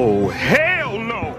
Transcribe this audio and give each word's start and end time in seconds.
Oh, 0.00 0.28
hell 0.28 1.00
no! 1.02 1.32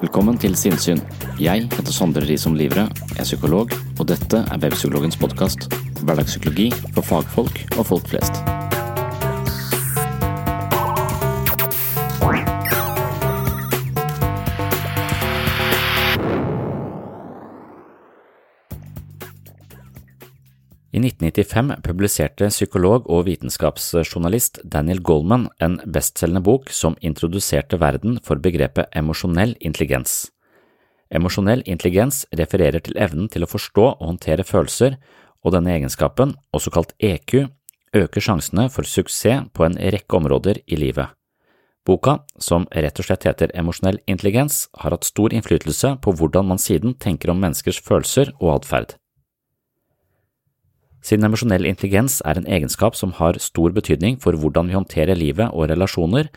Velkommen 0.00 0.38
til 0.38 0.56
Sinnsyn. 0.58 0.98
Jeg 1.38 1.68
heter 1.70 1.94
Sondre 1.94 2.26
Risom 2.26 2.58
Livre, 2.58 2.88
er 3.14 3.22
psykolog, 3.22 3.70
og 4.00 4.10
dette 4.10 4.42
er 4.42 4.58
Webpsykologens 4.66 5.20
podkast. 5.22 5.70
Hverdagspsykologi 6.02 6.72
for 6.90 7.06
fagfolk 7.06 7.62
og 7.78 7.86
folk 7.94 8.10
flest. 8.10 8.63
I 20.94 21.00
1995 21.02 21.80
publiserte 21.82 22.46
psykolog 22.52 23.08
og 23.10 23.24
vitenskapsjournalist 23.26 24.60
Daniel 24.62 25.00
Goldman 25.02 25.48
en 25.58 25.80
bestselgende 25.90 26.44
bok 26.46 26.70
som 26.70 26.94
introduserte 27.02 27.80
verden 27.82 28.20
for 28.22 28.38
begrepet 28.38 28.94
emosjonell 28.94 29.56
intelligens. 29.58 30.28
Emosjonell 31.10 31.66
intelligens 31.66 32.22
refererer 32.38 32.78
til 32.78 32.94
evnen 32.94 33.26
til 33.26 33.42
å 33.42 33.50
forstå 33.50 33.88
og 33.88 34.06
håndtere 34.06 34.46
følelser, 34.46 34.94
og 35.42 35.56
denne 35.56 35.74
egenskapen, 35.74 36.36
også 36.54 36.70
kalt 36.70 36.94
EQ, 37.02 37.50
øker 37.90 38.22
sjansene 38.22 38.70
for 38.70 38.86
suksess 38.86 39.50
på 39.50 39.66
en 39.66 39.74
rekke 39.74 40.22
områder 40.22 40.62
i 40.62 40.78
livet. 40.78 41.10
Boka, 41.84 42.20
som 42.38 42.70
rett 42.70 43.02
og 43.02 43.10
slett 43.10 43.26
heter 43.26 43.50
Emosjonell 43.50 43.98
intelligens, 44.06 44.68
har 44.78 44.94
hatt 44.94 45.10
stor 45.10 45.34
innflytelse 45.34 45.96
på 46.06 46.14
hvordan 46.14 46.54
man 46.54 46.62
siden 46.62 46.94
tenker 46.94 47.34
om 47.34 47.42
menneskers 47.42 47.82
følelser 47.82 48.30
og 48.38 48.60
atferd. 48.60 48.94
Siden 51.04 51.26
emosjonell 51.28 51.66
intelligens 51.68 52.22
er 52.24 52.38
en 52.40 52.48
egenskap 52.48 52.96
som 52.96 53.12
har 53.18 53.36
stor 53.42 53.74
betydning 53.76 54.16
for 54.22 54.36
hvordan 54.40 54.70
vi 54.70 54.76
håndterer 54.78 55.18
livet 55.18 55.52
og 55.52 55.68
relasjoner, 55.68 56.30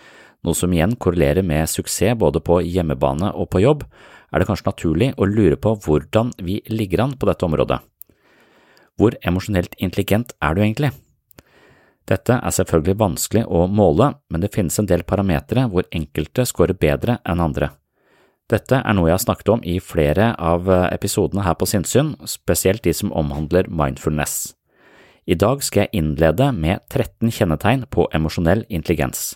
noe 0.43 0.55
som 0.55 0.73
igjen 0.75 0.97
korrelerer 0.99 1.45
med 1.45 1.69
suksess 1.71 2.17
både 2.19 2.41
på 2.43 2.59
hjemmebane 2.65 3.31
og 3.31 3.47
på 3.53 3.63
jobb, 3.63 3.85
er 4.27 4.43
det 4.43 4.47
kanskje 4.49 4.67
naturlig 4.67 5.13
å 5.15 5.27
lure 5.29 5.55
på 5.55 5.71
hvordan 5.85 6.33
vi 6.43 6.59
ligger 6.67 7.05
an 7.05 7.15
på 7.15 7.29
dette 7.29 7.47
området. 7.47 7.79
Hvor 8.99 9.15
emosjonelt 9.29 9.77
intelligent 9.79 10.35
er 10.43 10.57
du 10.57 10.61
egentlig? 10.65 10.91
Dette 12.07 12.35
er 12.35 12.55
selvfølgelig 12.55 12.99
vanskelig 12.99 13.45
å 13.47 13.65
måle, 13.71 14.13
men 14.31 14.43
det 14.43 14.51
finnes 14.55 14.79
en 14.79 14.87
del 14.87 15.03
parametere 15.07 15.67
hvor 15.71 15.87
enkelte 15.95 16.43
scorer 16.47 16.75
bedre 16.75 17.19
enn 17.27 17.43
andre. 17.43 17.71
Dette 18.47 18.79
er 18.79 18.95
noe 18.95 19.09
jeg 19.09 19.17
har 19.17 19.25
snakket 19.25 19.49
om 19.51 19.63
i 19.67 19.79
flere 19.83 20.31
av 20.39 20.69
episodene 20.91 21.43
her 21.43 21.57
på 21.59 21.67
Sinnsyn, 21.67 22.15
spesielt 22.27 22.83
de 22.87 22.95
som 22.95 23.11
omhandler 23.11 23.67
mindfulness. 23.67 24.56
I 25.27 25.35
dag 25.35 25.59
skal 25.65 25.85
jeg 25.85 25.99
innlede 25.99 26.53
med 26.55 26.85
13 26.87 27.33
kjennetegn 27.35 27.83
på 27.91 28.05
emosjonell 28.15 28.63
intelligens. 28.71 29.35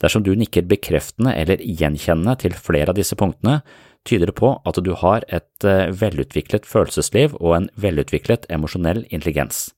Dersom 0.00 0.22
du 0.24 0.30
nikker 0.38 0.64
bekreftende 0.70 1.34
eller 1.36 1.60
gjenkjennende 1.60 2.36
til 2.40 2.56
flere 2.56 2.94
av 2.94 2.96
disse 2.96 3.18
punktene, 3.18 3.60
tyder 4.08 4.30
det 4.30 4.38
på 4.38 4.54
at 4.64 4.80
du 4.80 4.94
har 4.96 5.26
et 5.28 5.66
velutviklet 6.00 6.64
følelsesliv 6.64 7.36
og 7.42 7.56
en 7.58 7.68
velutviklet 7.76 8.46
emosjonell 8.48 9.02
intelligens. 9.10 9.68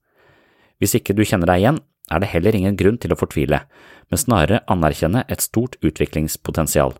Hvis 0.78 0.94
ikke 0.94 1.16
du 1.18 1.24
kjenner 1.26 1.50
deg 1.50 1.64
igjen, 1.64 1.82
er 2.10 2.22
det 2.22 2.30
heller 2.30 2.54
ingen 2.54 2.78
grunn 2.78 2.98
til 3.02 3.14
å 3.14 3.18
fortvile, 3.18 3.64
men 4.10 4.22
snarere 4.22 4.62
anerkjenne 4.70 5.24
et 5.26 5.42
stort 5.42 5.76
utviklingspotensial. 5.82 6.94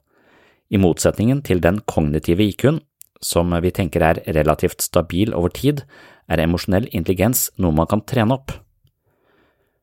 I 0.71 0.79
motsetningen 0.79 1.43
til 1.47 1.63
den 1.63 1.81
kognitive 1.87 2.43
IQ-en, 2.51 2.83
som 3.21 3.53
vi 3.63 3.73
tenker 3.75 4.03
er 4.03 4.23
relativt 4.33 4.81
stabil 4.83 5.35
over 5.37 5.53
tid, 5.53 5.83
er 6.31 6.43
emosjonell 6.45 6.89
intelligens 6.95 7.49
noe 7.59 7.75
man 7.75 7.89
kan 7.91 8.05
trene 8.07 8.37
opp. 8.39 8.55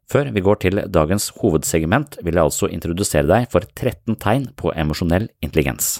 Før 0.07 0.29
vi 0.31 0.43
går 0.43 0.61
til 0.63 0.81
dagens 0.87 1.29
hovedsegment, 1.41 2.15
vil 2.23 2.37
jeg 2.37 2.47
altså 2.47 2.69
introdusere 2.71 3.27
deg 3.27 3.49
for 3.51 3.67
13 3.75 4.15
tegn 4.23 4.47
på 4.55 4.71
emosjonell 4.71 5.27
intelligens. 5.43 5.97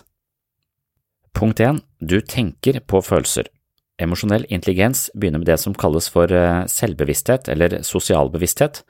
Punkt 1.36 1.60
1. 1.60 1.84
Du 2.00 2.22
tenker 2.24 2.80
på 2.88 3.04
følelser. 3.04 3.52
Emosjonell 4.00 4.46
intelligens 4.54 5.10
begynner 5.14 5.42
med 5.42 5.50
det 5.50 5.60
som 5.60 5.76
kalles 5.76 6.08
for 6.14 6.32
selvbevissthet 6.72 7.50
eller 7.52 7.82
sosial 7.84 8.32
bevissthet, 8.32 8.84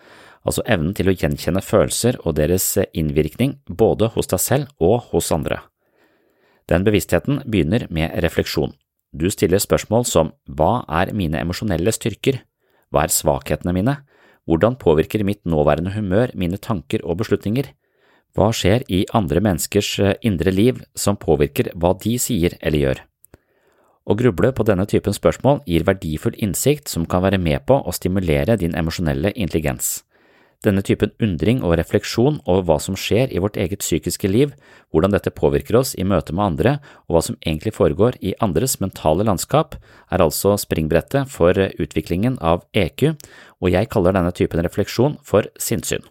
altså 0.47 0.63
evnen 0.69 0.93
til 0.95 1.09
å 1.09 1.15
gjenkjenne 1.15 1.63
følelser 1.65 2.19
og 2.23 2.37
deres 2.37 2.69
innvirkning 2.93 3.57
både 3.67 4.11
hos 4.13 4.29
deg 4.31 4.43
selv 4.43 4.83
og 4.83 5.09
hos 5.13 5.31
andre. 5.35 5.63
Den 6.67 6.83
bevisstheten 6.83 7.41
begynner 7.47 7.87
med 7.89 8.13
refleksjon. 8.23 8.75
Du 9.13 9.29
stiller 9.31 9.61
spørsmål 9.63 10.05
som 10.05 10.33
hva 10.47 10.83
er 11.01 11.13
mine 11.15 11.39
emosjonelle 11.39 11.93
styrker, 11.95 12.41
hva 12.91 13.05
er 13.05 13.13
svakhetene 13.13 13.73
mine, 13.75 13.97
hvordan 14.47 14.77
påvirker 14.79 15.23
mitt 15.27 15.43
nåværende 15.45 15.93
humør 15.95 16.31
mine 16.35 16.57
tanker 16.57 17.03
og 17.03 17.19
beslutninger, 17.21 17.71
hva 18.35 18.51
skjer 18.53 18.85
i 18.93 19.05
andre 19.17 19.41
menneskers 19.43 19.95
indre 20.21 20.53
liv 20.53 20.81
som 20.95 21.17
påvirker 21.19 21.71
hva 21.75 21.93
de 21.99 22.17
sier 22.21 22.57
eller 22.61 22.83
gjør. 22.83 22.99
Å 24.07 24.15
gruble 24.15 24.53
på 24.55 24.63
denne 24.63 24.85
typen 24.87 25.15
spørsmål 25.15 25.65
gir 25.67 25.83
verdifull 25.87 26.37
innsikt 26.39 26.87
som 26.87 27.07
kan 27.09 27.25
være 27.25 27.41
med 27.43 27.65
på 27.67 27.75
å 27.75 27.95
stimulere 27.95 28.55
din 28.59 28.75
emosjonelle 28.77 29.33
intelligens. 29.35 30.06
Denne 30.65 30.81
typen 30.81 31.11
undring 31.21 31.59
og 31.61 31.75
refleksjon 31.77 32.39
over 32.49 32.63
hva 32.65 32.77
som 32.81 32.95
skjer 32.97 33.29
i 33.29 33.41
vårt 33.43 33.59
eget 33.61 33.83
psykiske 33.83 34.29
liv, 34.31 34.55
hvordan 34.89 35.13
dette 35.13 35.33
påvirker 35.37 35.77
oss 35.77 35.93
i 35.93 36.05
møte 36.07 36.33
med 36.33 36.45
andre, 36.47 36.73
og 37.05 37.13
hva 37.13 37.21
som 37.27 37.37
egentlig 37.43 37.75
foregår 37.77 38.17
i 38.25 38.33
andres 38.41 38.79
mentale 38.81 39.27
landskap, 39.27 39.77
er 40.09 40.23
altså 40.23 40.55
springbrettet 40.57 41.29
for 41.29 41.53
utviklingen 41.53 42.39
av 42.41 42.65
EQ, 42.73 43.11
og 43.61 43.69
jeg 43.69 43.91
kaller 43.93 44.17
denne 44.17 44.33
typen 44.33 44.65
refleksjon 44.65 45.19
for 45.21 45.45
sinnssyn. 45.61 46.01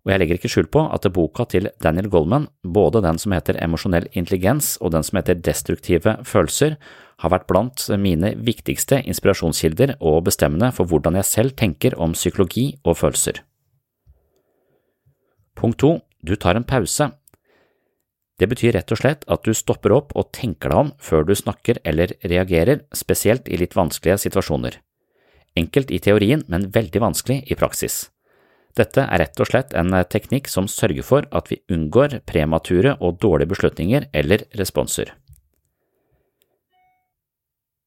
Og 0.00 0.14
jeg 0.14 0.22
legger 0.22 0.38
ikke 0.38 0.48
skjul 0.48 0.70
på 0.72 0.86
at 0.88 1.04
boka 1.12 1.44
til 1.52 1.68
Daniel 1.84 2.08
Goldman, 2.08 2.48
både 2.64 3.02
den 3.04 3.20
som 3.20 3.36
heter 3.36 3.60
Emosjonell 3.60 4.08
intelligens 4.16 4.78
og 4.80 4.94
den 4.94 5.04
som 5.04 5.20
heter 5.20 5.36
Destruktive 5.36 6.16
følelser, 6.24 6.78
har 7.20 7.34
vært 7.34 7.44
blant 7.50 7.84
mine 8.00 8.32
viktigste 8.40 9.02
inspirasjonskilder 9.04 9.98
og 10.00 10.24
bestemmende 10.30 10.72
for 10.72 10.88
hvordan 10.88 11.20
jeg 11.20 11.28
selv 11.28 11.56
tenker 11.60 11.98
om 12.00 12.16
psykologi 12.16 12.70
og 12.80 12.96
følelser. 13.02 13.44
Punkt 15.56 15.80
to, 15.80 15.98
du 16.22 16.36
tar 16.36 16.54
en 16.54 16.64
pause. 16.64 17.10
Det 18.40 18.48
betyr 18.48 18.72
rett 18.72 18.92
og 18.92 19.00
slett 19.02 19.26
at 19.28 19.44
du 19.44 19.52
stopper 19.56 19.92
opp 19.92 20.14
og 20.16 20.30
tenker 20.32 20.72
deg 20.72 20.84
om 20.84 20.92
før 21.00 21.26
du 21.28 21.34
snakker 21.36 21.80
eller 21.84 22.14
reagerer, 22.24 22.86
spesielt 22.96 23.48
i 23.48 23.58
litt 23.60 23.76
vanskelige 23.76 24.22
situasjoner. 24.24 24.78
Enkelt 25.60 25.90
i 25.90 25.98
teorien, 26.00 26.44
men 26.48 26.70
veldig 26.72 27.02
vanskelig 27.02 27.42
i 27.50 27.58
praksis. 27.58 28.06
Dette 28.78 29.02
er 29.02 29.18
rett 29.18 29.40
og 29.42 29.50
slett 29.50 29.74
en 29.74 29.92
teknikk 30.08 30.48
som 30.48 30.68
sørger 30.70 31.04
for 31.04 31.26
at 31.34 31.50
vi 31.50 31.58
unngår 31.74 32.20
premature 32.28 32.94
og 33.00 33.18
dårlige 33.20 33.50
beslutninger 33.50 34.06
eller 34.14 34.46
responser. 34.56 35.10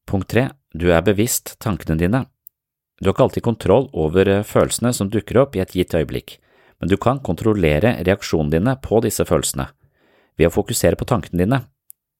Punkt 0.04 0.28
tre, 0.30 0.50
du 0.70 0.90
er 0.92 1.02
bevisst 1.02 1.56
tankene 1.64 1.96
dine. 1.98 2.26
Du 3.00 3.08
har 3.08 3.16
ikke 3.16 3.26
alltid 3.26 3.46
kontroll 3.46 3.88
over 3.90 4.28
følelsene 4.46 4.92
som 4.94 5.10
dukker 5.10 5.40
opp 5.40 5.56
i 5.56 5.64
et 5.64 5.72
gitt 5.74 5.96
øyeblikk, 5.96 6.36
men 6.84 6.90
du 6.92 6.98
kan 7.00 7.16
kontrollere 7.24 7.94
reaksjonene 8.04 8.52
dine 8.52 8.72
på 8.84 8.98
disse 9.00 9.24
følelsene 9.24 9.64
ved 10.36 10.50
å 10.50 10.52
fokusere 10.52 10.98
på 11.00 11.06
tankene 11.08 11.40
dine. 11.40 11.58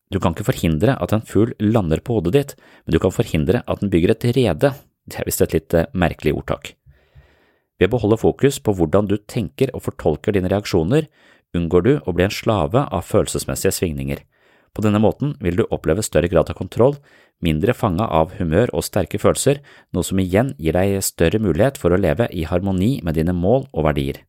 Du 0.09 0.17
kan 0.23 0.33
ikke 0.33 0.47
forhindre 0.47 0.95
at 1.05 1.13
en 1.13 1.25
fugl 1.29 1.53
lander 1.61 2.01
på 2.01 2.17
hodet 2.17 2.33
ditt, 2.33 2.55
men 2.87 2.97
du 2.97 2.99
kan 3.03 3.13
forhindre 3.13 3.61
at 3.69 3.83
den 3.83 3.93
bygger 3.93 4.15
et 4.15 4.25
rede. 4.39 4.71
Det 5.05 5.21
er 5.21 5.29
visst 5.29 5.45
et 5.45 5.53
litt 5.53 5.77
eh, 5.77 5.91
merkelig 5.93 6.33
ordtak. 6.39 6.73
Ved 7.77 7.91
å 7.91 7.95
beholde 7.99 8.21
fokus 8.25 8.57
på 8.57 8.73
hvordan 8.73 9.13
du 9.13 9.19
tenker 9.19 9.69
og 9.77 9.85
fortolker 9.85 10.33
dine 10.33 10.49
reaksjoner, 10.49 11.13
unngår 11.53 11.85
du 11.85 11.93
å 12.01 12.17
bli 12.17 12.25
en 12.31 12.37
slave 12.41 12.89
av 12.89 13.05
følelsesmessige 13.05 13.77
svingninger. 13.83 14.25
På 14.73 14.81
denne 14.81 15.05
måten 15.05 15.37
vil 15.45 15.61
du 15.61 15.67
oppleve 15.69 16.09
større 16.09 16.33
grad 16.33 16.49
av 16.49 16.57
kontroll, 16.57 16.97
mindre 17.45 17.77
fanga 17.77 18.09
av 18.09 18.39
humør 18.41 18.73
og 18.73 18.89
sterke 18.89 19.21
følelser, 19.21 19.61
noe 19.93 20.09
som 20.09 20.25
igjen 20.25 20.57
gir 20.57 20.73
deg 20.73 21.03
større 21.05 21.43
mulighet 21.43 21.77
for 21.77 21.93
å 21.93 22.01
leve 22.01 22.33
i 22.33 22.49
harmoni 22.49 22.95
med 23.05 23.21
dine 23.21 23.37
mål 23.37 23.69
og 23.75 23.93
verdier. 23.93 24.25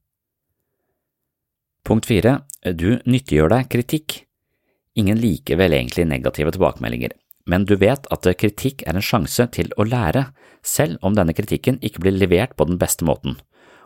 Punkt 1.85 2.07
fire, 2.09 2.39
du 2.65 2.97
nyttiggjør 3.05 3.51
deg 3.53 3.67
kritikk. 3.69 4.15
Ingen 4.97 5.19
liker 5.21 5.59
vel 5.59 5.75
egentlig 5.77 6.07
negative 6.09 6.55
tilbakemeldinger, 6.55 7.11
men 7.45 7.67
du 7.69 7.75
vet 7.77 8.07
at 8.09 8.29
kritikk 8.41 8.81
er 8.89 8.97
en 8.97 9.05
sjanse 9.05 9.45
til 9.53 9.69
å 9.77 9.85
lære, 9.85 10.31
selv 10.65 10.97
om 11.05 11.13
denne 11.13 11.35
kritikken 11.37 11.77
ikke 11.85 12.01
blir 12.01 12.17
levert 12.17 12.55
på 12.57 12.65
den 12.65 12.79
beste 12.81 13.05
måten. 13.05 13.37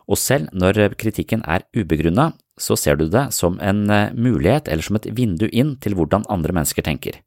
Og 0.08 0.18
selv 0.18 0.48
når 0.56 0.96
kritikken 1.02 1.44
er 1.44 1.68
ubegrunna, 1.76 2.32
så 2.60 2.78
ser 2.80 2.96
du 2.96 3.10
det 3.12 3.30
som 3.36 3.60
en 3.60 3.84
eh, 3.92 4.14
mulighet 4.16 4.72
eller 4.72 4.84
som 4.84 4.98
et 5.00 5.10
vindu 5.16 5.48
inn 5.52 5.76
til 5.84 5.96
hvordan 5.96 6.26
andre 6.32 6.56
mennesker 6.56 6.84
tenker. 6.88 7.20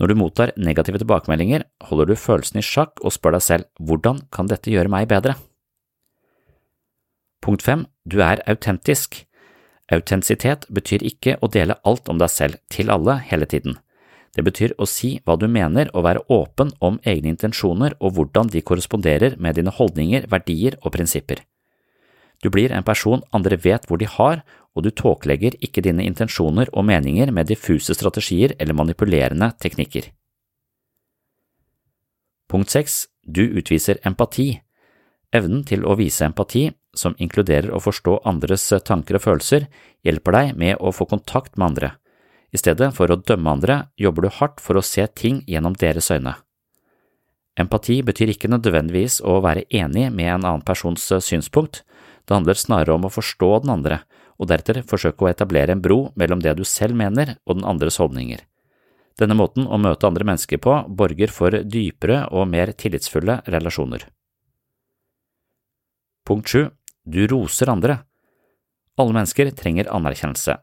Når 0.00 0.12
du 0.12 0.18
mottar 0.20 0.52
negative 0.56 1.00
tilbakemeldinger, 1.00 1.64
holder 1.88 2.12
du 2.12 2.16
følelsen 2.16 2.60
i 2.60 2.64
sjakk 2.64 3.00
og 3.00 3.12
spør 3.16 3.36
deg 3.36 3.44
selv 3.44 3.68
hvordan 3.80 4.22
kan 4.32 4.48
dette 4.52 4.72
gjøre 4.72 4.92
meg 4.92 5.08
bedre? 5.10 5.36
Punkt 7.42 7.64
fem, 7.64 7.86
du 8.04 8.20
er 8.22 8.44
autentisk. 8.48 9.24
Autentisitet 9.92 10.64
betyr 10.72 11.04
ikke 11.04 11.36
å 11.44 11.50
dele 11.52 11.76
alt 11.84 12.08
om 12.08 12.20
deg 12.20 12.30
selv 12.32 12.60
til 12.72 12.90
alle 12.92 13.18
hele 13.28 13.48
tiden. 13.48 13.76
Det 14.32 14.44
betyr 14.46 14.72
å 14.80 14.88
si 14.88 15.18
hva 15.26 15.36
du 15.36 15.44
mener 15.52 15.90
og 15.92 16.06
være 16.06 16.24
åpen 16.32 16.72
om 16.80 16.96
egne 17.04 17.34
intensjoner 17.34 17.98
og 18.00 18.16
hvordan 18.16 18.48
de 18.54 18.62
korresponderer 18.64 19.36
med 19.36 19.58
dine 19.60 19.74
holdninger, 19.74 20.24
verdier 20.32 20.78
og 20.80 20.94
prinsipper. 20.96 21.42
Du 22.42 22.48
blir 22.50 22.72
en 22.72 22.86
person 22.86 23.20
andre 23.36 23.58
vet 23.60 23.84
hvor 23.86 24.00
de 24.00 24.08
har, 24.08 24.40
og 24.72 24.86
du 24.86 24.90
tåkelegger 24.90 25.58
ikke 25.60 25.84
dine 25.84 26.06
intensjoner 26.08 26.72
og 26.72 26.88
meninger 26.88 27.30
med 27.30 27.52
diffuse 27.52 27.94
strategier 27.94 28.56
eller 28.58 28.74
manipulerende 28.74 29.52
teknikker. 29.60 30.08
Punkt 32.48 32.72
6. 32.72 33.06
Du 33.28 33.44
utviser 33.44 34.00
empati. 34.08 34.62
Evnen 35.32 35.62
til 35.68 35.84
å 35.84 35.94
vise 36.00 36.24
empati 36.24 36.70
som 36.94 37.16
inkluderer 37.18 37.72
å 37.72 37.80
forstå 37.80 38.20
andres 38.28 38.68
tanker 38.84 39.18
og 39.18 39.24
følelser, 39.24 39.66
hjelper 40.04 40.36
deg 40.36 40.54
med 40.60 40.80
å 40.80 40.92
få 40.92 41.06
kontakt 41.08 41.56
med 41.56 41.72
andre. 41.72 41.92
I 42.52 42.60
stedet 42.60 42.90
for 42.96 43.08
å 43.08 43.16
dømme 43.16 43.54
andre, 43.56 43.76
jobber 43.96 44.26
du 44.26 44.34
hardt 44.36 44.60
for 44.60 44.76
å 44.76 44.84
se 44.84 45.06
ting 45.16 45.40
gjennom 45.48 45.76
deres 45.80 46.10
øyne. 46.12 46.36
Empati 47.56 47.98
betyr 48.04 48.32
ikke 48.32 48.48
nødvendigvis 48.48 49.20
å 49.24 49.40
være 49.44 49.64
enig 49.72 50.08
med 50.12 50.28
en 50.28 50.46
annen 50.46 50.64
persons 50.64 51.04
synspunkt, 51.24 51.82
det 52.28 52.36
handler 52.36 52.56
snarere 52.56 52.94
om 52.94 53.08
å 53.08 53.12
forstå 53.12 53.50
den 53.64 53.72
andre, 53.74 54.02
og 54.38 54.48
deretter 54.50 54.80
forsøke 54.86 55.26
å 55.26 55.30
etablere 55.30 55.74
en 55.74 55.82
bro 55.82 56.12
mellom 56.18 56.40
det 56.42 56.54
du 56.58 56.64
selv 56.68 56.96
mener 56.98 57.36
og 57.46 57.58
den 57.58 57.68
andres 57.68 57.98
holdninger. 58.02 58.40
Denne 59.20 59.36
måten 59.36 59.66
å 59.68 59.78
møte 59.80 60.08
andre 60.08 60.24
mennesker 60.26 60.60
på 60.62 60.78
borger 60.88 61.32
for 61.32 61.54
dypere 61.62 62.24
og 62.32 62.48
mer 62.48 62.72
tillitsfulle 62.72 63.42
relasjoner. 63.52 64.06
Punkt 66.26 66.48
7. 66.48 66.70
Du 67.04 67.26
roser 67.26 67.70
andre. 67.70 67.98
Alle 68.98 69.16
mennesker 69.16 69.50
trenger 69.58 69.90
anerkjennelse. 69.90 70.58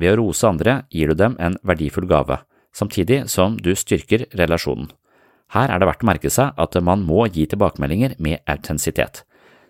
Ved 0.00 0.14
å 0.14 0.22
rose 0.22 0.48
andre 0.48 0.82
gir 0.90 1.12
du 1.12 1.18
dem 1.18 1.36
en 1.38 1.58
verdifull 1.68 2.06
gave, 2.08 2.38
samtidig 2.72 3.26
som 3.28 3.58
du 3.60 3.74
styrker 3.76 4.24
relasjonen. 4.38 4.88
Her 5.52 5.68
er 5.68 5.82
det 5.82 5.88
verdt 5.90 6.04
å 6.04 6.08
merke 6.08 6.30
seg 6.32 6.56
at 6.56 6.78
man 6.80 7.02
må 7.04 7.26
gi 7.28 7.44
tilbakemeldinger 7.44 8.16
med 8.24 8.40
autentisitet. 8.48 9.26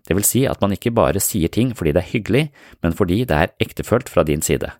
Det 0.06 0.14
vil 0.14 0.26
si 0.26 0.44
at 0.46 0.62
man 0.62 0.74
ikke 0.74 0.94
bare 0.94 1.22
sier 1.22 1.50
ting 1.50 1.72
fordi 1.74 1.94
det 1.94 2.04
er 2.04 2.12
hyggelig, 2.12 2.44
men 2.82 2.94
fordi 2.94 3.24
det 3.26 3.38
er 3.38 3.54
ektefølt 3.62 4.10
fra 4.10 4.22
din 4.26 4.42
side. 4.42 4.70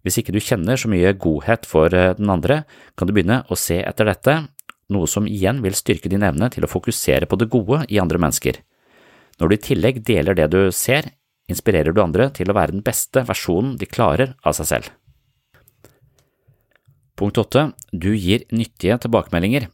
Hvis 0.00 0.16
ikke 0.20 0.32
du 0.32 0.40
kjenner 0.40 0.80
så 0.80 0.88
mye 0.88 1.12
godhet 1.12 1.68
for 1.68 1.92
eh, 1.92 2.14
den 2.16 2.32
andre, 2.32 2.62
kan 2.96 3.08
du 3.08 3.12
begynne 3.12 3.42
å 3.52 3.58
se 3.58 3.82
etter 3.84 4.08
dette, 4.08 4.36
noe 4.88 5.08
som 5.08 5.28
igjen 5.28 5.60
vil 5.60 5.76
styrke 5.76 6.08
din 6.08 6.24
evne 6.24 6.48
til 6.52 6.64
å 6.64 6.70
fokusere 6.72 7.28
på 7.28 7.36
det 7.36 7.50
gode 7.52 7.82
i 7.92 8.00
andre 8.00 8.20
mennesker. 8.20 8.62
Når 9.40 9.48
du 9.48 9.56
i 9.56 9.64
tillegg 9.64 10.02
deler 10.04 10.36
det 10.36 10.50
du 10.52 10.60
ser, 10.74 11.08
inspirerer 11.50 11.96
du 11.96 12.02
andre 12.02 12.28
til 12.36 12.50
å 12.50 12.56
være 12.56 12.76
den 12.76 12.84
beste 12.84 13.24
versjonen 13.26 13.78
de 13.80 13.88
klarer 13.88 14.34
av 14.44 14.56
seg 14.58 14.68
selv. 14.68 14.90
Punkt 17.16 17.40
8. 17.40 17.70
Du 17.92 18.12
gir 18.14 18.46
nyttige 18.52 18.98
tilbakemeldinger. 19.00 19.66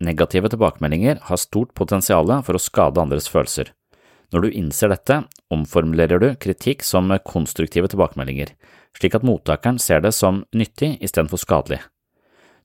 Negative 0.00 0.48
tilbakemeldinger 0.50 1.20
har 1.28 1.38
stort 1.38 1.74
potensial 1.76 2.30
for 2.46 2.56
å 2.56 2.62
skade 2.62 3.02
andres 3.02 3.28
følelser. 3.30 3.74
Når 4.30 4.46
du 4.46 4.56
innser 4.58 4.92
dette, 4.92 5.16
omformulerer 5.50 6.22
du 6.22 6.28
kritikk 6.38 6.84
som 6.86 7.10
konstruktive 7.26 7.90
tilbakemeldinger, 7.90 8.54
slik 8.98 9.16
at 9.18 9.26
mottakeren 9.26 9.78
ser 9.82 10.02
det 10.04 10.14
som 10.14 10.44
nyttig 10.54 10.96
istedenfor 11.02 11.42
skadelig. 11.42 11.80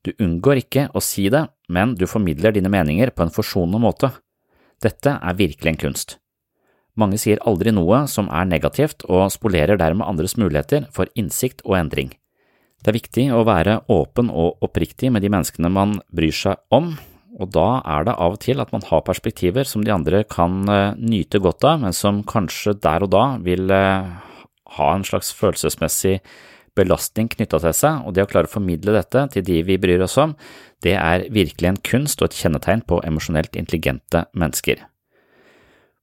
Du 0.05 0.13
unngår 0.21 0.61
ikke 0.61 0.89
å 0.93 1.01
si 1.01 1.25
det, 1.33 1.47
men 1.69 1.95
du 1.97 2.05
formidler 2.05 2.53
dine 2.53 2.69
meninger 2.69 3.09
på 3.09 3.25
en 3.25 3.33
forsonende 3.33 3.81
måte. 3.81 4.11
Dette 4.81 5.17
er 5.17 5.37
virkelig 5.41 5.73
en 5.73 5.81
kunst. 5.87 6.19
Mange 6.95 7.19
sier 7.19 7.41
aldri 7.43 7.73
noe 7.75 8.05
som 8.07 8.29
er 8.31 8.47
negativt 8.47 9.03
og 9.09 9.27
spolerer 9.33 9.79
dermed 9.79 10.07
andres 10.07 10.37
muligheter 10.39 10.87
for 10.95 11.11
innsikt 11.19 11.63
og 11.67 11.75
endring. 11.79 12.13
Det 12.85 12.91
er 12.91 12.99
viktig 12.99 13.25
å 13.33 13.43
være 13.47 13.79
åpen 13.91 14.29
og 14.29 14.63
oppriktig 14.63 15.09
med 15.11 15.25
de 15.25 15.31
menneskene 15.33 15.71
man 15.73 15.97
bryr 16.13 16.35
seg 16.35 16.61
om, 16.75 16.93
og 17.35 17.51
da 17.51 17.81
er 17.81 18.05
det 18.07 18.15
av 18.21 18.37
og 18.37 18.41
til 18.45 18.61
at 18.63 18.71
man 18.71 18.85
har 18.87 19.03
perspektiver 19.07 19.67
som 19.67 19.83
de 19.83 19.91
andre 19.91 20.23
kan 20.29 20.61
eh, 20.71 20.93
nyte 20.95 21.41
godt 21.43 21.65
av, 21.67 21.81
men 21.83 21.95
som 21.95 22.21
kanskje 22.23 22.77
der 22.79 23.03
og 23.03 23.11
da 23.11 23.23
vil 23.43 23.73
eh, 23.73 24.11
ha 24.77 24.91
en 24.93 25.03
slags 25.07 25.33
følelsesmessig 25.35 26.19
belastning 26.75 27.27
knytta 27.31 27.59
til 27.63 27.75
seg, 27.75 28.03
og 28.05 28.15
det 28.15 28.23
å 28.23 28.29
klare 28.29 28.47
å 28.49 28.53
formidle 28.55 28.95
dette 28.95 29.25
til 29.33 29.45
de 29.47 29.61
vi 29.67 29.79
bryr 29.81 30.03
oss 30.05 30.17
om, 30.21 30.35
det 30.83 30.95
er 30.99 31.27
virkelig 31.33 31.71
en 31.71 31.81
kunst 31.89 32.21
og 32.21 32.29
et 32.29 32.39
kjennetegn 32.39 32.83
på 32.87 33.01
emosjonelt 33.07 33.57
intelligente 33.59 34.25
mennesker. 34.35 34.83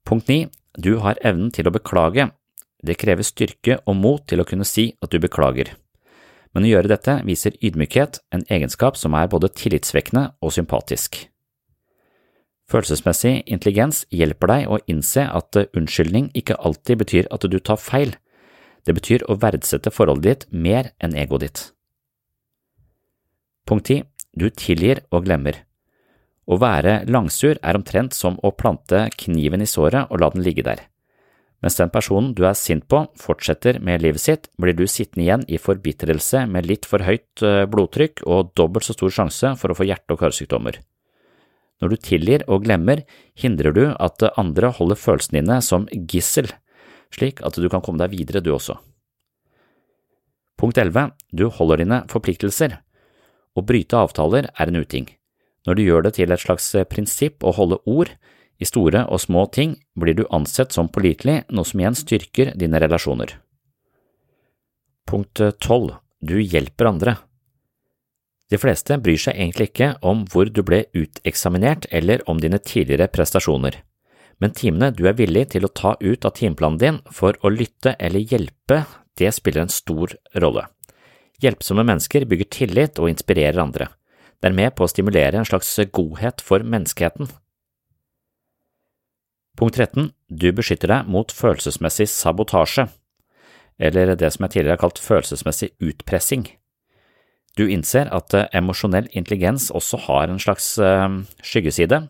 Punkt 0.08 0.28
9. 0.28 0.48
Du 0.78 0.96
har 1.04 1.20
evnen 1.20 1.50
til 1.52 1.68
å 1.68 1.74
beklage. 1.74 2.30
Det 2.82 2.96
krever 2.98 3.26
styrke 3.26 3.78
og 3.86 3.96
mot 3.96 4.24
til 4.26 4.40
å 4.40 4.46
kunne 4.48 4.66
si 4.66 4.92
at 5.02 5.12
du 5.12 5.20
beklager. 5.22 5.74
Men 6.52 6.66
å 6.66 6.72
gjøre 6.72 6.90
dette 6.92 7.18
viser 7.24 7.56
ydmykhet, 7.64 8.18
en 8.32 8.44
egenskap 8.52 8.98
som 9.00 9.14
er 9.16 9.30
både 9.32 9.52
tillitsvekkende 9.56 10.32
og 10.42 10.52
sympatisk. 10.52 11.28
Følelsesmessig 12.72 13.42
intelligens 13.52 14.04
hjelper 14.12 14.48
deg 14.48 14.70
å 14.72 14.80
innse 14.88 15.26
at 15.28 15.58
unnskyldning 15.76 16.30
ikke 16.38 16.56
alltid 16.56 17.02
betyr 17.04 17.28
at 17.34 17.44
du 17.48 17.58
tar 17.60 17.80
feil, 17.80 18.14
det 18.86 18.96
betyr 18.96 19.24
å 19.30 19.36
verdsette 19.38 19.92
forholdet 19.94 20.24
ditt 20.24 20.46
mer 20.52 20.90
enn 21.02 21.16
egoet 21.18 21.44
ditt. 21.44 21.60
Punkt 23.68 23.92
10. 23.92 24.08
Du 24.34 24.48
tilgir 24.50 25.04
og 25.12 25.26
glemmer. 25.28 25.60
Å 26.50 26.58
være 26.58 27.02
langsur 27.06 27.58
er 27.62 27.78
omtrent 27.78 28.16
som 28.16 28.38
å 28.42 28.50
plante 28.50 29.04
kniven 29.14 29.62
i 29.62 29.68
såret 29.70 30.10
og 30.10 30.22
la 30.22 30.30
den 30.34 30.42
ligge 30.42 30.64
der. 30.66 30.88
Mens 31.62 31.78
den 31.78 31.92
personen 31.94 32.32
du 32.34 32.42
er 32.48 32.58
sint 32.58 32.88
på, 32.90 33.04
fortsetter 33.14 33.78
med 33.78 34.02
livet 34.02 34.20
sitt, 34.20 34.48
blir 34.58 34.74
du 34.74 34.82
sittende 34.90 35.22
igjen 35.22 35.44
i 35.46 35.60
forbitrelse 35.62 36.42
med 36.50 36.66
litt 36.66 36.88
for 36.90 37.06
høyt 37.06 37.44
eh, 37.46 37.62
blodtrykk 37.70 38.24
og 38.26 38.50
dobbelt 38.58 38.88
så 38.88 38.96
stor 38.96 39.14
sjanse 39.14 39.52
for 39.60 39.70
å 39.70 39.76
få 39.78 39.86
hjerte- 39.86 40.16
og 40.16 40.24
karsykdommer. 40.24 40.80
Når 41.82 41.94
du 41.94 41.96
tilgir 42.02 42.44
og 42.50 42.66
glemmer, 42.66 43.04
hindrer 43.38 43.74
du 43.74 43.84
at 43.94 44.22
andre 44.38 44.72
holder 44.74 44.98
følelsene 44.98 45.38
dine 45.38 45.60
som 45.62 45.86
gissel, 45.90 46.50
slik 47.14 47.42
at 47.46 47.58
du 47.58 47.68
kan 47.70 47.82
komme 47.82 48.02
deg 48.02 48.14
videre 48.14 48.42
du 48.42 48.50
også. 48.54 48.80
Punkt 50.58 50.78
11. 50.78 51.14
Du 51.30 51.48
holder 51.50 51.82
dine 51.82 52.02
forpliktelser. 52.10 52.78
Å 53.54 53.66
bryte 53.66 53.98
avtaler 53.98 54.50
er 54.50 54.70
en 54.70 54.78
uting. 54.82 55.08
Når 55.66 55.78
du 55.78 55.82
gjør 55.84 56.06
det 56.06 56.14
til 56.18 56.32
et 56.34 56.42
slags 56.42 56.72
eh, 56.74 56.88
prinsipp 56.88 57.44
å 57.46 57.54
holde 57.56 57.80
ord, 57.86 58.10
i 58.62 58.66
store 58.68 59.04
og 59.10 59.18
små 59.22 59.46
ting 59.50 59.74
blir 59.98 60.14
du 60.14 60.22
ansett 60.30 60.74
som 60.74 60.90
pålitelig, 60.92 61.42
noe 61.50 61.66
som 61.66 61.80
igjen 61.82 61.98
styrker 61.98 62.52
dine 62.58 62.78
relasjoner. 62.82 63.34
Punkt 65.08 65.40
12. 65.40 65.96
du 66.22 66.36
hjelper 66.38 66.90
andre. 66.92 67.16
De 68.52 68.58
fleste 68.60 68.98
bryr 69.02 69.18
seg 69.18 69.38
egentlig 69.38 69.70
ikke 69.70 69.94
om 70.06 70.26
hvor 70.30 70.50
du 70.52 70.60
ble 70.66 70.84
uteksaminert 70.92 71.88
eller 71.90 72.22
om 72.30 72.38
dine 72.42 72.60
tidligere 72.60 73.08
prestasjoner, 73.10 73.78
men 74.38 74.54
timene 74.58 74.90
du 74.94 75.06
er 75.08 75.16
villig 75.18 75.48
til 75.54 75.66
å 75.66 75.72
ta 75.72 75.94
ut 76.00 76.26
av 76.28 76.36
timeplanen 76.36 76.78
din 76.78 77.00
for 77.10 77.38
å 77.40 77.52
lytte 77.52 77.96
eller 77.98 78.22
hjelpe, 78.22 78.84
det 79.18 79.32
spiller 79.34 79.64
en 79.64 79.72
stor 79.72 80.14
rolle. 80.42 80.66
Hjelpsomme 81.42 81.84
mennesker 81.88 82.28
bygger 82.28 82.50
tillit 82.52 83.00
og 83.02 83.10
inspirerer 83.10 83.58
andre. 83.62 83.88
Det 84.42 84.50
er 84.50 84.58
med 84.58 84.74
på 84.74 84.82
å 84.82 84.90
stimulere 84.90 85.38
en 85.38 85.46
slags 85.46 85.70
godhet 85.94 86.42
for 86.42 86.64
menneskeheten. 86.66 87.28
Punkt 89.58 89.76
13. 89.78 90.10
Du 90.26 90.48
beskytter 90.56 90.90
deg 90.90 91.10
mot 91.12 91.30
følelsesmessig 91.30 92.08
sabotasje, 92.10 92.88
eller 93.78 94.16
det 94.18 94.32
som 94.34 94.48
jeg 94.48 94.56
tidligere 94.56 94.74
har 94.74 94.82
kalt 94.82 94.98
følelsesmessig 94.98 95.70
utpressing. 95.78 96.48
Du 97.54 97.68
innser 97.68 98.08
at 98.16 98.34
eh, 98.34 98.48
emosjonell 98.56 99.10
intelligens 99.12 99.68
også 99.70 100.00
har 100.08 100.30
en 100.32 100.40
slags 100.40 100.74
eh, 100.80 101.18
skyggeside, 101.44 102.00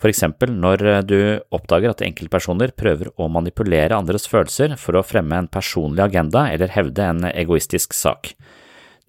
for 0.00 0.08
eksempel 0.08 0.54
når 0.56 0.84
eh, 0.88 1.02
du 1.04 1.18
oppdager 1.52 1.92
at 1.92 2.02
enkeltpersoner 2.06 2.72
prøver 2.72 3.12
å 3.20 3.28
manipulere 3.28 3.98
andres 3.98 4.24
følelser 4.30 4.74
for 4.80 4.96
å 4.96 5.04
fremme 5.04 5.36
en 5.36 5.50
personlig 5.52 6.06
agenda 6.08 6.48
eller 6.50 6.72
hevde 6.72 7.10
en 7.12 7.28
egoistisk 7.30 7.94
sak. 7.94 8.32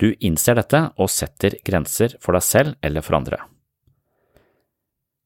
Du 0.02 0.16
innser 0.18 0.58
dette 0.58 0.88
og 0.98 1.12
setter 1.14 1.60
grenser 1.66 2.16
for 2.22 2.34
deg 2.34 2.46
selv 2.46 2.78
eller 2.82 3.06
for 3.06 3.20
andre. 3.20 3.38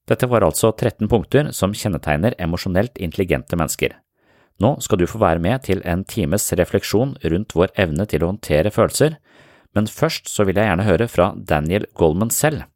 Dette 0.05 0.27
var 0.29 0.43
altså 0.45 0.73
13 0.75 1.07
punkter 1.09 1.49
som 1.55 1.73
kjennetegner 1.73 2.35
emosjonelt 2.37 2.99
intelligente 3.01 3.57
mennesker. 3.57 3.95
Nå 4.61 4.75
skal 4.83 4.99
du 5.01 5.07
få 5.09 5.19
være 5.19 5.41
med 5.43 5.63
til 5.65 5.81
en 5.87 6.03
times 6.07 6.45
refleksjon 6.59 7.15
rundt 7.23 7.55
vår 7.57 7.73
evne 7.81 8.05
til 8.07 8.23
å 8.23 8.29
håndtere 8.33 8.71
følelser, 8.71 9.17
men 9.75 9.89
først 9.91 10.29
så 10.31 10.45
vil 10.47 10.59
jeg 10.59 10.69
gjerne 10.69 10.87
høre 10.87 11.09
fra 11.11 11.31
Daniel 11.35 11.87
Goldman 11.97 12.31
selv. 12.31 12.67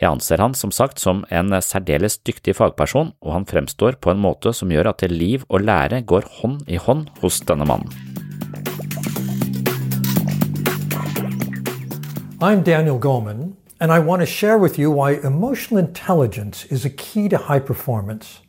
Jeg 0.00 0.08
anser 0.08 0.40
han 0.42 0.54
som 0.58 0.72
sagt 0.74 1.02
som 1.02 1.20
en 1.30 1.52
særdeles 1.62 2.16
dyktig 2.26 2.56
fagperson, 2.58 3.12
og 3.22 3.36
han 3.36 3.46
fremstår 3.46 4.00
på 4.02 4.14
en 4.14 4.22
måte 4.22 4.54
som 4.56 4.72
gjør 4.72 4.90
at 4.94 5.04
liv 5.10 5.44
og 5.48 5.66
lære 5.66 6.02
går 6.08 6.28
hånd 6.40 6.64
i 6.66 6.80
hånd 6.80 7.08
hos 7.20 7.42
denne 7.46 7.68
mannen. 7.68 8.31
I'm 12.42 12.64
Daniel 12.64 12.98
Goleman, 12.98 13.54
and 13.78 13.92
I 13.92 14.00
want 14.00 14.18
to 14.18 14.26
share 14.26 14.58
with 14.58 14.76
you 14.76 14.90
why 14.90 15.12
emotional 15.12 15.78
intelligence 15.78 16.64
is 16.64 16.84
a 16.84 16.90
key 16.90 17.28
to 17.28 17.38
high 17.38 17.60
performance. 17.60 18.40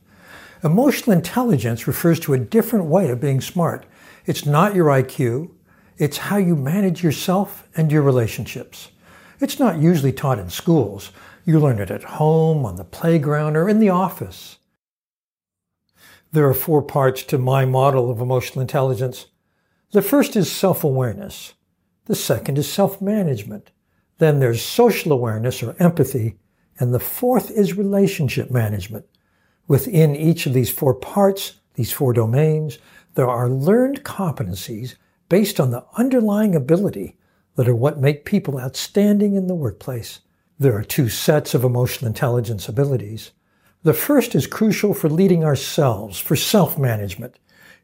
Emotional 0.63 1.15
intelligence 1.15 1.85
refers 1.85 2.19
to 2.21 2.33
a 2.33 2.39
different 2.39 2.85
way 2.85 3.11
of 3.11 3.21
being 3.21 3.39
smart. 3.39 3.85
It's 4.25 4.47
not 4.47 4.73
your 4.73 4.87
IQ, 4.87 5.51
it's 5.99 6.17
how 6.17 6.37
you 6.37 6.55
manage 6.55 7.03
yourself 7.03 7.69
and 7.77 7.91
your 7.91 8.01
relationships. 8.01 8.89
It's 9.39 9.59
not 9.59 9.77
usually 9.77 10.11
taught 10.11 10.39
in 10.39 10.49
schools. 10.49 11.11
You 11.45 11.59
learn 11.59 11.77
it 11.77 11.91
at 11.91 12.03
home, 12.03 12.65
on 12.65 12.77
the 12.77 12.83
playground, 12.83 13.55
or 13.55 13.69
in 13.69 13.77
the 13.77 13.89
office. 13.89 14.57
There 16.31 16.49
are 16.49 16.55
four 16.55 16.81
parts 16.81 17.21
to 17.25 17.37
my 17.37 17.65
model 17.65 18.09
of 18.09 18.21
emotional 18.21 18.61
intelligence. 18.61 19.27
The 19.91 20.01
first 20.01 20.35
is 20.35 20.51
self 20.51 20.83
awareness. 20.83 21.53
The 22.05 22.15
second 22.15 22.57
is 22.57 22.67
self 22.67 22.99
management. 22.99 23.69
Then 24.23 24.39
there's 24.39 24.61
social 24.61 25.11
awareness 25.11 25.61
or 25.61 25.75
empathy. 25.79 26.37
And 26.79 26.93
the 26.93 26.99
fourth 26.99 27.51
is 27.51 27.75
relationship 27.75 28.49
management. 28.49 29.05
Within 29.67 30.15
each 30.15 30.45
of 30.45 30.53
these 30.53 30.71
four 30.71 30.93
parts, 30.93 31.55
these 31.73 31.91
four 31.91 32.13
domains, 32.13 32.77
there 33.15 33.27
are 33.27 33.49
learned 33.49 34.05
competencies 34.05 34.95
based 35.27 35.59
on 35.59 35.71
the 35.71 35.83
underlying 35.97 36.55
ability 36.55 37.17
that 37.57 37.67
are 37.67 37.75
what 37.75 37.99
make 37.99 38.23
people 38.23 38.61
outstanding 38.61 39.35
in 39.35 39.47
the 39.47 39.55
workplace. 39.55 40.21
There 40.57 40.77
are 40.77 40.85
two 40.85 41.09
sets 41.09 41.53
of 41.53 41.65
emotional 41.65 42.07
intelligence 42.07 42.69
abilities. 42.69 43.31
The 43.83 43.93
first 43.93 44.35
is 44.35 44.47
crucial 44.47 44.93
for 44.93 45.09
leading 45.09 45.43
ourselves, 45.43 46.17
for 46.17 46.37
self 46.37 46.77
management. 46.77 47.39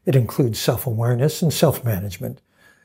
It 0.06 0.16
includes 0.16 0.58
self 0.58 0.86
awareness 0.86 1.42
and 1.42 1.52
self 1.52 1.84
management. 1.84 2.40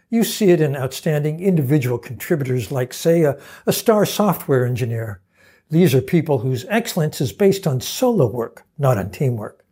You 0.10 0.24
see 0.24 0.52
it 0.52 0.62
in 0.62 0.76
outstanding 0.76 1.40
individual 1.40 1.98
contributors 1.98 2.72
like, 2.72 2.94
say, 2.94 3.24
a, 3.24 3.38
a 3.66 3.74
star 3.74 4.06
software 4.06 4.66
engineer. 4.66 5.22
These 5.70 5.96
are 5.96 6.02
people 6.02 6.40
whose 6.40 6.66
excellence 6.70 7.20
is 7.22 7.34
based 7.34 7.66
on 7.66 7.82
solo 7.82 8.28
work, 8.28 8.64
not 8.78 8.98
on 8.98 9.10
teamwork. 9.10 9.66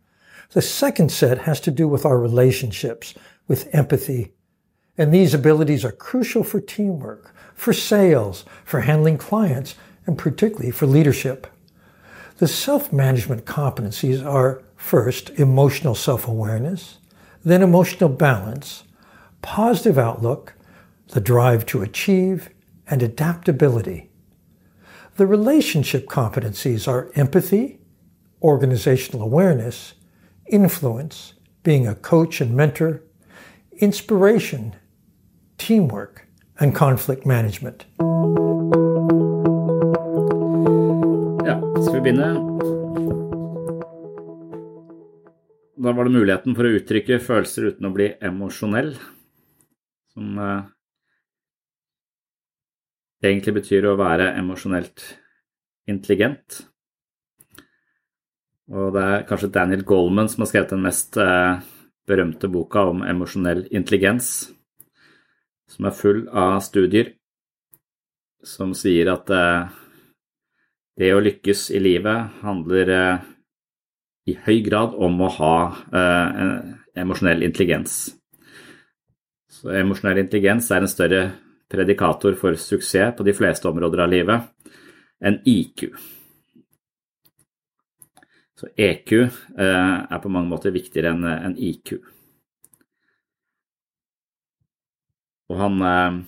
The 0.50 0.62
second 0.62 1.10
set 1.10 1.38
has 1.38 1.60
to 1.60 1.70
do 1.70 1.86
with 1.88 2.04
our 2.04 2.18
relationships, 2.18 3.14
with 3.46 3.72
empathy, 3.72 4.32
and 4.96 5.12
these 5.12 5.34
abilities 5.34 5.84
are 5.84 5.92
crucial 5.92 6.44
for 6.44 6.60
teamwork, 6.60 7.34
for 7.54 7.72
sales, 7.72 8.44
for 8.64 8.80
handling 8.80 9.18
clients, 9.18 9.74
and 10.06 10.16
particularly 10.18 10.70
for 10.70 10.86
leadership. 10.86 11.46
The 12.38 12.48
self-management 12.48 13.44
competencies 13.44 14.24
are 14.24 14.62
first, 14.76 15.30
emotional 15.30 15.94
self-awareness, 15.94 16.98
then 17.44 17.62
emotional 17.62 18.10
balance, 18.10 18.84
positive 19.44 19.98
outlook, 19.98 20.54
the 21.08 21.20
drive 21.20 21.66
to 21.66 21.82
achieve, 21.82 22.48
and 22.88 23.02
adaptability. 23.02 24.10
The 25.16 25.26
relationship 25.26 26.08
competencies 26.08 26.88
are 26.88 27.12
empathy, 27.14 27.78
organizational 28.42 29.22
awareness, 29.22 29.94
influence, 30.50 31.34
being 31.62 31.86
a 31.86 31.94
coach 31.94 32.40
and 32.40 32.56
mentor, 32.56 33.02
inspiration, 33.76 34.74
teamwork, 35.58 36.26
and 36.58 36.74
conflict 36.74 37.26
management. 37.26 37.84
Ja? 41.46 41.60
Da 45.76 45.92
var 45.92 46.04
det 46.04 46.10
muligheten 46.10 46.54
for 46.56 46.64
å 46.64 46.76
uttrykke 46.78 47.18
følelser 47.20 47.66
uten 47.74 47.90
å 47.90 47.92
bli 47.92 48.14
emosjonell, 48.24 48.94
som 50.14 50.38
eh, 50.40 50.70
egentlig 53.24 53.58
betyr 53.58 53.90
å 53.90 53.98
være 53.98 54.30
emosjonelt 54.38 55.04
intelligent. 55.90 56.62
Og 58.72 58.94
det 58.94 59.04
er 59.04 59.26
kanskje 59.28 59.52
Daniel 59.52 59.84
Goldman 59.84 60.30
som 60.32 60.44
har 60.44 60.52
skrevet 60.52 60.72
den 60.72 60.86
mest 60.86 61.18
eh, 61.20 61.60
berømte 62.08 62.48
boka 62.52 62.86
om 62.92 63.04
emosjonell 63.04 63.66
intelligens 63.74 64.30
som 65.68 65.88
er 65.88 65.96
full 65.96 66.26
av 66.28 66.60
studier 66.64 67.14
som 68.44 68.74
sier 68.76 69.08
at 69.12 69.30
eh, 69.32 69.70
det 71.00 71.10
å 71.14 71.22
lykkes 71.24 71.70
i 71.74 71.80
livet 71.82 72.40
handler 72.44 72.92
eh, 72.94 73.30
i 74.30 74.36
høy 74.46 74.60
grad 74.64 74.94
om 74.94 75.20
å 75.24 75.30
ha 75.38 75.56
eh, 75.92 76.60
emosjonell 77.00 77.44
intelligens. 77.44 78.14
Emosjonell 79.72 80.24
intelligens 80.24 80.70
er 80.74 80.84
en 80.84 80.90
større 80.90 81.22
predikator 81.72 82.36
for 82.36 82.58
suksess 82.60 83.14
på 83.16 83.24
de 83.26 83.32
fleste 83.36 83.68
områder 83.70 84.04
av 84.04 84.12
livet 84.12 84.74
enn 85.24 85.38
IQ. 85.48 85.86
Så 88.60 88.68
EQ 88.76 89.12
er 89.56 90.20
på 90.20 90.32
mange 90.32 90.50
måter 90.52 90.74
viktigere 90.74 91.14
enn 91.14 91.56
IQ. 91.56 91.96
Og 95.52 95.60
han 95.60 95.80
eh, 95.84 96.20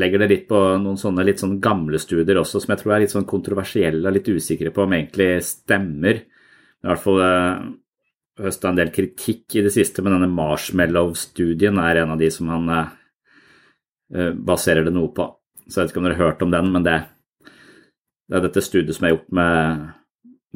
legger 0.00 0.22
det 0.22 0.30
litt 0.32 0.46
på 0.50 0.60
noen 0.82 0.98
sånne 1.00 1.24
litt 1.26 1.42
sånn 1.42 1.58
gamle 1.62 2.00
studier 2.02 2.40
også, 2.40 2.62
som 2.62 2.74
jeg 2.74 2.82
tror 2.82 2.96
er 2.96 3.04
litt 3.04 3.14
sånn 3.14 3.28
kontroversielle 3.28 4.08
og 4.08 4.16
litt 4.16 4.30
usikre 4.32 4.72
på 4.74 4.84
om 4.84 4.96
egentlig 4.96 5.30
stemmer. 5.46 6.22
I 6.26 6.90
hvert 6.90 7.02
fall 7.04 7.22
eh, 7.24 7.66
høsta 8.42 8.70
en 8.70 8.78
del 8.78 8.92
kritikk 8.94 9.56
i 9.56 9.64
det 9.64 9.72
siste, 9.74 10.04
men 10.04 10.16
denne 10.16 10.30
marshmallow-studien 10.32 11.78
er 11.82 12.02
en 12.02 12.14
av 12.14 12.20
de 12.20 12.30
som 12.32 12.50
han 12.52 12.72
eh, 12.72 12.94
eh, 14.14 14.32
baserer 14.36 14.86
det 14.86 14.94
noe 14.96 15.12
på. 15.16 15.28
Så 15.66 15.80
jeg 15.80 15.86
vet 15.86 15.94
ikke 15.94 16.02
om 16.02 16.08
dere 16.08 16.18
har 16.18 16.30
hørt 16.30 16.44
om 16.44 16.52
den, 16.52 16.72
men 16.74 16.86
det, 16.86 16.96
det 18.28 18.38
er 18.38 18.44
dette 18.46 18.64
studiet 18.64 18.98
som 18.98 19.08
er 19.08 19.16
gjort 19.16 19.30
med, 19.40 19.86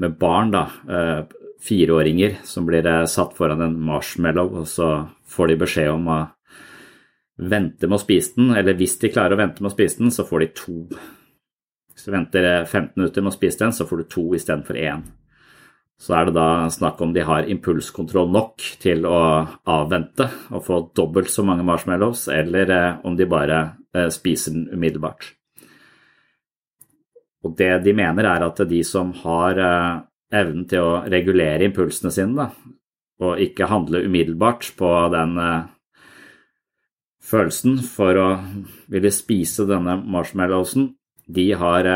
med 0.05 0.19
barn, 0.21 0.53
da. 0.55 0.67
Eh, 0.89 1.39
fireåringer 1.61 2.39
som 2.49 2.65
blir 2.65 2.87
satt 3.11 3.35
foran 3.37 3.61
en 3.67 3.81
marshmallow, 3.85 4.63
og 4.63 4.69
så 4.69 4.91
får 5.29 5.51
de 5.51 5.57
beskjed 5.61 5.91
om 5.93 6.07
å 6.09 6.21
vente 7.41 7.89
med 7.89 7.97
å 7.99 8.01
spise 8.01 8.37
den, 8.37 8.53
eller 8.57 8.77
hvis 8.77 8.99
de 9.01 9.11
klarer 9.13 9.37
å 9.37 9.41
vente 9.41 9.61
med 9.61 9.69
å 9.69 9.75
spise 9.75 10.01
den, 10.01 10.13
så 10.13 10.25
får 10.29 10.45
de 10.45 10.49
to. 10.57 10.77
Hvis 11.93 12.07
du 12.09 12.13
venter 12.15 12.49
15 12.65 12.95
minutter 12.97 13.25
med 13.25 13.33
å 13.33 13.37
spise 13.37 13.61
den, 13.61 13.75
så 13.77 13.85
får 13.89 14.01
du 14.01 14.09
to 14.13 14.25
istedenfor 14.37 14.81
én. 14.81 15.05
Så 16.01 16.15
er 16.17 16.31
det 16.31 16.33
da 16.33 16.71
snakk 16.73 17.01
om 17.05 17.11
de 17.13 17.21
har 17.29 17.49
impulskontroll 17.53 18.31
nok 18.33 18.65
til 18.81 19.05
å 19.05 19.19
avvente 19.69 20.31
og 20.49 20.65
få 20.65 20.79
dobbelt 20.97 21.29
så 21.29 21.45
mange 21.45 21.67
marshmallows, 21.69 22.25
eller 22.33 22.73
eh, 22.73 22.95
om 23.05 23.19
de 23.19 23.27
bare 23.29 23.59
eh, 23.93 24.09
spiser 24.13 24.57
den 24.57 24.71
umiddelbart. 24.73 25.29
Og 27.45 27.53
det 27.57 27.83
de 27.85 27.95
mener, 27.97 28.25
er 28.25 28.47
at 28.47 28.65
de 28.69 28.81
som 28.85 29.13
har 29.27 29.61
eh, 29.61 30.01
evnen 30.41 30.65
til 30.71 30.89
å 30.89 31.03
regulere 31.05 31.69
impulsene 31.69 32.13
sine, 32.17 32.47
da, 32.47 32.49
og 33.21 33.45
ikke 33.45 33.69
handle 33.69 34.01
umiddelbart 34.07 34.71
på 34.81 34.91
den 35.13 35.37
følelsen 37.21 37.83
for 37.85 38.17
å 38.17 38.29
ville 38.89 39.11
spise 39.13 39.67
denne 39.69 39.99
marshmallowsen, 40.01 40.95
de 41.29 41.51
har 41.61 41.89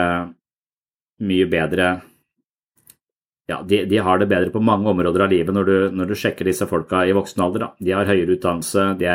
mye 1.25 1.47
bedre 1.49 1.95
ja, 3.51 3.61
de, 3.63 3.83
de, 3.85 3.99
har 4.01 4.19
det 4.19 4.31
bedre 4.31 4.51
på 4.51 4.63
mange 4.65 4.89
områder 4.89 5.27
av 5.27 5.33
livet 5.33 5.53
når 5.55 5.69
du, 5.69 5.77
når 5.99 6.09
du 6.11 6.17
sjekker 6.17 6.49
disse 6.49 6.67
folka 6.69 7.03
i 7.05 7.13
voksen 7.17 7.45
alder. 7.45 7.67
Da. 7.67 7.71
De 7.85 7.93
har 7.93 8.09
høyere 8.09 8.39
utdannelse, 8.39 8.87
de, 9.01 9.11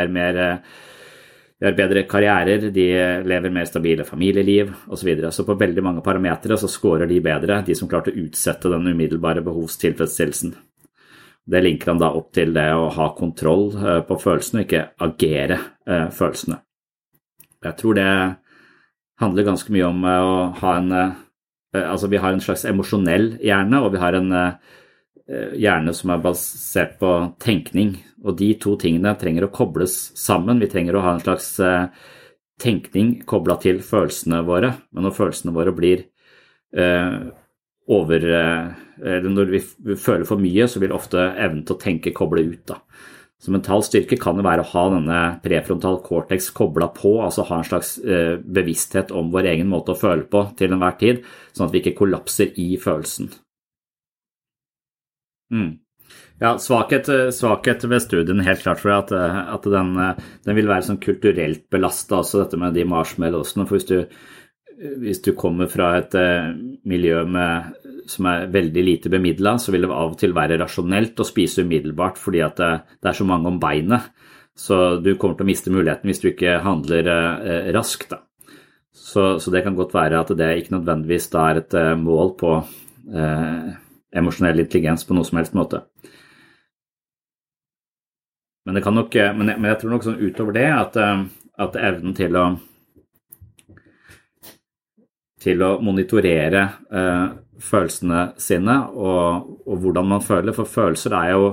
de 1.59 1.65
har 1.65 1.75
bedre 1.75 2.05
karrierer, 2.07 2.69
de 2.71 2.87
lever 3.25 3.51
mer 3.51 3.67
stabile 3.67 4.05
familieliv 4.07 4.69
osv. 4.87 5.01
Så, 5.01 5.07
videre. 5.09 5.31
så 5.33 5.45
på 5.47 5.57
veldig 5.59 5.83
mange 5.83 6.05
parametere 6.05 6.59
så 6.61 6.69
scorer 6.71 7.09
de 7.09 7.19
bedre, 7.25 7.63
de 7.65 7.75
som 7.75 7.89
klarte 7.89 8.13
å 8.13 8.21
utsette 8.21 8.71
den 8.71 8.91
umiddelbare 8.93 9.43
behovstilfredsstillelsen. 9.45 10.53
Det 11.49 11.61
linker 11.63 11.89
han 11.89 12.01
da 12.01 12.11
opp 12.13 12.29
til 12.35 12.53
det 12.53 12.67
å 12.77 12.89
ha 12.93 13.07
kontroll 13.17 13.71
eh, 13.73 14.01
på 14.05 14.17
følelsene, 14.21 14.61
og 14.61 14.67
ikke 14.67 14.83
agere 15.05 15.57
eh, 15.89 16.05
følelsene. 16.13 16.59
Jeg 17.65 17.75
tror 17.79 17.97
det 17.97 18.11
handler 19.19 19.47
ganske 19.47 19.73
mye 19.73 19.87
om 19.87 20.05
eh, 20.05 20.27
å 20.29 20.35
ha 20.61 20.75
en 20.77 20.93
Altså, 21.75 22.09
vi 22.09 22.17
har 22.17 22.33
en 22.33 22.41
slags 22.41 22.65
emosjonell 22.65 23.35
hjerne, 23.45 23.81
og 23.83 23.93
vi 23.93 24.01
har 24.01 24.17
en 24.17 24.31
hjerne 25.29 25.93
som 25.93 26.09
er 26.09 26.23
basert 26.23 26.95
på 27.01 27.11
tenkning. 27.43 27.97
Og 28.25 28.37
de 28.39 28.53
to 28.61 28.73
tingene 28.81 29.13
trenger 29.19 29.45
å 29.45 29.51
kobles 29.53 29.97
sammen. 30.17 30.61
Vi 30.61 30.69
trenger 30.71 30.97
å 30.97 31.03
ha 31.05 31.13
en 31.13 31.21
slags 31.21 31.51
tenkning 32.59 33.19
kobla 33.29 33.59
til 33.61 33.83
følelsene 33.85 34.41
våre. 34.47 34.73
Men 34.89 35.05
når 35.05 35.17
følelsene 35.19 35.53
våre 35.53 35.75
blir 35.77 36.07
over 37.89 38.25
eller 38.99 39.29
Når 39.29 39.53
vi 39.53 39.95
føler 39.95 40.25
for 40.27 40.41
mye, 40.41 40.67
så 40.67 40.81
vil 40.81 40.91
ofte 40.91 41.17
evnen 41.17 41.63
til 41.65 41.77
å 41.77 41.81
tenke 41.81 42.15
koble 42.15 42.43
ut. 42.43 42.65
da. 42.67 42.81
Så 43.39 43.53
mental 43.55 43.83
styrke 43.87 44.17
kan 44.19 44.35
jo 44.35 44.43
være 44.43 44.65
å 44.65 44.69
ha 44.73 44.81
denne 44.91 45.19
prefrontal 45.43 46.01
cortex 46.03 46.49
kobla 46.55 46.89
på, 46.91 47.13
altså 47.23 47.45
ha 47.47 47.61
en 47.61 47.67
slags 47.67 47.93
eh, 48.03 48.35
bevissthet 48.43 49.13
om 49.15 49.29
vår 49.31 49.47
egen 49.53 49.69
måte 49.71 49.93
å 49.93 49.99
føle 49.99 50.25
på 50.27 50.43
til 50.59 50.75
enhver 50.75 50.97
tid, 50.99 51.21
sånn 51.55 51.69
at 51.69 51.75
vi 51.75 51.79
ikke 51.79 51.95
kollapser 52.01 52.51
i 52.59 52.73
følelsen. 52.81 53.31
Mm. 55.55 55.77
Ja, 56.39 56.53
svakhet, 56.59 57.07
svakhet, 57.35 57.85
ved 57.87 58.03
studien, 58.03 58.43
helt 58.43 58.63
klart, 58.63 58.83
for 58.83 58.95
at, 58.97 59.11
at 59.15 59.65
den, 59.71 59.95
den, 59.95 60.55
vil 60.57 60.69
være 60.69 60.89
sånn 60.89 61.01
kulturelt 61.03 61.65
belasta, 61.71 62.19
også 62.19 62.43
dette 62.43 62.59
med 62.59 62.75
de 62.75 62.85
marshmallowsene. 62.87 63.65
For 63.67 63.79
hvis 63.79 63.87
du, 63.89 63.97
hvis 65.03 65.23
du 65.23 65.33
kommer 65.35 65.71
fra 65.71 65.93
et 65.99 66.15
miljø 66.87 67.23
med 67.27 67.78
som 68.09 68.27
er 68.29 68.47
veldig 68.51 68.83
lite 68.85 69.11
bemidla, 69.13 69.57
så 69.61 69.73
vil 69.73 69.85
det 69.85 69.91
av 69.93 70.13
og 70.13 70.17
til 70.19 70.33
være 70.35 70.57
rasjonelt 70.61 71.19
å 71.21 71.27
spise 71.27 71.65
umiddelbart 71.65 72.17
fordi 72.21 72.41
at 72.45 72.57
det, 72.57 72.71
det 72.97 73.11
er 73.11 73.19
så 73.19 73.27
mange 73.27 73.51
om 73.51 73.59
beinet. 73.61 74.09
Så 74.59 74.97
du 74.99 75.13
kommer 75.15 75.37
til 75.37 75.45
å 75.45 75.49
miste 75.51 75.71
muligheten 75.71 76.09
hvis 76.09 76.23
du 76.23 76.31
ikke 76.31 76.57
handler 76.65 77.07
eh, 77.13 77.69
raskt. 77.75 78.17
Så, 78.89 79.37
så, 79.39 79.51
det 79.53 79.61
kan 79.63 79.77
godt 79.77 79.93
være 79.95 80.19
at 80.19 80.33
det 80.37 80.49
ikke 80.59 80.75
nødvendigvis 80.75 81.29
da 81.31 81.45
er 81.51 81.61
et 81.61 81.75
eh, 81.77 81.93
mål 81.97 82.33
på 82.39 82.55
eh, 82.59 83.69
emosjonell 84.19 84.65
intelligens 84.65 85.05
på 85.07 85.15
noe 85.15 85.27
som 85.27 85.39
helst 85.39 85.55
måte. 85.57 85.83
Men, 88.65 88.75
det 88.75 88.83
kan 88.85 88.97
nok, 88.97 89.15
eh, 89.15 89.31
men, 89.37 89.53
jeg, 89.53 89.61
men 89.61 89.71
jeg 89.71 89.81
tror 89.81 89.95
nok 89.95 90.07
sånn 90.07 90.19
utover 90.19 90.57
det 90.57 90.67
at, 90.73 90.99
eh, 90.99 91.23
at 91.63 91.79
evnen 91.79 92.17
til 92.17 92.35
å 92.35 92.47
til 95.39 95.63
å 95.63 95.77
monitorere 95.83 96.63
eh, 96.91 97.27
følelsene 97.63 98.25
sine 98.39 98.75
og, 98.95 99.49
og, 99.65 99.75
hvordan 99.83 100.09
man 100.13 100.23
føler. 100.23 100.55
For 100.55 100.69
følelser 100.69 101.15
er 101.15 101.33
jo 101.35 101.47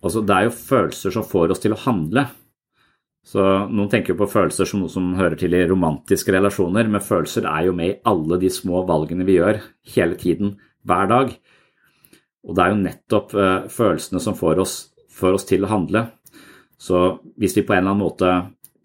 altså 0.00 0.22
det 0.24 0.36
er 0.36 0.46
jo 0.48 0.56
følelser 0.56 1.14
som 1.14 1.26
får 1.28 1.54
oss 1.54 1.62
til 1.62 1.76
å 1.76 1.82
handle. 1.82 2.26
Så 3.26 3.42
Noen 3.68 3.90
tenker 3.92 4.16
på 4.16 4.28
følelser 4.32 4.68
som 4.68 4.80
noe 4.80 4.92
som 4.92 5.10
hører 5.18 5.36
til 5.38 5.52
i 5.52 5.66
romantiske 5.68 6.32
relasjoner, 6.32 6.88
men 6.88 7.04
følelser 7.04 7.44
er 7.50 7.66
jo 7.68 7.74
med 7.76 7.90
i 7.90 7.98
alle 8.08 8.38
de 8.40 8.48
små 8.52 8.80
valgene 8.88 9.26
vi 9.28 9.36
gjør 9.36 9.60
hele 9.94 10.16
tiden, 10.20 10.54
hver 10.88 11.10
dag. 11.10 11.34
Og 12.48 12.56
det 12.56 12.64
er 12.64 12.72
jo 12.72 12.80
nettopp 12.80 13.36
eh, 13.36 13.68
følelsene 13.72 14.24
som 14.24 14.38
får 14.38 14.62
oss, 14.64 14.74
får 15.12 15.36
oss 15.36 15.46
til 15.48 15.66
å 15.66 15.72
handle. 15.72 16.06
Så 16.80 17.20
hvis 17.36 17.58
vi 17.58 17.66
på 17.68 17.76
en 17.76 17.82
eller 17.82 17.92
annen 17.92 18.06
måte 18.06 18.32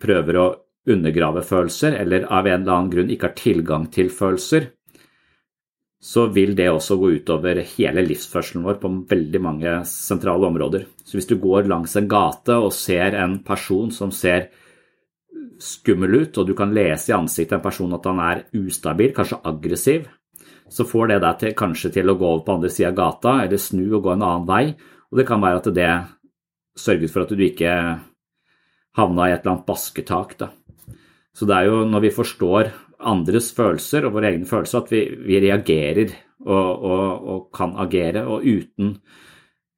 prøver 0.03 0.39
å 0.41 0.47
undergrave 0.89 1.41
følelser, 1.45 1.97
eller 2.01 2.27
av 2.29 2.47
en 2.47 2.61
eller 2.61 2.73
annen 2.73 2.91
grunn 2.93 3.13
ikke 3.13 3.29
har 3.29 3.39
tilgang 3.39 3.87
til 3.93 4.11
følelser, 4.13 4.69
så 6.05 6.27
vil 6.29 6.53
det 6.57 6.67
også 6.69 6.99
gå 7.01 7.09
utover 7.17 7.63
hele 7.65 8.03
livsførselen 8.05 8.65
vår 8.67 8.77
på 8.81 8.91
veldig 9.09 9.41
mange 9.41 9.71
sentrale 9.89 10.45
områder. 10.45 10.83
Så 11.01 11.17
hvis 11.17 11.29
du 11.31 11.39
går 11.41 11.65
langs 11.71 11.95
en 11.97 12.09
gate 12.09 12.57
og 12.61 12.75
ser 12.77 13.17
en 13.17 13.39
person 13.45 13.89
som 13.93 14.11
ser 14.13 14.51
skummel 15.61 16.19
ut, 16.21 16.37
og 16.37 16.45
du 16.45 16.53
kan 16.57 16.75
lese 16.75 17.09
i 17.09 17.15
ansiktet 17.17 17.57
en 17.57 17.63
person 17.63 17.95
at 17.97 18.05
han 18.05 18.21
er 18.21 18.43
ustabil, 18.59 19.15
kanskje 19.15 19.41
aggressiv, 19.49 20.05
så 20.69 20.85
får 20.85 21.09
det 21.09 21.21
deg 21.23 21.39
til, 21.41 21.55
kanskje 21.57 21.91
til 21.97 22.11
å 22.11 22.17
gå 22.19 22.27
over 22.27 22.43
på 22.45 22.57
andre 22.57 22.71
sida 22.73 22.91
av 22.91 22.99
gata, 22.99 23.37
eller 23.45 23.61
snu 23.61 23.85
og 23.87 24.03
gå 24.05 24.13
en 24.13 24.25
annen 24.25 24.47
vei. 24.49 24.63
Og 25.09 25.19
det 25.21 25.25
kan 25.29 25.41
være 25.41 25.61
at 25.61 25.71
det 25.73 25.89
sørget 26.77 27.13
for 27.13 27.25
at 27.25 27.33
du 27.33 27.43
ikke 27.45 27.73
havna 28.99 29.29
i 29.29 29.33
et 29.33 29.41
eller 29.41 29.55
annet 29.55 29.67
basketak. 29.69 30.37
Da. 30.41 30.51
Så 31.35 31.47
det 31.49 31.57
er 31.57 31.69
jo 31.69 31.83
når 31.89 32.05
vi 32.07 32.15
forstår 32.15 32.71
andres 33.05 33.51
følelser 33.55 34.07
og 34.07 34.15
våre 34.15 34.31
egne 34.31 34.47
følelser 34.47 34.81
at 34.81 34.91
vi, 34.93 35.03
vi 35.27 35.41
reagerer 35.43 36.13
og, 36.45 36.69
og, 36.71 37.05
og, 37.33 37.45
kan 37.55 37.75
agere. 37.81 38.23
Og 38.29 38.45
uten, 38.45 38.95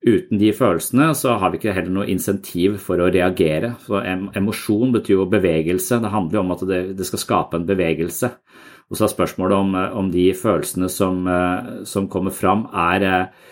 uten, 0.05 0.37
de 0.37 0.53
følelsene 0.55 1.09
så 1.17 1.37
har 1.41 1.51
vi 1.51 1.61
ikke 1.61 1.73
heller 1.75 1.95
noe 1.95 2.09
insentiv 2.11 2.77
for 2.83 3.01
å 3.01 3.09
reagere. 3.13 3.73
Så 3.85 4.03
Emosjon 4.37 4.93
betyr 4.95 5.17
jo 5.17 5.29
bevegelse. 5.31 6.01
Det 6.03 6.13
handler 6.13 6.39
jo 6.39 6.45
om 6.45 6.55
at 6.57 6.65
det, 6.69 6.81
det 6.99 7.09
skal 7.09 7.23
skape 7.23 7.59
en 7.59 7.67
bevegelse. 7.69 8.31
Og 8.87 8.95
så 8.95 9.07
er 9.07 9.15
spørsmålet 9.15 9.57
om, 9.57 9.77
om 9.99 10.09
de 10.13 10.29
følelsene 10.37 10.87
som, 10.91 11.25
som 11.89 12.07
kommer 12.11 12.31
fram, 12.31 12.67
er 12.71 13.03
eh, 13.03 13.47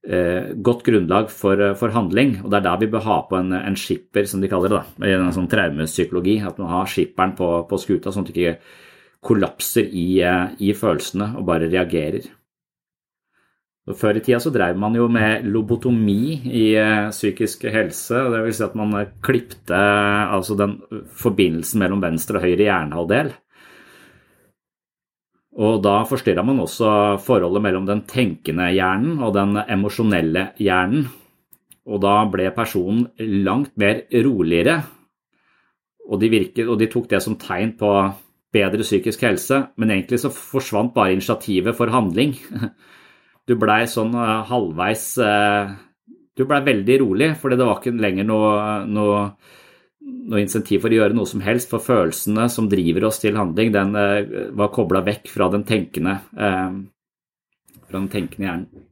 godt 0.00 0.80
grunnlag 0.86 1.28
for, 1.28 1.60
for, 1.76 1.92
handling. 1.92 2.38
Og 2.40 2.50
det 2.50 2.60
er 2.60 2.64
der 2.64 2.78
vi 2.80 2.88
bør 2.88 3.04
ha 3.04 3.18
på 3.28 3.36
en, 3.36 3.52
en 3.52 3.76
skipper, 3.76 4.24
som 4.24 4.40
de 4.40 4.48
kaller 4.48 4.72
det, 4.72 4.78
da, 4.80 5.08
i 5.08 5.12
en 5.12 5.32
sånn 5.36 5.50
traumepsykologi. 5.52 6.38
At 6.46 6.60
man 6.62 6.72
har 6.72 6.88
skipperen 6.88 7.34
på, 7.36 7.50
på 7.68 7.80
skuta, 7.82 8.12
sånn 8.14 8.24
at 8.24 8.32
du 8.32 8.38
ikke 8.38 8.56
kollapser 9.20 9.84
i, 9.84 10.22
eh, 10.24 10.54
i 10.64 10.72
følelsene 10.72 11.34
og 11.36 11.44
bare 11.50 11.68
reagerer. 11.68 12.30
Og 13.90 13.96
før 13.98 14.20
i 14.20 14.22
tida 14.22 14.38
så 14.42 14.52
drev 14.54 14.78
man 14.78 14.94
jo 14.94 15.06
med 15.10 15.46
lobotomi 15.50 16.22
i 16.46 16.64
psykisk 17.10 17.64
helse. 17.72 18.14
det 18.30 18.42
vil 18.44 18.54
Si 18.54 18.64
at 18.64 18.76
man 18.78 18.94
klipte 19.24 19.76
altså 19.76 20.56
den 20.56 20.76
forbindelsen 21.16 21.80
mellom 21.80 22.02
venstre 22.02 22.38
og 22.38 22.44
høyre 22.44 22.68
hjernehalvdel. 22.68 23.32
Og 25.60 25.82
da 25.84 25.98
forstyrra 26.08 26.44
man 26.46 26.62
også 26.62 27.18
forholdet 27.20 27.62
mellom 27.64 27.88
den 27.88 28.04
tenkende 28.08 28.70
hjernen 28.72 29.18
og 29.20 29.34
den 29.36 29.58
emosjonelle 29.60 30.50
hjernen. 30.60 31.04
Og 31.90 32.00
da 32.00 32.14
ble 32.32 32.48
personen 32.56 33.10
langt 33.44 33.74
mer 33.80 34.04
roligere, 34.24 34.78
og 36.10 36.18
de, 36.20 36.30
virket, 36.32 36.66
og 36.66 36.78
de 36.80 36.88
tok 36.90 37.06
det 37.10 37.20
som 37.22 37.36
tegn 37.38 37.74
på 37.78 37.90
bedre 38.50 38.82
psykisk 38.82 39.22
helse, 39.26 39.60
men 39.78 39.92
egentlig 39.94 40.20
så 40.22 40.32
forsvant 40.34 40.94
bare 40.94 41.14
initiativet 41.16 41.76
for 41.76 41.92
handling. 41.92 42.36
Du 43.48 43.56
blei 43.58 43.80
sånn 43.90 44.12
uh, 44.14 44.44
halvveis 44.46 45.04
uh, 45.18 45.72
Du 46.38 46.44
blei 46.46 46.60
veldig 46.62 46.98
rolig, 47.00 47.30
fordi 47.40 47.56
det 47.58 47.66
var 47.66 47.80
ikke 47.80 47.92
lenger 47.98 48.26
noe, 48.28 48.50
noe 48.86 49.22
noe 50.00 50.40
insentiv 50.42 50.84
for 50.84 50.92
å 50.92 51.00
gjøre 51.00 51.16
noe 51.16 51.28
som 51.28 51.42
helst, 51.44 51.70
for 51.70 51.82
følelsene 51.84 52.46
som 52.52 52.68
driver 52.70 53.08
oss 53.10 53.20
til 53.22 53.36
handling, 53.38 53.72
den 53.74 53.92
uh, 53.96 54.50
var 54.56 54.72
kobla 54.74 55.02
vekk 55.06 55.28
fra 55.32 55.50
den 55.52 55.66
tenkende, 55.68 56.16
uh, 56.38 57.76
fra 57.86 57.98
den 57.98 58.08
tenkende 58.12 58.48
hjernen. 58.48 58.86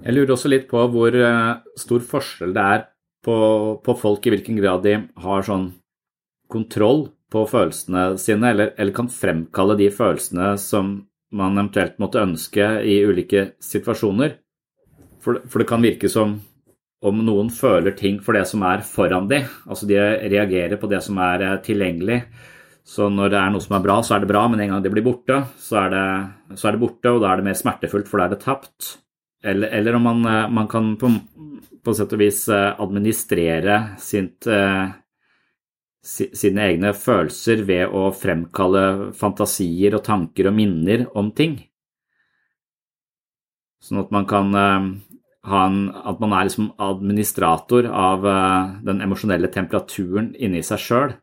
Jeg 0.00 0.16
lurer 0.16 0.32
også 0.32 0.48
litt 0.48 0.68
på 0.70 0.80
hvor 0.92 1.16
uh, 1.16 1.60
stor 1.78 2.04
forskjell 2.12 2.54
det 2.56 2.66
er 2.76 2.84
på, 3.24 3.36
på, 3.84 3.96
folk 4.00 4.26
i 4.26 4.32
hvilken 4.32 4.60
grad 4.60 4.84
de 4.86 4.96
har 5.20 5.44
sånn 5.44 5.72
kontroll 6.50 7.10
på 7.30 7.44
følelsene 7.46 8.14
sine, 8.18 8.54
eller, 8.54 8.72
eller 8.80 8.96
kan 8.96 9.10
fremkalle 9.12 9.76
de 9.78 9.90
følelsene 9.94 10.54
som 10.58 10.96
man 11.36 11.58
eventuelt 11.58 12.00
måtte 12.02 12.22
ønske 12.24 12.64
i 12.82 12.96
ulike 13.06 13.52
situasjoner. 13.62 14.38
For, 15.20 15.42
for 15.46 15.62
det 15.62 15.68
kan 15.68 15.84
virke 15.84 16.08
som 16.10 16.38
om 17.00 17.20
noen 17.24 17.48
føler 17.52 17.94
ting 17.96 18.18
for 18.24 18.36
det 18.36 18.44
som 18.48 18.62
er 18.68 18.82
foran 18.84 19.28
de, 19.30 19.40
Altså 19.66 19.88
de 19.88 19.98
reagerer 20.00 20.80
på 20.80 20.88
det 20.90 21.00
som 21.04 21.20
er 21.24 21.46
eh, 21.46 21.58
tilgjengelig. 21.64 22.20
Så 22.84 23.08
når 23.12 23.32
det 23.32 23.40
er 23.40 23.52
noe 23.54 23.64
som 23.64 23.76
er 23.76 23.84
bra, 23.84 23.98
så 24.04 24.16
er 24.16 24.22
det 24.22 24.30
bra, 24.32 24.46
men 24.50 24.60
en 24.60 24.74
gang 24.74 24.84
det 24.84 24.92
blir 24.92 25.04
borte, 25.06 25.42
så 25.60 25.84
er 25.84 25.92
det, 25.94 26.06
så 26.58 26.68
er 26.68 26.76
det 26.76 26.82
borte, 26.82 27.12
og 27.12 27.20
da 27.22 27.30
er 27.30 27.40
det 27.40 27.46
mer 27.46 27.58
smertefullt, 27.58 28.08
for 28.08 28.20
da 28.20 28.26
er 28.26 28.34
det 28.34 28.42
tapt. 28.44 28.94
Eller, 29.40 29.72
eller 29.78 29.96
om 29.96 30.08
man, 30.08 30.24
eh, 30.28 30.48
man, 30.52 30.68
kan 30.68 30.94
på, 31.00 31.12
på 31.84 31.96
sett 31.96 32.16
og 32.16 32.20
vis 32.20 32.42
eh, 32.52 32.72
administrere 32.82 33.80
sint, 34.00 34.48
sine 36.00 36.64
egne 36.64 36.94
følelser 36.96 37.64
ved 37.68 37.92
å 37.96 38.08
fremkalle 38.16 39.12
fantasier 39.16 39.96
og 39.96 40.04
tanker 40.04 40.48
og 40.48 40.56
minner 40.56 41.06
om 41.16 41.32
ting. 41.36 41.60
Sånn 43.80 44.00
at 44.02 44.12
man 44.12 44.26
kan 44.28 44.52
en, 45.46 45.80
at 45.90 46.20
man 46.20 46.34
er 46.36 46.48
liksom 46.48 46.72
administrator 46.82 47.88
av 47.88 48.26
uh, 48.26 48.78
den 48.84 49.00
emosjonelle 49.04 49.48
temperaturen 49.52 50.34
inni 50.36 50.62
seg 50.66 50.82
sjøl. 50.84 51.14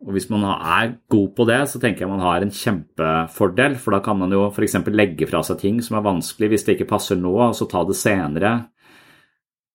Og 0.00 0.14
hvis 0.16 0.30
man 0.32 0.46
er 0.48 0.94
god 1.12 1.32
på 1.36 1.44
det, 1.48 1.60
så 1.68 1.80
tenker 1.80 2.06
jeg 2.06 2.10
man 2.10 2.24
har 2.24 2.40
en 2.40 2.54
kjempefordel, 2.54 3.76
for 3.76 3.92
da 3.92 4.00
kan 4.04 4.16
man 4.16 4.32
jo 4.32 4.46
f.eks. 4.48 4.78
legge 4.88 5.28
fra 5.28 5.42
seg 5.44 5.60
ting 5.60 5.82
som 5.84 5.98
er 5.98 6.06
vanskelig 6.06 6.54
hvis 6.54 6.64
det 6.64 6.78
ikke 6.78 6.88
passer 6.94 7.20
nå, 7.20 7.34
og 7.50 7.56
så 7.56 7.68
ta 7.68 7.84
det 7.84 7.98
senere. 8.00 8.54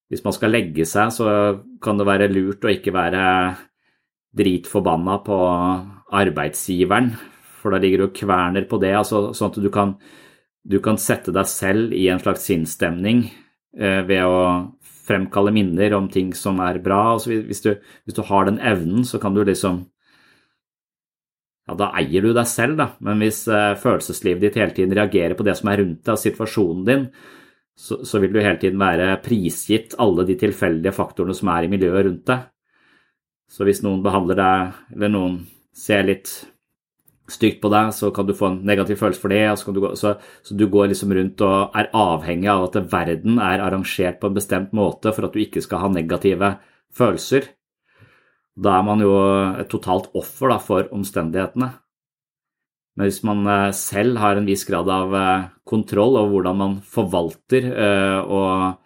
Hvis 0.09 0.25
man 0.25 0.33
skal 0.33 0.53
legge 0.53 0.85
seg, 0.89 1.13
så 1.13 1.27
kan 1.81 2.01
det 2.01 2.09
være 2.09 2.31
lurt 2.33 2.65
å 2.65 2.73
ikke 2.73 2.93
være 2.95 3.23
dritforbanna 4.35 5.19
på 5.25 5.37
arbeidsgiveren, 6.17 7.13
for 7.61 7.73
da 7.73 7.79
ligger 7.81 8.03
du 8.03 8.07
og 8.09 8.17
kverner 8.17 8.65
på 8.69 8.81
det, 8.81 8.93
altså, 8.97 9.29
sånn 9.37 9.53
at 9.53 9.61
du 9.61 9.69
kan, 9.73 9.95
du 10.65 10.79
kan, 10.81 10.97
sette 10.97 11.33
deg 11.35 11.47
selv 11.49 11.93
i 11.93 12.07
en 12.09 12.21
slags 12.21 12.47
sinnsstemning 12.49 13.27
eh, 13.77 14.01
ved 14.07 14.25
å 14.25 14.39
fremkalle 15.05 15.53
minner 15.53 15.93
om 15.93 16.07
ting 16.09 16.31
som 16.33 16.59
er 16.65 16.81
bra. 16.83 17.15
Altså, 17.15 17.35
hvis, 17.45 17.61
du, 17.61 17.75
hvis, 18.05 18.17
du, 18.17 18.23
har 18.25 18.47
den 18.49 18.57
evnen, 18.57 19.05
så 19.05 19.21
kan 19.21 19.35
du 19.35 19.43
liksom 19.45 19.83
ja, 21.65 21.75
Da 21.77 21.91
eier 21.97 22.25
du 22.25 22.31
deg 22.33 22.49
selv, 22.49 22.77
da, 22.77 22.91
men 23.05 23.21
hvis 23.23 23.45
eh, 23.49 23.77
følelseslivet 23.81 24.47
ditt 24.47 24.59
hele 24.61 24.73
tiden 24.73 24.93
reagerer 24.97 25.37
på 25.37 25.45
det 25.45 25.57
som 25.57 25.71
er 25.71 25.81
rundt 25.81 26.03
deg, 26.03 26.13
og 26.13 26.21
situasjonen 26.21 26.83
din, 26.89 27.07
så, 27.75 27.99
så 28.07 28.21
vil 28.23 28.33
du 28.33 28.39
hele 28.39 28.59
tiden 28.61 28.79
være 28.79 29.15
prisgitt 29.25 29.97
alle 29.99 30.23
de 30.27 30.37
tilfeldige 30.39 30.93
faktorene 30.95 31.35
som 31.35 31.49
er 31.51 31.65
i 31.65 31.71
miljøet 31.71 32.05
rundt 32.07 32.27
deg. 32.29 32.45
Så 33.51 33.65
hvis 33.67 33.81
noen 33.85 34.03
behandler 34.05 34.39
deg, 34.39 34.77
eller 34.95 35.11
noen 35.13 35.39
ser 35.75 36.05
litt 36.07 36.31
stygt 37.31 37.61
på 37.63 37.71
deg, 37.73 37.91
så 37.95 38.11
kan 38.13 38.27
du 38.27 38.35
få 38.37 38.51
en 38.51 38.59
negativ 38.67 38.99
følelse 39.01 39.21
for 39.21 39.33
det. 39.33 39.43
Så 39.59 39.73
du, 39.73 39.81
gå, 39.83 39.91
så, 39.97 40.15
så 40.45 40.57
du, 40.57 40.65
går 40.71 40.91
liksom 40.91 41.13
rundt 41.17 41.41
og 41.45 41.77
er 41.77 41.91
avhengig 41.97 42.51
av 42.51 42.67
at 42.67 42.79
verden 42.91 43.39
er 43.41 43.63
arrangert 43.65 44.19
på 44.21 44.29
en 44.29 44.37
bestemt 44.37 44.75
måte 44.77 45.13
for 45.15 45.27
at 45.27 45.35
du 45.35 45.41
ikke 45.43 45.63
skal 45.65 45.85
ha 45.85 45.91
negative 45.93 46.55
følelser. 46.95 47.49
Da 48.55 48.77
er 48.77 48.85
man 48.87 49.01
jo 49.03 49.15
et 49.59 49.71
totalt 49.71 50.13
offer 50.15 50.53
da, 50.53 50.59
for 50.63 50.87
omstendighetene. 50.95 51.73
Men 52.95 53.09
hvis 53.09 53.21
man 53.27 53.43
eh, 53.51 53.73
selv 53.75 54.21
har 54.23 54.39
en 54.39 54.47
viss 54.47 54.63
grad 54.67 54.87
av 54.91 55.15
eh, 55.19 55.47
kontroll 55.67 56.15
over 56.15 56.31
hvordan 56.37 56.59
man 56.61 56.77
forvalter 56.87 57.67
eh, 57.73 58.19
og 58.23 58.81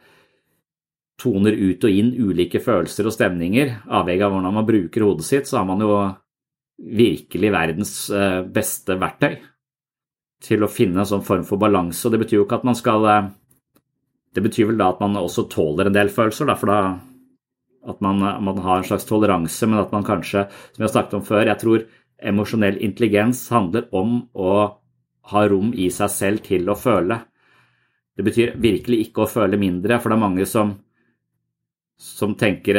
toner 1.20 1.54
ut 1.54 1.84
og 1.84 1.94
inn 1.94 2.10
ulike 2.16 2.62
følelser 2.64 3.10
og 3.10 3.14
stemninger, 3.14 3.76
avhengig 3.86 4.26
av 4.26 4.34
hvordan 4.34 4.56
man 4.56 4.66
bruker 4.66 5.06
hodet 5.06 5.28
sitt, 5.28 5.50
så 5.50 5.60
har 5.60 5.68
man 5.70 5.84
jo 5.84 5.92
virkelig 6.80 7.52
verdens 7.54 7.94
eh, 8.10 8.42
beste 8.46 8.96
verktøy 9.00 9.36
til 10.44 10.64
å 10.64 10.72
finne 10.72 11.04
en 11.04 11.10
sånn 11.10 11.26
form 11.26 11.44
for 11.48 11.60
balanse. 11.60 12.06
Og 12.08 12.16
det 12.16 12.22
betyr 12.24 12.40
jo 12.40 12.48
ikke 12.48 12.62
at 12.62 12.68
man 12.68 12.78
skal 12.80 13.08
eh, 13.12 13.30
Det 14.36 14.44
betyr 14.46 14.70
vel 14.70 14.78
da 14.78 14.92
at 14.94 15.00
man 15.02 15.18
også 15.18 15.48
tåler 15.50 15.90
en 15.90 15.96
del 15.96 16.12
følelser, 16.14 16.46
da, 16.46 16.56
for 16.56 16.70
da 16.70 16.80
at 17.90 18.02
man, 18.06 18.20
man 18.46 18.60
har 18.62 18.78
en 18.78 18.86
slags 18.86 19.08
toleranse, 19.10 19.66
men 19.66 19.80
at 19.82 19.92
man 19.92 20.06
kanskje, 20.06 20.44
som 20.52 20.78
vi 20.78 20.86
har 20.86 20.92
snakket 20.94 21.16
om 21.18 21.24
før, 21.26 21.48
jeg 21.48 21.62
tror 21.64 21.86
emosjonell 22.30 22.78
intelligens 22.86 23.48
handler 23.50 23.88
om 23.96 24.20
å 24.36 24.52
ha 25.32 25.42
rom 25.50 25.72
i 25.74 25.88
seg 25.94 26.12
selv 26.14 26.44
til 26.46 26.70
å 26.70 26.78
føle. 26.78 27.18
Det 28.14 28.26
betyr 28.28 28.54
virkelig 28.62 29.08
ikke 29.08 29.24
å 29.24 29.32
føle 29.32 29.58
mindre, 29.58 29.98
for 29.98 30.12
det 30.12 30.20
er 30.20 30.26
mange 30.28 30.46
som 30.50 30.76
som 32.00 32.36
tenker 32.40 32.78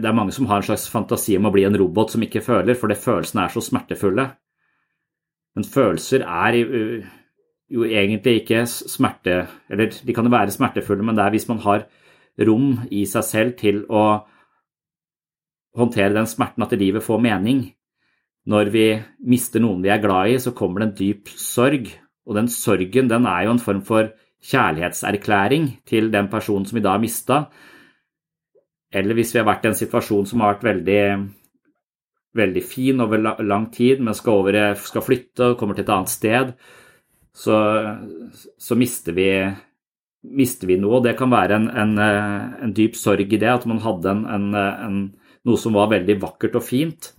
Det 0.00 0.08
er 0.08 0.16
mange 0.16 0.32
som 0.32 0.46
har 0.48 0.62
en 0.62 0.66
slags 0.66 0.86
fantasi 0.88 1.36
om 1.36 1.50
å 1.50 1.52
bli 1.52 1.66
en 1.68 1.76
robot 1.76 2.14
som 2.14 2.22
ikke 2.24 2.44
føler, 2.44 2.76
fordi 2.78 2.96
følelsene 2.96 3.44
er 3.44 3.52
så 3.52 3.60
smertefulle. 3.64 4.24
Men 5.52 5.68
følelser 5.68 6.24
er 6.24 6.56
jo 7.72 7.84
egentlig 7.84 8.42
ikke 8.42 8.64
smerte 8.66 9.42
Eller 9.68 9.92
de 9.92 10.14
kan 10.16 10.24
jo 10.24 10.32
være 10.32 10.54
smertefulle, 10.54 11.04
men 11.04 11.16
det 11.16 11.24
er 11.24 11.34
hvis 11.34 11.48
man 11.50 11.60
har 11.66 11.84
rom 12.40 12.78
i 12.90 13.04
seg 13.08 13.26
selv 13.28 13.56
til 13.60 13.82
å 13.92 14.24
håndtere 15.76 16.16
den 16.16 16.28
smerten 16.28 16.64
at 16.64 16.72
livet 16.76 17.04
får 17.04 17.20
mening. 17.20 17.66
Når 18.48 18.70
vi 18.72 18.86
mister 19.28 19.60
noen 19.62 19.84
vi 19.84 19.92
er 19.92 20.00
glad 20.00 20.32
i, 20.32 20.38
så 20.40 20.54
kommer 20.56 20.80
det 20.80 20.88
en 20.88 20.96
dyp 20.96 21.28
sorg. 21.36 21.90
Og 22.24 22.38
den 22.38 22.48
sorgen 22.48 23.10
den 23.10 23.28
er 23.28 23.44
jo 23.44 23.52
en 23.52 23.62
form 23.62 23.82
for 23.84 24.08
kjærlighetserklæring 24.48 25.68
til 25.86 26.08
den 26.12 26.28
personen 26.32 26.64
som 26.66 26.78
vi 26.78 26.84
da 26.84 26.96
har 26.96 27.02
mista 27.02 27.44
eller 28.92 29.16
hvis 29.16 29.32
vi 29.32 29.40
har 29.40 29.48
vært 29.48 29.64
i 29.66 29.70
en 29.70 29.78
situasjon 29.78 30.28
som 30.28 30.42
har 30.42 30.54
vært 30.54 30.66
veldig, 30.68 31.02
veldig 32.36 32.62
fin 32.66 33.00
over 33.04 33.22
lang 33.40 33.70
tid, 33.72 34.02
men 34.04 34.16
skal, 34.16 34.42
over, 34.42 34.58
skal 34.80 35.04
flytte 35.06 35.52
og 35.52 35.58
kommer 35.60 35.78
til 35.78 35.86
et 35.86 35.94
annet 35.94 36.12
sted, 36.12 36.52
så, 37.32 37.56
så 38.60 38.76
mister, 38.76 39.16
vi, 39.16 39.30
mister, 40.36 40.68
vi, 40.68 40.76
noe. 40.80 41.00
Det 41.04 41.16
kan 41.16 41.32
være 41.32 41.56
en, 41.56 41.70
en, 41.72 41.96
en, 42.02 42.76
dyp 42.76 42.98
sorg 43.00 43.32
i 43.32 43.40
det, 43.40 43.48
at 43.48 43.64
man 43.70 43.80
hadde 43.80 44.12
en, 44.12 45.00
noe 45.48 45.60
som 45.60 45.78
var 45.78 45.88
veldig 45.94 46.18
vakkert 46.20 46.60
og 46.60 46.66
fint. 46.66 47.14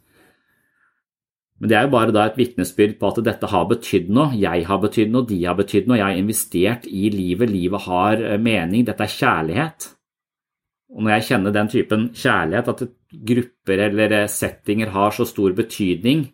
Men 1.58 1.72
det 1.72 1.78
er 1.80 1.86
jo 1.88 1.94
bare 1.94 2.14
da 2.14 2.28
et 2.28 2.38
vitnesbyrd 2.38 2.98
på 3.00 3.10
at 3.10 3.20
dette 3.26 3.50
har 3.50 3.68
betydd 3.70 4.10
noe. 4.14 4.34
Jeg 4.38 4.66
har 4.68 4.80
betydd 4.84 5.14
noe, 5.14 5.26
de 5.30 5.38
har 5.46 5.58
betydd 5.58 5.90
noe. 5.90 5.98
Jeg 5.98 6.06
har 6.06 6.22
investert 6.22 6.88
i 6.90 7.10
livet. 7.14 7.50
Livet 7.50 7.86
har 7.88 8.20
eh, 8.20 8.40
mening. 8.42 8.84
Dette 8.86 9.06
er 9.06 9.14
kjærlighet. 9.14 9.88
Og 10.94 11.02
når 11.02 11.16
jeg 11.16 11.28
kjenner 11.32 11.56
den 11.56 11.72
typen 11.72 12.06
kjærlighet, 12.14 12.70
at 12.70 13.24
grupper 13.30 13.84
eller 13.88 14.16
eh, 14.20 14.30
settinger 14.30 14.94
har 14.94 15.14
så 15.16 15.26
stor 15.26 15.56
betydning, 15.58 16.28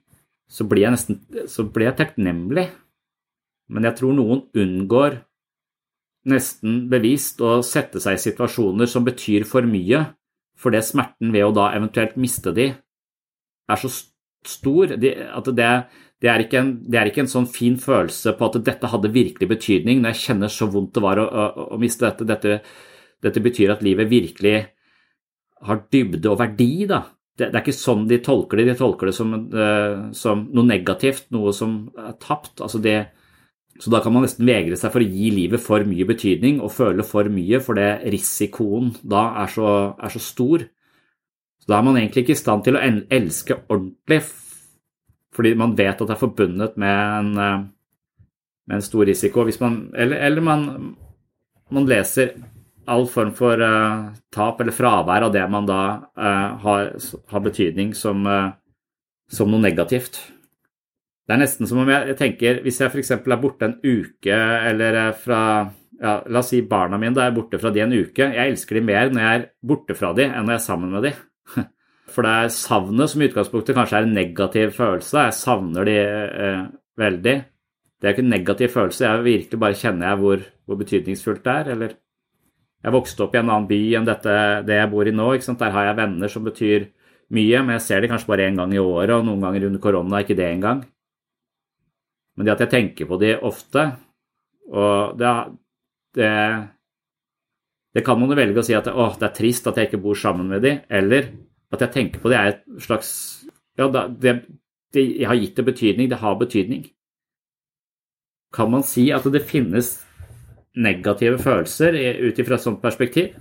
så 0.50 0.65
blir 0.67 0.88
jeg 0.88 0.95
nesten 0.95 1.48
så 1.48 1.65
blir 1.69 1.91
jeg 1.91 2.00
takknemlig. 2.02 2.67
Men 3.69 3.86
jeg 3.86 4.00
tror 4.00 4.15
noen 4.17 4.43
unngår 4.58 5.19
nesten 6.30 6.82
bevisst 6.91 7.39
å 7.45 7.60
sette 7.63 8.02
seg 8.04 8.17
i 8.17 8.22
situasjoner 8.22 8.89
som 8.89 9.06
betyr 9.06 9.45
for 9.48 9.67
mye, 9.69 10.04
fordi 10.60 10.82
smerten 10.84 11.32
ved 11.32 11.45
å 11.48 11.56
da 11.56 11.69
eventuelt 11.78 12.17
miste 12.19 12.52
de 12.56 12.72
er 13.69 13.80
så 13.80 13.91
stor 14.45 14.95
at 14.95 15.00
det, 15.00 15.15
det, 16.19 16.30
er 16.32 16.43
en, 16.60 16.74
det, 16.84 16.98
er 17.00 17.10
ikke 17.12 17.24
en, 17.24 17.32
sånn 17.32 17.48
fin 17.52 17.78
følelse 17.80 18.34
på 18.36 18.50
at 18.50 18.60
dette 18.65 18.91
hadde 18.91 19.13
virkelig 19.13 19.50
betydning 19.52 20.02
når 20.02 20.15
jeg 20.15 20.24
kjenner 20.26 20.52
så 20.52 20.67
vondt 20.72 20.95
det 20.98 21.04
var 21.04 21.22
å, 21.22 21.28
å, 21.28 21.67
å 21.76 21.80
miste 21.80 22.08
dette. 22.08 22.28
Dette 22.28 22.60
dette 23.23 23.43
betyr 23.43 23.73
at 23.73 23.84
livet 23.86 24.10
virkelig 24.12 24.58
har 25.67 25.82
dybde 25.91 26.32
og 26.32 26.39
verdi, 26.39 26.86
da. 26.89 27.03
Det, 27.39 27.49
det 27.49 27.55
er 27.55 27.63
ikke 27.63 27.75
sånn 27.75 28.08
de 28.08 28.19
tolker 28.23 28.60
det. 28.60 28.67
De 28.71 28.79
tolker 28.79 29.10
det 29.10 29.15
som, 29.15 29.32
uh, 29.53 30.10
som 30.15 30.45
noe 30.55 30.67
negativt, 30.67 31.29
noe 31.36 31.53
som 31.55 31.82
er 31.99 32.15
tapt. 32.19 32.60
Altså 32.63 32.82
det, 32.84 32.97
så 33.79 33.91
da 33.93 34.01
kan 34.03 34.15
man 34.15 34.25
nesten 34.25 34.47
vegre 34.47 34.75
seg 34.79 34.91
for 34.91 35.03
å 35.03 35.08
gi 35.08 35.29
livet 35.32 35.63
for 35.63 35.86
mye 35.88 36.08
betydning 36.08 36.60
og 36.63 36.73
føle 36.75 37.05
for 37.08 37.29
mye, 37.32 37.62
for 37.63 37.79
det 37.79 38.12
risikoen 38.12 38.91
da 39.08 39.29
er 39.43 39.53
så, 39.53 39.71
er 39.95 40.15
så 40.15 40.23
stor. 40.23 40.65
Så 41.63 41.71
da 41.71 41.79
er 41.79 41.88
man 41.88 41.99
egentlig 41.99 42.25
ikke 42.25 42.36
i 42.36 42.41
stand 42.41 42.65
til 42.65 42.75
å 42.75 42.84
elske 42.84 43.62
ordentlig, 43.69 44.19
fordi 45.36 45.53
man 45.60 45.77
vet 45.79 45.95
at 45.95 46.08
det 46.08 46.15
er 46.15 46.19
forbundet 46.19 46.79
med 46.82 46.99
en, 47.19 47.32
eh, 47.39 47.60
med 48.67 48.79
en 48.79 48.84
stor 48.84 49.08
risiko. 49.08 49.45
Man, 49.62 49.79
eller, 49.95 50.23
eller 50.27 50.43
man, 50.43 50.65
man 51.71 51.88
leser 51.88 52.34
all 52.89 53.06
form 53.10 53.32
for 53.38 53.62
uh, 53.62 54.10
tap 54.34 54.62
eller 54.62 54.75
fravær 54.75 55.28
av 55.28 55.34
det 55.36 55.45
man 55.52 55.67
da 55.69 55.82
uh, 56.17 56.58
har, 56.63 56.91
har, 57.32 57.43
betydning 57.45 57.93
som, 57.97 58.25
uh, 58.28 58.52
som, 59.32 59.52
noe 59.52 59.63
negativt. 59.63 60.19
Det 61.28 61.36
er 61.36 61.43
nesten 61.43 61.69
som 61.69 61.84
om 61.84 61.89
jeg, 61.91 62.15
tenker 62.17 62.63
Hvis 62.65 62.80
jeg 62.82 62.89
f.eks. 62.89 63.12
er 63.13 63.41
borte 63.41 63.67
en 63.67 63.78
uke, 63.84 64.34
eller 64.34 64.97
fra 65.13 65.41
ja, 65.99 66.15
La 66.32 66.41
oss 66.41 66.49
si 66.54 66.63
barna 66.65 66.97
mine 66.97 67.13
da 67.13 67.28
er 67.28 67.36
borte 67.36 67.60
fra 67.62 67.69
de 67.75 67.84
en 67.84 67.93
uke. 67.93 68.32
Jeg 68.34 68.54
elsker 68.56 68.80
de 68.80 68.86
mer 68.88 69.12
når 69.13 69.21
jeg 69.25 69.39
er 69.39 69.45
borte 69.62 69.97
fra 69.99 70.13
de 70.17 70.25
enn 70.25 70.47
når 70.47 70.56
jeg 70.56 70.62
er 70.62 70.65
sammen 70.65 70.95
med 70.95 71.06
de. 71.06 71.13
For 72.13 72.25
det 72.25 72.34
er 72.34 72.54
savnet 72.56 73.12
som 73.12 73.21
i 73.21 73.30
utgangspunktet 73.30 73.78
kanskje 73.78 73.99
er 73.99 74.08
en 74.08 74.15
negativ 74.17 74.71
følelse. 74.80 75.28
Jeg 75.28 75.38
savner 75.38 75.86
de 75.86 75.97
veldig. 76.97 77.36
Det 77.99 78.08
er 78.08 78.15
ikke 78.15 78.23
en 78.23 78.32
negativ 78.32 78.71
følelse, 78.73 79.04
jeg 79.06 79.25
virkelig 79.25 79.60
bare 79.60 79.78
kjenner 79.78 80.08
jeg 80.08 80.19
hvor, 80.23 80.45
hvor 80.65 80.80
betydningsfullt 80.80 81.43
det 81.45 81.54
er. 81.54 81.71
eller 81.75 81.97
jeg 82.79 82.95
vokste 82.95 83.25
opp 83.25 83.35
i 83.35 83.39
en 83.41 83.49
annen 83.49 83.67
by 83.67 83.79
enn 83.99 84.07
dette, 84.07 84.35
det 84.67 84.77
jeg 84.77 84.91
bor 84.91 85.07
i 85.07 85.11
nå. 85.11 85.27
Der 85.35 85.73
har 85.75 85.89
jeg 85.89 85.97
venner 85.97 86.31
som 86.31 86.45
betyr 86.47 86.87
mye, 87.35 87.61
men 87.61 87.75
jeg 87.75 87.85
ser 87.85 88.01
det 88.01 88.09
kanskje 88.11 88.31
bare 88.31 88.47
én 88.47 88.59
gang 88.59 88.73
i 88.73 88.79
året, 88.81 89.11
og 89.17 89.25
noen 89.27 89.43
ganger 89.43 89.67
under 89.67 89.83
korona 89.83 90.21
ikke 90.23 90.37
det 90.39 90.47
engang. 90.47 90.85
Men 92.37 92.47
det 92.47 92.55
at 92.55 92.63
jeg 92.63 92.73
tenker 92.75 93.09
på 93.09 93.19
dem 93.19 93.43
ofte, 93.43 93.83
og 94.69 95.17
det, 95.19 95.33
det, 96.15 96.31
det 97.97 98.05
kan 98.05 98.19
man 98.19 98.31
jo 98.31 98.39
velge 98.39 98.61
å 98.61 98.65
si 98.65 98.77
at 98.77 98.87
å, 98.87 99.09
det 99.19 99.27
er 99.27 99.35
trist 99.35 99.67
at 99.67 99.77
jeg 99.77 99.89
ikke 99.89 100.03
bor 100.05 100.17
sammen 100.17 100.47
med 100.47 100.63
de, 100.63 100.77
eller 100.87 101.33
at 101.75 101.83
jeg 101.83 101.93
tenker 101.97 102.23
på 102.23 102.31
det 102.31 102.39
er 102.39 102.53
et 102.53 102.63
slags 102.85 103.11
Ja, 103.79 103.87
det, 103.91 104.33
det 104.91 105.03
har 105.23 105.37
gitt 105.39 105.55
det 105.55 105.63
betydning, 105.67 106.09
det 106.11 106.19
har 106.19 106.33
betydning. 106.35 106.81
Kan 108.55 108.71
man 108.73 108.83
si 108.83 109.05
at 109.13 109.23
det 109.31 109.45
finnes 109.47 109.93
negative 110.77 111.39
følelser 111.41 111.95
ut 112.27 112.39
ifra 112.39 112.58
et 112.58 112.65
sånt 112.65 112.82
perspektiv? 112.82 113.34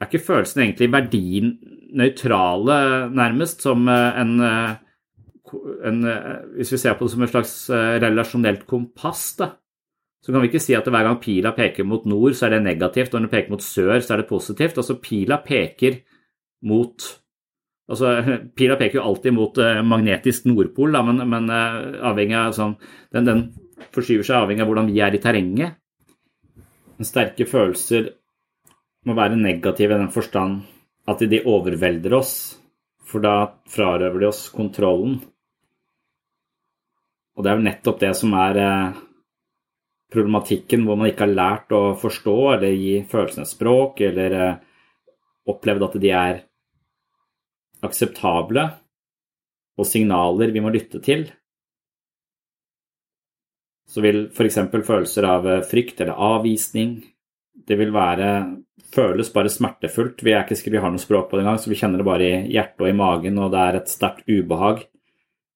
Er 0.00 0.08
ikke 0.08 0.22
følelsene 0.24 0.64
egentlig 0.64 0.88
verdinøytrale, 0.94 2.76
nærmest, 3.12 3.60
som 3.66 3.88
eh, 3.92 4.20
en, 4.22 4.40
eh, 4.40 4.70
en, 5.86 6.04
eh, 6.08 6.36
Hvis 6.56 6.72
vi 6.72 6.78
ser 6.80 6.94
på 6.96 7.04
det 7.04 7.12
som 7.12 7.22
et 7.22 7.32
slags 7.34 7.54
relasjonelt 7.70 8.66
kompass, 8.66 9.36
da? 9.36 9.50
så 10.20 10.32
kan 10.32 10.42
vi 10.42 10.50
ikke 10.50 10.60
si 10.60 10.74
at 10.76 10.84
hver 10.84 11.04
gang 11.04 11.16
pila 11.20 11.52
peker 11.56 11.84
mot 11.84 12.04
nord, 12.04 12.34
så 12.36 12.46
er 12.46 12.50
det 12.56 12.64
negativt, 12.64 13.14
og 13.14 13.20
når 13.20 13.28
den 13.28 13.32
peker 13.32 13.50
mot 13.54 13.62
sør, 13.64 14.00
så 14.00 14.12
er 14.14 14.20
det 14.20 14.28
positivt. 14.28 14.76
Altså 14.76 15.00
pila 15.00 15.40
peker 15.44 16.02
mot 16.62 17.16
Altså, 17.90 18.22
Pila 18.56 18.76
peker 18.78 19.00
jo 19.00 19.02
alltid 19.02 19.32
mot 19.34 19.56
magnetisk 19.82 20.44
nordpol, 20.46 20.92
da, 20.94 21.00
men, 21.02 21.24
men 21.26 21.48
avhengig 21.50 22.36
av 22.38 22.52
sånn, 22.54 22.76
den, 23.10 23.26
den, 23.26 23.40
forskyver 23.90 24.22
seg 24.28 24.44
avhengig 24.44 24.62
av 24.62 24.70
hvordan 24.70 24.92
vi 24.92 25.00
er 25.02 25.16
i 25.16 25.18
terrenget. 25.18 25.79
Men 27.00 27.08
sterke 27.08 27.46
følelser 27.48 28.10
må 29.08 29.14
være 29.16 29.38
negative 29.40 29.96
i 29.96 30.00
den 30.02 30.10
forstand 30.12 30.58
at 31.08 31.22
de 31.24 31.38
overvelder 31.48 32.12
oss, 32.18 32.34
for 33.00 33.24
da 33.24 33.54
frarøver 33.72 34.20
de 34.20 34.28
oss 34.28 34.42
kontrollen. 34.52 35.14
Og 37.32 37.46
det 37.46 37.48
er 37.48 37.56
jo 37.56 37.64
nettopp 37.64 38.02
det 38.02 38.10
som 38.18 38.36
er 38.36 38.60
uh, 38.60 39.00
problematikken 40.12 40.84
hvor 40.84 41.00
man 41.00 41.08
ikke 41.08 41.24
har 41.24 41.32
lært 41.32 41.72
å 41.72 41.96
forstå 42.04 42.36
eller 42.58 42.76
gi 42.76 42.94
følelsene 43.08 43.48
språk, 43.48 44.04
eller 44.04 44.36
eh, 44.36 44.54
opplevd 45.48 45.86
at 45.86 45.98
de 46.02 46.10
er 46.12 46.40
akseptable 47.86 48.66
og 49.80 49.88
signaler 49.88 50.52
vi 50.52 50.60
må 50.60 50.72
lytte 50.74 51.00
til, 51.00 51.30
så 53.90 54.04
vil 54.04 54.28
f.eks. 54.30 54.60
følelser 54.72 55.26
av 55.26 55.48
eh, 55.50 55.64
frykt 55.66 56.00
eller 56.00 56.18
avvisning 56.30 57.00
det 57.66 57.76
vil 57.78 57.92
være, 57.94 58.30
føles 58.94 59.28
bare 59.34 59.50
smertefullt. 59.52 60.24
Vi, 60.24 60.32
er 60.34 60.46
ikke, 60.46 60.72
vi 60.72 60.80
har 60.82 60.92
noe 60.92 61.02
språk 61.02 61.28
på 61.30 61.38
det 61.38 61.44
engang, 61.44 61.60
så 61.60 61.70
vi 61.70 61.78
kjenner 61.78 62.00
det 62.00 62.08
bare 62.08 62.26
i 62.26 62.54
hjertet 62.54 62.82
og 62.82 62.90
i 62.90 62.96
magen, 62.96 63.38
og 63.42 63.52
det 63.52 63.60
er 63.62 63.78
et 63.78 63.92
sterkt 63.92 64.30
ubehag. 64.30 64.82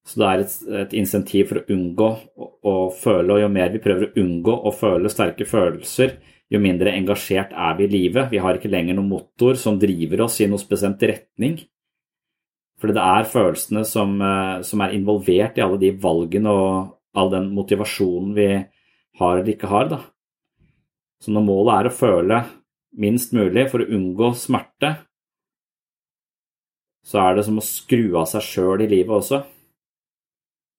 Så 0.05 0.21
det 0.21 0.29
er 0.29 0.43
et, 0.43 0.55
et 0.85 0.95
insentiv 1.01 1.49
for 1.49 1.63
å 1.63 1.67
unngå 1.73 2.09
å, 2.13 2.49
å, 2.71 2.75
føle, 2.93 3.37
og 3.37 3.41
jo 3.41 3.51
mer 3.53 3.73
vi 3.73 3.83
prøver 3.83 4.11
å 4.11 4.21
unngå 4.21 4.57
å 4.69 4.73
føle 4.77 5.13
sterke 5.13 5.47
følelser, 5.49 6.19
jo 6.53 6.61
mindre 6.61 6.93
engasjert 6.93 7.55
er 7.57 7.79
vi 7.79 7.87
i 7.87 7.93
livet. 7.93 8.29
Vi 8.31 8.43
har 8.43 8.59
ikke 8.59 8.71
lenger 8.71 8.99
noen 8.99 9.09
motor 9.15 9.57
som 9.59 9.79
driver 9.81 10.27
oss 10.27 10.37
i 10.45 10.49
noen 10.51 10.69
bestemt 10.69 11.03
retning. 11.09 11.57
Fordi 12.79 12.95
det 12.99 13.07
er 13.07 13.31
følelsene 13.31 13.85
som, 13.89 14.13
eh, 14.21 14.61
som, 14.67 14.83
er 14.85 14.93
involvert 14.93 15.57
i 15.57 15.65
alle 15.65 15.81
de 15.81 15.95
valgene 16.03 16.53
og 16.53 16.93
all 17.15 17.31
den 17.33 17.51
motivasjonen 17.55 18.35
vi 18.37 18.49
har 19.19 19.39
eller 19.39 19.55
ikke 19.55 19.71
har. 19.71 19.89
Da. 19.91 20.01
Så 21.23 21.33
når 21.35 21.47
målet 21.47 21.75
er 21.77 21.89
å 21.89 21.97
føle 21.97 22.45
minst 23.01 23.35
mulig 23.35 23.67
for 23.71 23.83
å 23.83 23.91
unngå 23.97 24.31
smerte, 24.39 24.95
så 27.05 27.21
er 27.21 27.37
det 27.37 27.45
som 27.47 27.59
å 27.61 27.65
skru 27.65 28.15
av 28.17 28.29
seg 28.31 28.45
sjøl 28.47 28.85
i 28.85 28.89
livet 28.91 29.13
også. 29.19 29.43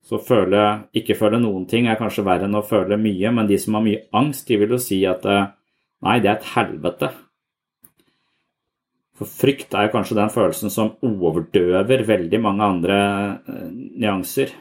Så 0.05 0.19
føle, 0.21 0.61
ikke 0.93 1.17
føle 1.17 1.39
noen 1.41 1.65
ting 1.69 1.87
er 1.89 1.97
kanskje 1.97 2.25
verre 2.25 2.45
enn 2.45 2.57
å 2.57 2.65
føle 2.65 2.97
mye, 3.01 3.31
men 3.33 3.49
de 3.49 3.57
som 3.61 3.77
har 3.77 3.85
mye 3.85 4.03
angst, 4.13 4.47
de 4.49 4.59
vil 4.61 4.75
jo 4.75 4.81
si 4.81 4.99
at 5.09 5.25
eh, 5.29 5.47
nei, 6.05 6.19
det 6.21 6.29
er 6.29 6.35
et 6.37 6.51
helvete. 6.53 7.09
For 9.15 9.31
frykt 9.31 9.73
er 9.73 9.87
jo 9.87 9.95
kanskje 9.95 10.17
den 10.19 10.33
følelsen 10.33 10.73
som 10.73 10.93
overdøver 11.05 12.03
veldig 12.05 12.41
mange 12.43 12.69
andre 12.75 12.99
eh, 13.47 13.65
nyanser. 14.03 14.53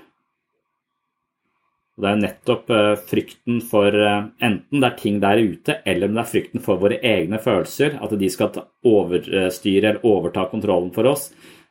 Det 1.94 2.10
er 2.10 2.20
nettopp 2.20 2.70
eh, 2.74 2.92
frykten 3.06 3.60
for 3.62 3.94
enten 3.94 4.80
det 4.82 4.88
er 4.88 4.96
ting 4.98 5.20
der 5.22 5.38
ute, 5.38 5.78
eller 5.86 6.10
om 6.10 6.16
det 6.16 6.24
er 6.24 6.32
frykten 6.32 6.64
for 6.64 6.82
våre 6.82 6.98
egne 6.98 7.38
følelser, 7.42 8.00
at 8.02 8.16
de 8.18 8.30
skal 8.32 8.64
overstyre 8.84 9.92
eller 9.92 10.06
overta 10.06 10.48
kontrollen 10.50 10.90
for 10.94 11.06
oss. 11.12 11.28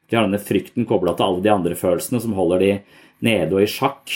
Vi 0.09 0.17
har 0.17 0.27
denne 0.27 0.39
frykten 0.39 0.86
kobla 0.86 1.15
til 1.17 1.25
alle 1.25 1.43
de 1.43 1.51
andre 1.51 1.75
følelsene 1.75 2.21
som 2.21 2.36
holder 2.38 2.63
de 2.63 2.71
nede 3.25 3.55
og 3.55 3.63
i 3.63 3.69
sjakk. 3.71 4.12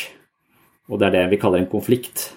Og 0.88 1.00
det 1.00 1.08
er 1.08 1.16
det 1.16 1.24
vi 1.32 1.40
kaller 1.42 1.64
en 1.64 1.72
konflikt. 1.72 2.30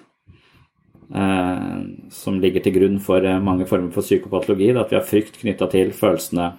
Eh, 1.14 1.78
som 2.14 2.38
ligger 2.40 2.62
til 2.62 2.76
grunn 2.76 3.00
for 3.02 3.24
eh, 3.26 3.42
mange 3.42 3.66
former 3.66 3.92
for 3.94 4.06
psykopatologi. 4.06 4.70
At 4.72 4.92
vi 4.92 4.98
har 4.98 5.06
frykt 5.06 5.40
knytta 5.42 5.68
til 5.72 5.92
følelsene, 5.96 6.52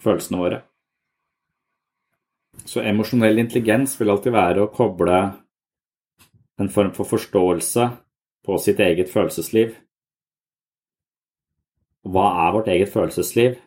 følelsene, 0.00 0.40
våre. 0.40 0.60
Så 2.62 2.84
emosjonell 2.84 3.40
intelligens 3.40 3.96
vil 3.98 4.12
alltid 4.12 4.36
være 4.36 4.66
å 4.66 4.72
koble 4.74 5.20
en 6.60 6.70
form 6.72 6.92
for 6.96 7.08
forståelse 7.08 7.88
på 8.46 8.58
sitt 8.60 8.80
eget 8.80 9.10
følelsesliv. 9.12 9.74
Hva 12.08 12.26
er 12.46 12.54
vårt 12.56 12.70
eget 12.72 12.92
følelsesliv? 12.92 13.58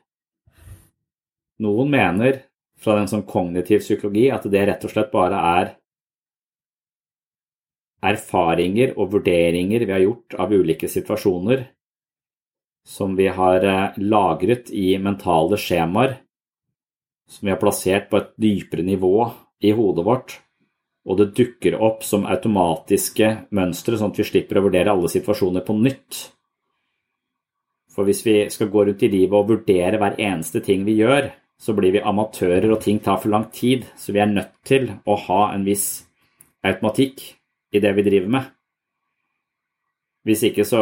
Noen 1.63 1.91
mener 1.93 2.41
fra 2.83 2.97
den 2.97 3.07
som 3.09 3.25
kognitiv 3.25 3.83
psykologi 3.83 4.27
at 4.33 4.45
det 4.51 4.65
rett 4.67 4.83
og 4.85 4.93
slett 4.93 5.13
bare 5.13 5.39
er 5.53 5.71
erfaringer 8.03 8.97
og 8.97 9.13
vurderinger 9.13 9.85
vi 9.85 9.95
har 9.95 10.03
gjort 10.03 10.35
av 10.43 10.51
ulike 10.51 10.89
situasjoner 10.91 11.63
som 12.83 13.15
vi 13.15 13.29
har 13.31 13.63
eh, 13.63 13.99
lagret 14.03 14.69
i 14.69 14.97
mentale 14.99 15.57
skjemaer, 15.57 16.17
som 17.29 17.47
vi 17.47 17.53
har 17.53 17.61
plassert 17.61 18.09
på 18.09 18.19
et 18.19 18.33
dypere 18.35 18.83
nivå 18.83 19.15
i 19.63 19.71
hodet 19.71 20.05
vårt, 20.05 20.35
og 21.03 21.19
det 21.19 21.33
dukker 21.35 21.75
opp 21.83 22.05
som 22.07 22.27
automatiske 22.29 23.29
mønstre, 23.55 23.99
sånn 23.99 24.13
at 24.13 24.19
vi 24.21 24.27
slipper 24.27 24.59
å 24.59 24.65
vurdere 24.67 24.93
alle 24.93 25.11
situasjoner 25.11 25.65
på 25.67 25.75
nytt. 25.81 26.19
For 27.93 28.07
hvis 28.07 28.23
vi 28.25 28.37
skal 28.49 28.71
gå 28.73 28.87
rundt 28.87 29.03
i 29.05 29.11
livet 29.11 29.37
og 29.37 29.51
vurdere 29.51 29.99
hver 30.01 30.15
eneste 30.17 30.63
ting 30.65 30.85
vi 30.87 30.97
gjør, 31.01 31.29
så 31.59 31.75
blir 31.75 31.93
vi 31.95 32.01
amatører, 32.03 32.71
og 32.73 32.81
ting 32.83 32.99
tar 33.03 33.19
for 33.21 33.31
lang 33.31 33.45
tid. 33.53 33.85
Så 33.99 34.15
vi 34.15 34.23
er 34.23 34.31
nødt 34.31 34.55
til 34.67 34.89
å 35.05 35.15
ha 35.27 35.41
en 35.53 35.63
viss 35.67 36.03
automatikk 36.65 37.21
i 37.73 37.81
det 37.83 37.93
vi 37.97 38.05
driver 38.07 38.33
med. 38.37 38.49
Hvis 40.23 40.45
ikke 40.47 40.63
så 40.65 40.81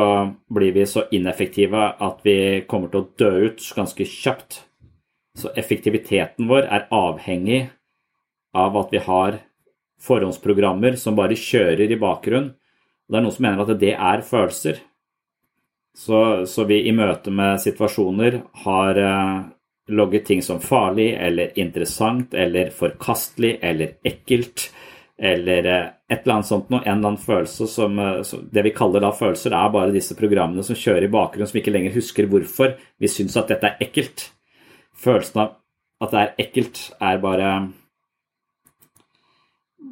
blir 0.53 0.73
vi 0.75 0.85
så 0.85 1.07
ineffektive 1.11 1.83
at 1.97 2.21
vi 2.25 2.61
kommer 2.69 2.91
til 2.91 3.01
å 3.01 3.09
dø 3.17 3.31
ut 3.49 3.69
ganske 3.75 4.05
kjapt. 4.05 4.61
Så 5.37 5.49
effektiviteten 5.57 6.49
vår 6.49 6.67
er 6.69 6.89
avhengig 6.93 7.63
av 8.53 8.75
at 8.77 8.91
vi 8.93 9.01
har 9.01 9.39
forhåndsprogrammer 10.01 10.97
som 10.99 11.17
bare 11.17 11.37
kjører 11.37 11.91
i 11.91 11.99
bakgrunnen. 11.99 12.53
Det 13.07 13.19
er 13.19 13.25
noen 13.25 13.35
som 13.35 13.45
mener 13.45 13.65
at 13.65 13.79
det 13.81 13.93
er 13.93 14.23
følelser. 14.23 14.79
Så, 15.97 16.45
så 16.47 16.63
vi 16.69 16.85
i 16.87 16.93
møte 16.95 17.33
med 17.35 17.59
situasjoner 17.59 18.37
har 18.63 18.99
eh, 19.01 19.39
logget 19.91 20.29
ting 20.29 20.43
som 20.45 20.61
farlig 20.63 21.09
eller 21.19 21.51
interessant 21.59 22.33
eller 22.33 22.71
forkastelig 22.71 23.57
eller 23.61 23.97
ekkelt 24.07 24.69
eller 25.21 25.67
eh, 25.67 25.89
et 26.07 26.23
eller 26.23 26.37
annet 26.37 26.49
sånt 26.49 26.71
noe, 26.71 26.81
en 26.81 26.95
eller 26.95 27.11
annen 27.11 27.21
følelse 27.21 27.67
som 27.69 27.99
eh, 27.99 28.33
Det 28.51 28.63
vi 28.65 28.73
kaller 28.75 29.03
da 29.03 29.11
følelser, 29.13 29.53
er 29.53 29.73
bare 29.75 29.93
disse 29.93 30.15
programmene 30.17 30.63
som 30.65 30.79
kjører 30.79 31.05
i 31.05 31.11
bakgrunnen, 31.11 31.51
som 31.51 31.59
ikke 31.59 31.73
lenger 31.75 31.97
husker 31.97 32.29
hvorfor 32.31 32.77
vi 32.97 33.11
syns 33.11 33.37
at 33.37 33.51
dette 33.51 33.69
er 33.69 33.83
ekkelt. 33.85 34.29
Følelsen 34.97 35.43
av 35.43 35.57
at 36.01 36.15
det 36.15 36.23
er 36.23 36.33
ekkelt, 36.41 36.81
er 36.97 37.21
bare 37.21 37.51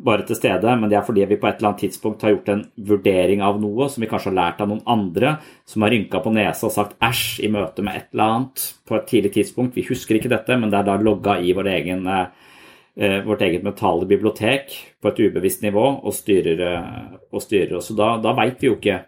bare 0.03 0.23
til 0.27 0.37
stede, 0.37 0.73
men 0.79 0.89
det 0.91 0.97
er 0.99 1.05
fordi 1.05 1.25
vi 1.27 1.37
på 1.39 1.47
et 1.49 1.59
eller 1.59 1.71
annet 1.71 1.83
tidspunkt 1.83 2.23
har 2.23 2.33
gjort 2.33 2.51
en 2.53 2.61
vurdering 2.89 3.41
av 3.43 3.59
noe 3.61 3.89
som 3.91 4.03
vi 4.03 4.09
kanskje 4.09 4.31
har 4.31 4.37
lært 4.37 4.61
av 4.63 4.69
noen 4.71 4.85
andre, 4.87 5.35
som 5.67 5.83
har 5.83 5.93
rynka 5.93 6.21
på 6.23 6.33
nesa 6.35 6.67
og 6.69 6.75
sagt 6.75 6.95
æsj 7.03 7.43
i 7.45 7.51
møte 7.51 7.83
med 7.85 7.97
et 7.99 8.07
eller 8.13 8.35
annet 8.35 8.65
på 8.87 8.95
et 8.95 9.09
tidlig 9.11 9.33
tidspunkt. 9.35 9.75
Vi 9.75 9.87
husker 9.89 10.19
ikke 10.19 10.31
dette, 10.31 10.57
men 10.59 10.71
det 10.71 10.79
er 10.79 10.87
da 10.87 10.97
logga 11.03 11.37
i 11.43 11.53
vår 11.57 11.71
egen, 11.75 12.07
eh, 12.07 13.19
vårt 13.27 13.43
eget 13.43 13.63
mentale 13.63 14.07
bibliotek 14.07 14.73
på 15.01 15.11
et 15.11 15.19
ubevisst 15.19 15.63
nivå 15.63 15.85
og 15.99 16.13
styrer, 16.15 16.65
eh, 16.71 17.19
og 17.33 17.43
styrer 17.43 17.77
oss. 17.77 17.91
Da, 17.95 18.17
da 18.23 18.33
veit 18.33 18.59
vi 18.61 18.71
jo 18.71 18.79
ikke 18.79 19.03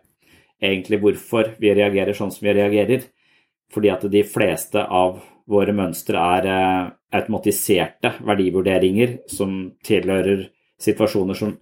egentlig 0.62 1.02
hvorfor 1.02 1.56
vi 1.60 1.74
reagerer 1.74 2.14
sånn 2.14 2.32
som 2.32 2.48
vi 2.48 2.54
reagerer. 2.60 3.08
Fordi 3.72 3.90
at 3.90 4.04
de 4.12 4.24
fleste 4.28 4.84
av 4.84 5.22
våre 5.48 5.72
mønstre 5.72 6.20
er 6.20 6.48
eh, 6.52 6.90
automatiserte 7.16 8.18
verdivurderinger 8.28 9.22
som 9.32 9.72
tilhører 9.84 10.50
situasjoner 10.82 11.38
som 11.38 11.54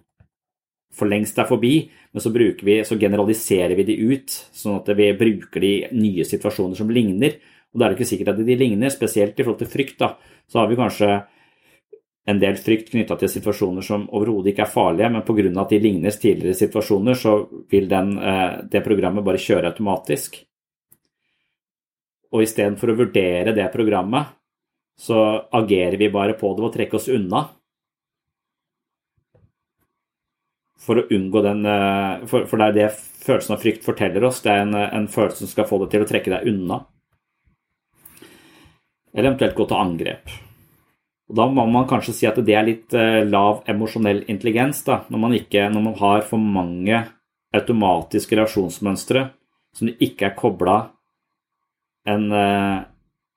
for 0.94 1.10
lengst 1.10 1.38
er 1.38 1.48
forbi, 1.48 1.74
men 2.10 2.22
så, 2.22 2.32
vi, 2.34 2.80
så 2.84 2.98
generaliserer 2.98 3.76
vi 3.78 3.86
de 3.86 3.96
ut, 4.10 4.30
sånn 4.52 4.80
at 4.80 4.90
vi 4.98 5.10
bruker 5.18 5.62
de 5.62 5.74
nye 5.94 6.26
situasjoner 6.26 6.78
som 6.78 6.90
ligner. 6.90 7.38
Og 7.70 7.78
da 7.78 7.86
er 7.86 7.92
det 7.92 8.00
ikke 8.00 8.10
sikkert 8.10 8.32
at 8.32 8.40
de 8.46 8.56
ligner, 8.58 8.90
spesielt 8.90 9.38
i 9.38 9.44
forhold 9.44 9.60
til 9.62 9.70
frykt. 9.70 10.00
da, 10.02 10.16
Så 10.50 10.58
har 10.58 10.66
vi 10.68 10.78
kanskje 10.80 11.10
en 12.30 12.40
del 12.42 12.58
frykt 12.58 12.90
knytta 12.90 13.16
til 13.20 13.30
situasjoner 13.30 13.86
som 13.86 14.08
overhodet 14.10 14.52
ikke 14.52 14.66
er 14.66 14.74
farlige, 14.74 15.10
men 15.10 15.22
pga. 15.22 15.60
at 15.62 15.70
de 15.70 15.78
ligner 15.78 16.10
tidligere 16.10 16.58
situasjoner, 16.58 17.14
så 17.14 17.48
vil 17.70 17.88
den, 17.88 18.18
eh, 18.18 18.62
det 18.70 18.84
programmet 18.84 19.24
bare 19.24 19.38
kjøre 19.38 19.70
automatisk. 19.70 20.44
Og 22.32 22.42
istedenfor 22.42 22.90
å 22.90 22.98
vurdere 22.98 23.54
det 23.54 23.72
programmet, 23.72 24.26
så 24.98 25.46
agerer 25.52 25.96
vi 25.96 26.10
bare 26.10 26.34
på 26.34 26.54
det 26.54 26.62
ved 26.62 26.70
å 26.70 26.74
trekke 26.74 26.94
oss 26.94 27.08
unna 27.08 27.48
for 30.80 31.00
å 31.00 31.06
unngå 31.12 31.42
den 31.44 31.64
eh, 31.68 32.26
For, 32.30 32.46
for 32.48 32.60
det 32.60 32.68
er 32.68 32.76
det 32.78 32.88
følelsen 33.24 33.56
av 33.56 33.64
frykt 33.64 33.86
forteller 33.86 34.24
oss. 34.28 34.40
Det 34.44 34.52
er 34.52 34.64
en, 34.64 34.76
en, 34.76 35.08
følelse 35.10 35.44
som 35.44 35.52
skal 35.52 35.68
få 35.68 35.82
deg 35.82 35.92
til 35.94 36.04
å 36.04 36.08
trekke 36.08 36.32
deg 36.32 36.48
unna. 36.50 36.80
Eller 39.12 39.32
eventuelt 39.32 39.58
gå 39.58 39.66
til 39.68 39.80
angrep. 39.80 40.32
Og 41.30 41.36
Da 41.38 41.46
må 41.50 41.66
man 41.70 41.88
kanskje 41.90 42.14
si 42.16 42.26
at 42.26 42.38
det 42.42 42.54
er 42.56 42.66
litt 42.66 42.94
uh, 42.96 43.20
lav 43.26 43.60
emosjonell 43.70 44.24
intelligens. 44.32 44.82
da, 44.86 45.02
når 45.10 45.22
man, 45.24 45.34
ikke, 45.36 45.68
når 45.70 45.84
man 45.84 45.98
har 46.00 46.24
for 46.26 46.42
mange 46.42 47.04
automatiske 47.54 48.38
reaksjonsmønstre 48.38 49.26
som 49.76 49.90
det 49.90 49.98
ikke 50.02 50.30
er 50.30 50.38
kobla 50.38 50.76
en 52.08 52.30
eh, 52.32 52.82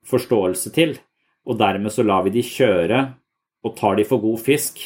forståelse 0.07 0.71
til, 0.73 0.95
og 1.43 1.59
dermed 1.59 1.93
så 1.93 2.05
lar 2.05 2.23
vi 2.25 2.33
de 2.37 2.43
kjøre 2.45 3.01
og 3.63 3.75
tar 3.77 3.97
de 3.99 4.05
for 4.07 4.23
god 4.23 4.39
fisk, 4.43 4.79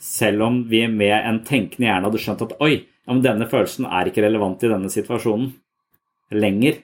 selv 0.00 0.42
om 0.42 0.62
vi 0.68 0.86
med 0.88 1.16
en 1.18 1.42
tenkende 1.44 1.86
hjerne 1.86 2.08
hadde 2.08 2.20
skjønt 2.22 2.44
at 2.46 2.54
oi, 2.64 2.74
ja, 3.06 3.12
men 3.12 3.24
denne 3.24 3.48
følelsen 3.50 3.86
er 3.86 4.08
ikke 4.08 4.24
relevant 4.24 4.62
i 4.64 4.70
denne 4.72 4.90
situasjonen 4.92 5.52
lenger. 6.30 6.80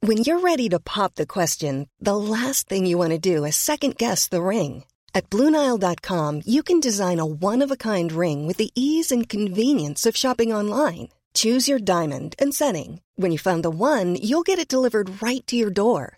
When 0.00 0.18
you're 0.18 0.40
ready 0.40 0.68
to 0.68 0.78
pop 0.78 1.16
the 1.16 1.26
question, 1.26 1.88
the 2.00 2.16
last 2.16 2.68
thing 2.68 2.86
you 2.86 2.96
want 2.96 3.10
to 3.10 3.18
do 3.18 3.44
is 3.44 3.56
second 3.56 3.96
guess 3.96 4.28
the 4.28 4.42
ring. 4.42 4.84
At 5.14 5.28
Bluenile.com, 5.30 6.42
you 6.46 6.62
can 6.62 6.80
design 6.80 7.18
a 7.18 7.26
one 7.26 7.62
of 7.62 7.70
a 7.70 7.76
kind 7.76 8.12
ring 8.12 8.46
with 8.46 8.58
the 8.58 8.70
ease 8.74 9.10
and 9.10 9.28
convenience 9.28 10.06
of 10.06 10.16
shopping 10.16 10.52
online. 10.52 11.08
Choose 11.34 11.68
your 11.68 11.80
diamond 11.80 12.36
and 12.38 12.54
setting. 12.54 13.00
When 13.16 13.32
you 13.32 13.38
find 13.38 13.64
the 13.64 13.70
one, 13.70 14.16
you'll 14.16 14.46
get 14.46 14.58
it 14.58 14.68
delivered 14.68 15.20
right 15.20 15.44
to 15.48 15.56
your 15.56 15.70
door. 15.70 16.17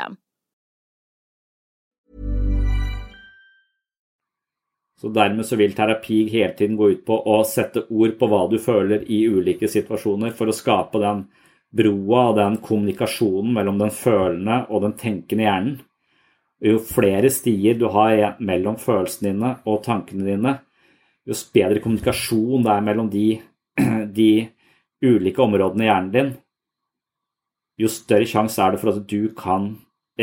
Så 5.01 5.09
dermed 5.09 5.47
så 5.49 5.57
vil 5.57 5.73
terapi 5.73 6.27
hele 6.29 6.53
tiden 6.53 6.75
gå 6.77 6.91
ut 6.91 7.05
på 7.05 7.15
å 7.25 7.39
sette 7.47 7.87
ord 7.89 8.19
på 8.19 8.27
hva 8.29 8.43
du 8.51 8.59
føler 8.61 9.07
i 9.09 9.23
ulike 9.25 9.65
situasjoner, 9.65 10.29
for 10.37 10.51
å 10.51 10.53
skape 10.53 11.01
den 11.01 11.23
broa 11.73 12.27
og 12.29 12.35
den 12.37 12.59
kommunikasjonen 12.61 13.55
mellom 13.55 13.79
den 13.81 13.93
følende 13.95 14.59
og 14.69 14.83
den 14.85 14.93
tenkende 14.99 15.47
hjernen. 15.47 15.79
Jo 16.61 16.77
flere 16.85 17.31
stier 17.33 17.79
du 17.79 17.87
har 17.89 18.35
mellom 18.45 18.77
følelsene 18.77 19.31
dine 19.31 19.55
og 19.65 19.81
tankene 19.87 20.27
dine, 20.27 20.53
jo 21.25 21.37
bedre 21.53 21.81
kommunikasjon 21.81 22.67
det 22.67 22.75
er 22.75 22.85
mellom 22.85 23.09
de, 23.09 23.27
de 24.19 24.31
ulike 25.01 25.41
områdene 25.41 25.87
i 25.87 25.89
hjernen 25.89 26.13
din, 26.13 26.33
jo 27.81 27.89
større 27.89 28.29
sjanse 28.29 28.61
er 28.61 28.75
det 28.75 28.83
for 28.83 28.93
at 28.93 29.07
du 29.09 29.31
kan 29.33 29.71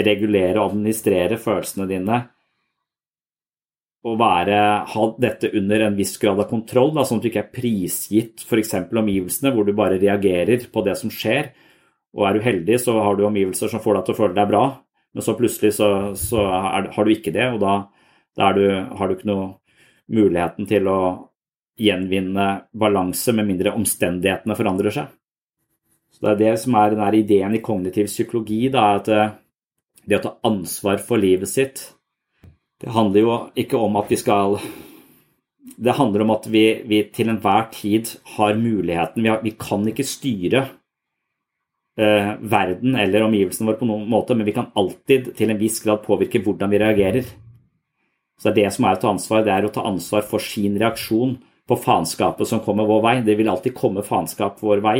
regulere 0.07 0.59
og 0.59 0.73
administrere 0.73 1.39
følelsene 1.41 1.89
dine 1.91 2.19
å 4.07 4.15
være, 4.19 4.59
ha 4.93 5.05
dette 5.19 5.51
under 5.59 5.89
en 5.89 5.97
viss 5.99 6.15
grad 6.23 6.39
av 6.39 6.49
kontroll, 6.51 6.93
da, 6.95 7.05
sånn 7.07 7.19
at 7.19 7.27
du 7.27 7.31
ikke 7.33 7.43
er 7.43 7.55
prisgitt 7.55 8.45
f.eks. 8.47 8.75
omgivelsene, 8.87 9.53
hvor 9.55 9.67
du 9.67 9.75
bare 9.77 9.99
reagerer 10.01 10.69
på 10.73 10.85
det 10.87 10.95
som 11.01 11.13
skjer. 11.13 11.51
Og 12.17 12.25
er 12.29 12.39
du 12.39 12.45
heldig, 12.45 12.79
så 12.81 12.95
har 13.03 13.19
du 13.19 13.27
omgivelser 13.27 13.71
som 13.73 13.83
får 13.85 13.99
deg 13.99 14.07
til 14.07 14.15
å 14.15 14.21
føle 14.21 14.39
deg 14.39 14.51
bra, 14.53 14.65
men 15.15 15.25
så 15.25 15.35
plutselig 15.37 15.75
så, 15.77 15.89
så 16.19 16.45
er, 16.47 16.91
har 16.95 17.05
du 17.05 17.13
ikke 17.13 17.35
det, 17.35 17.49
og 17.57 17.61
da, 17.65 17.75
da 18.39 18.53
du, 18.57 18.65
har 18.71 19.09
du 19.09 19.17
ikke 19.17 19.31
noe 19.33 19.49
muligheten 20.15 20.69
til 20.71 20.89
å 20.89 21.01
gjenvinne 21.79 22.47
balanse 22.75 23.35
med 23.37 23.47
mindre 23.51 23.75
omstendighetene 23.77 24.57
forandrer 24.59 24.95
seg. 24.95 25.13
Så 26.15 26.25
Det 26.25 26.31
er 26.33 26.41
det 26.41 26.55
som 26.63 26.75
er 26.79 26.95
den 26.95 27.19
ideen 27.19 27.55
i 27.55 27.63
kognitiv 27.63 28.09
psykologi, 28.09 28.65
da, 28.73 28.95
at 28.99 29.11
det 30.09 30.19
å 30.19 30.25
ta 30.25 30.35
ansvar 30.49 31.01
for 31.05 31.21
livet 31.21 31.51
sitt 31.51 31.85
det 32.79 32.95
handler 32.95 33.25
jo 33.25 33.39
ikke 33.59 33.79
om 33.81 33.97
at 33.99 34.11
vi 34.13 34.19
skal 34.21 34.59
Det 35.79 35.95
handler 35.99 36.25
om 36.25 36.31
at 36.35 36.47
vi, 36.51 36.83
vi 36.87 37.03
til 37.15 37.31
enhver 37.31 37.69
tid 37.75 38.11
har 38.37 38.59
muligheten 38.59 39.23
Vi, 39.23 39.29
har, 39.29 39.43
vi 39.43 39.55
kan 39.59 39.87
ikke 39.87 40.07
styre 40.07 40.63
eh, 41.99 42.31
verden 42.39 42.95
eller 42.95 43.27
omgivelsene 43.27 43.69
våre 43.69 43.81
på 43.81 43.89
noen 43.89 44.07
måte, 44.11 44.35
men 44.35 44.47
vi 44.47 44.55
kan 44.55 44.71
alltid 44.79 45.33
til 45.39 45.51
en 45.51 45.59
viss 45.59 45.81
grad 45.83 46.05
påvirke 46.05 46.41
hvordan 46.45 46.71
vi 46.71 46.79
reagerer. 46.79 47.31
Så 48.39 48.49
det 48.49 48.53
er 48.53 48.59
det 48.61 48.75
som 48.77 48.87
er 48.87 48.99
å 48.99 49.03
ta 49.03 49.11
ansvar. 49.11 49.43
Det 49.43 49.55
er 49.55 49.67
å 49.67 49.73
ta 49.75 49.83
ansvar 49.87 50.23
for 50.27 50.43
sin 50.43 50.79
reaksjon 50.79 51.35
på 51.69 51.79
faenskapet 51.83 52.47
som 52.47 52.63
kommer 52.63 52.87
vår 52.87 53.03
vei. 53.03 53.17
Det 53.27 53.35
vil 53.39 53.51
alltid 53.51 53.75
komme 53.75 54.07
faenskap 54.07 54.63
vår 54.63 54.83
vei. 54.85 54.99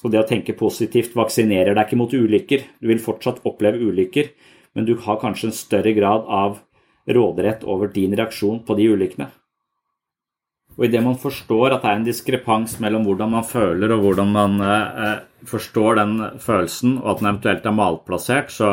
Så 0.00 0.08
det 0.08 0.22
å 0.22 0.28
tenke 0.28 0.56
positivt 0.56 1.16
vaksinerer 1.16 1.76
deg 1.76 1.84
ikke 1.84 1.98
mot 2.00 2.14
ulykker. 2.16 2.64
Du 2.80 2.88
vil 2.88 3.02
fortsatt 3.04 3.42
oppleve 3.48 3.82
ulykker, 3.84 4.30
men 4.72 4.86
du 4.88 4.94
har 5.04 5.20
kanskje 5.20 5.50
en 5.50 5.56
større 5.56 5.92
grad 5.96 6.24
av 6.24 6.62
råderett 7.10 7.66
over 7.68 7.90
din 7.92 8.16
reaksjon 8.16 8.62
på 8.64 8.76
de 8.78 8.88
ulykkene. 8.94 9.28
Og 10.78 10.86
idet 10.86 11.02
man 11.04 11.18
forstår 11.20 11.74
at 11.74 11.82
det 11.82 11.90
er 11.90 11.98
en 11.98 12.06
diskrepans 12.06 12.78
mellom 12.80 13.04
hvordan 13.04 13.34
man 13.34 13.44
føler 13.44 13.92
og 13.92 14.04
hvordan 14.06 14.32
man 14.32 14.56
eh, 14.64 15.18
forstår 15.50 15.98
den 15.98 16.14
følelsen, 16.40 16.96
og 17.02 17.10
at 17.12 17.20
den 17.20 17.30
eventuelt 17.32 17.68
er 17.68 17.76
malplassert, 17.76 18.54
så, 18.54 18.70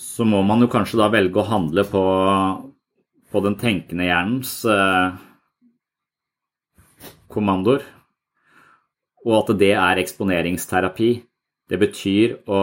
så 0.00 0.24
må 0.24 0.40
man 0.46 0.64
jo 0.64 0.70
kanskje 0.72 1.02
da 1.02 1.10
velge 1.12 1.42
å 1.42 1.48
handle 1.50 1.84
på, 1.90 2.04
på 3.28 3.44
den 3.44 3.58
tenkende 3.60 4.08
hjernens 4.08 4.54
eh, 4.64 5.18
kommandoer, 7.28 7.84
og 9.26 9.34
at 9.40 9.52
det 9.58 9.74
er 9.74 10.00
eksponeringsterapi. 10.02 11.10
Det 11.68 11.78
betyr 11.80 12.38
å 12.48 12.62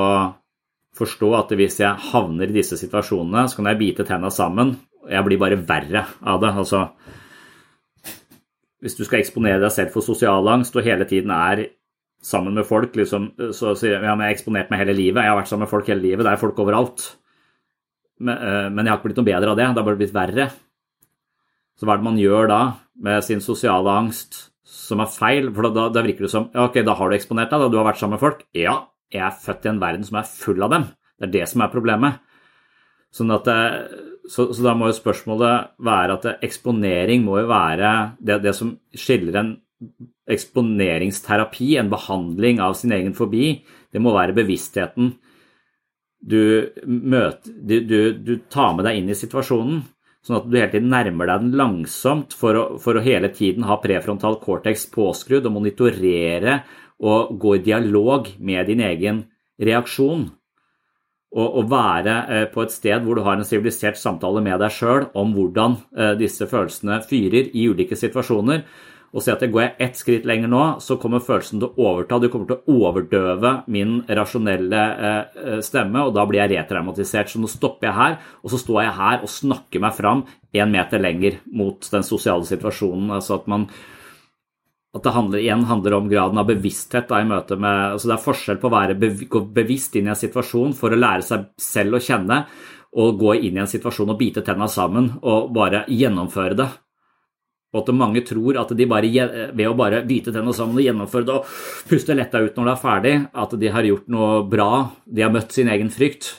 forstå 0.95 1.29
at 1.37 1.53
hvis 1.57 1.79
jeg 1.81 2.09
havner 2.11 2.49
i 2.49 2.55
disse 2.55 2.77
situasjonene, 2.79 3.45
så 3.49 3.59
kan 3.59 3.69
jeg 3.71 3.81
bite 3.81 4.05
tenna 4.07 4.31
sammen. 4.33 4.75
og 5.03 5.11
Jeg 5.11 5.27
blir 5.27 5.41
bare 5.41 5.59
verre 5.59 6.05
av 6.23 6.39
det. 6.41 6.53
Altså, 6.63 6.85
hvis 8.81 8.97
du 8.97 9.03
skal 9.05 9.21
eksponere 9.21 9.61
deg 9.61 9.73
selv 9.73 9.93
for 9.93 10.05
sosial 10.05 10.47
angst 10.51 10.75
og 10.77 10.85
hele 10.87 11.07
tiden 11.09 11.33
er 11.35 11.67
sammen 12.25 12.55
med 12.57 12.65
folk, 12.65 12.95
liksom, 12.97 13.31
så 13.53 13.75
sier 13.77 13.97
jeg 13.97 14.01
ja, 14.01 14.15
jeg 14.15 14.23
har 14.23 14.33
eksponert 14.33 14.71
meg 14.71 14.81
hele 14.81 14.97
livet. 14.97 15.21
Jeg 15.21 15.33
har 15.33 15.39
vært 15.41 15.51
sammen 15.51 15.67
med 15.67 15.73
folk 15.73 15.91
hele 15.91 16.05
livet. 16.05 16.25
Det 16.25 16.31
er 16.31 16.41
folk 16.41 16.59
overalt. 16.63 17.05
Men, 18.23 18.37
eh, 18.39 18.67
men 18.71 18.85
jeg 18.85 18.93
har 18.93 18.99
ikke 18.99 19.09
blitt 19.11 19.21
noe 19.21 19.29
bedre 19.29 19.51
av 19.51 19.59
det. 19.59 19.67
Det 19.67 19.83
har 19.83 19.89
bare 19.91 19.99
blitt 19.99 20.15
verre. 20.15 20.49
Så 21.75 21.85
hva 21.85 21.95
er 21.95 22.01
det 22.01 22.07
man 22.07 22.19
gjør 22.21 22.47
da 22.49 22.61
med 23.03 23.25
sin 23.27 23.43
sosiale 23.43 23.91
angst 23.91 24.54
som 24.75 25.01
er 25.03 25.11
feil? 25.11 25.49
For 25.55 25.69
da, 25.71 25.87
da 25.93 26.03
virker 26.05 26.27
det 26.27 26.33
som 26.33 26.49
ja, 26.51 26.67
ok, 26.67 26.81
da 26.85 26.97
har 26.99 27.09
du 27.09 27.17
eksponert 27.17 27.53
deg, 27.53 27.63
da 27.63 27.71
du 27.71 27.79
har 27.79 27.87
vært 27.87 28.01
sammen 28.01 28.17
med 28.17 28.23
folk. 28.23 28.45
Ja, 28.57 28.77
jeg 29.13 29.23
er 29.25 29.41
født 29.45 29.67
i 29.67 29.71
en 29.71 29.81
verden 29.81 30.05
som 30.07 30.19
er 30.19 30.29
full 30.29 30.65
av 30.65 30.73
dem. 30.73 30.89
Det 31.15 31.29
er 31.29 31.35
det 31.37 31.45
som 31.51 31.63
er 31.63 31.73
problemet. 31.73 32.19
Sånn 33.15 33.31
det, 33.31 33.59
så, 34.27 34.49
så, 34.51 34.59
da 34.65 34.73
må 34.75 34.89
jo 34.89 34.97
spørsmålet 34.97 35.75
være 35.85 36.17
at 36.17 36.43
eksponering 36.43 37.23
må 37.23 37.39
jo 37.39 37.51
være 37.51 37.91
det, 38.19 38.41
det, 38.43 38.55
som 38.57 38.73
skiller 38.91 39.39
en 39.39 39.53
eksponeringsterapi, 40.31 41.75
en 41.79 41.91
behandling 41.91 42.59
av 42.63 42.75
sin 42.79 42.95
egen 42.95 43.13
fobi, 43.15 43.59
det 43.93 44.01
må 44.01 44.15
være 44.15 44.35
bevisstheten. 44.35 45.13
Du, 46.25 46.41
møter, 46.89 47.53
du, 47.53 47.75
du, 47.85 47.99
du 48.17 48.33
tar 48.49 48.73
med 48.75 48.87
deg 48.87 48.99
inn 48.99 49.11
i 49.13 49.17
situasjonen. 49.17 49.83
Sånn 50.25 50.39
at 50.39 50.47
du 50.49 50.55
hele 50.57 50.71
tiden 50.73 50.89
nærmer 50.89 51.29
deg 51.29 51.43
den 51.43 51.57
langsomt 51.59 52.33
for 52.33 52.57
å, 52.57 52.63
for 52.81 52.97
å 52.97 53.03
hele 53.05 53.29
tiden 53.33 53.67
ha 53.69 53.77
prefrontal 53.81 54.39
cortex 54.41 54.87
påskrudd 54.89 55.45
og 55.45 55.53
monitorere 55.59 56.63
og 57.05 57.35
gå 57.41 57.57
i 57.57 57.61
dialog 57.67 58.31
med 58.39 58.71
din 58.71 58.81
egen 58.87 59.21
reaksjon. 59.61 60.25
Og, 61.35 61.45
og 61.59 61.69
være 61.69 62.15
eh, 62.31 62.45
på 62.49 62.63
et 62.63 62.73
sted 62.73 63.03
hvor 63.03 63.19
du 63.19 63.25
har 63.25 63.37
en 63.37 63.45
sivilisert 63.45 63.99
samtale 63.99 64.41
med 64.41 64.57
deg 64.63 64.73
sjøl 64.73 65.09
om 65.19 65.33
hvordan 65.35 65.77
eh, 65.93 66.13
disse 66.17 66.47
følelsene 66.49 67.01
fyrer 67.05 67.51
i 67.51 67.67
ulike 67.69 67.97
situasjoner 67.99 68.63
og 69.15 69.23
si 69.23 69.31
at 69.31 69.43
jeg 69.45 69.53
går 69.53 69.61
jeg 69.63 69.75
ett 69.85 69.95
skritt 69.95 70.25
lenger 70.27 70.49
nå, 70.51 70.61
så 70.83 70.97
kommer 70.99 71.23
følelsen 71.23 71.61
til 71.61 71.69
å 71.69 71.87
overta. 71.87 72.17
Du 72.19 72.27
kommer 72.31 72.49
til 72.49 72.57
å 72.57 72.79
overdøve 72.89 73.51
min 73.71 74.01
rasjonelle 74.09 74.81
eh, 74.91 75.59
stemme, 75.63 76.03
og 76.03 76.11
da 76.17 76.25
blir 76.27 76.41
jeg 76.43 76.51
retraumatisert. 76.51 77.31
Så 77.31 77.39
nå 77.39 77.47
stopper 77.47 77.87
jeg 77.87 77.95
her, 77.95 78.17
og 78.43 78.51
så 78.51 78.59
står 78.59 78.81
jeg 78.83 78.97
her 78.99 79.23
og 79.23 79.31
snakker 79.31 79.85
meg 79.85 79.95
fram 79.95 80.25
én 80.51 80.75
meter 80.75 80.99
lenger 80.99 81.39
mot 81.55 81.87
den 81.95 82.03
sosiale 82.03 82.43
situasjonen. 82.49 83.13
Altså 83.15 83.39
at 83.39 83.47
man 83.51 83.69
at 84.95 85.03
det 85.03 85.11
handler, 85.11 85.41
igjen 85.43 85.65
handler 85.67 85.97
om 85.97 86.05
graden 86.11 86.39
av 86.39 86.47
bevissthet 86.47 87.09
da, 87.09 87.19
i 87.19 87.27
møte 87.27 87.57
med 87.59 87.95
altså 87.95 88.07
Det 88.07 88.15
er 88.15 88.23
forskjell 88.23 88.61
på 88.61 88.69
å 88.69 88.75
være 88.77 88.95
bevisst 89.55 89.95
inn 89.99 90.07
i 90.07 90.13
en 90.13 90.19
situasjon 90.19 90.75
for 90.75 90.91
å 90.91 90.99
lære 90.99 91.25
seg 91.27 91.49
selv 91.59 91.97
å 91.97 92.03
kjenne, 92.03 92.45
og 92.95 93.19
gå 93.19 93.33
inn 93.41 93.57
i 93.57 93.63
en 93.63 93.67
situasjon 93.67 94.13
og 94.13 94.19
bite 94.19 94.43
tenna 94.43 94.69
sammen 94.71 95.17
og 95.19 95.51
bare 95.55 95.83
gjennomføre 95.91 96.55
det 96.55 96.69
og 97.75 97.81
at 97.83 97.95
mange 97.97 98.23
tror 98.25 98.57
at 98.61 98.71
de 98.77 98.87
bare, 98.87 99.27
ved 99.51 99.67
å 99.67 99.75
bare 99.77 100.03
bite 100.07 100.31
tennene 100.31 100.55
sammen 100.55 100.79
og 100.79 100.85
gjennomføre 100.85 101.27
det 101.27 101.35
og 101.35 101.55
puste 101.89 102.15
letta 102.15 102.39
ut 102.39 102.55
når 102.55 102.69
det 102.69 102.73
er 102.73 102.83
ferdig, 102.83 103.15
at 103.43 103.55
de 103.59 103.71
har 103.75 103.87
gjort 103.89 104.11
noe 104.15 104.29
bra, 104.47 104.69
de 105.05 105.25
har 105.25 105.33
møtt 105.33 105.55
sin 105.55 105.71
egen 105.73 105.91
frykt, 105.93 106.29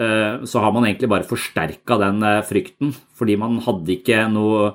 eh, 0.00 0.44
så 0.48 0.62
har 0.64 0.72
man 0.72 0.88
egentlig 0.88 1.10
bare 1.12 1.28
forsterka 1.28 2.00
den 2.00 2.22
eh, 2.24 2.44
frykten. 2.48 2.94
Fordi 3.16 3.36
man 3.40 3.60
hadde 3.66 3.98
ikke 3.98 4.24
noe, 4.32 4.70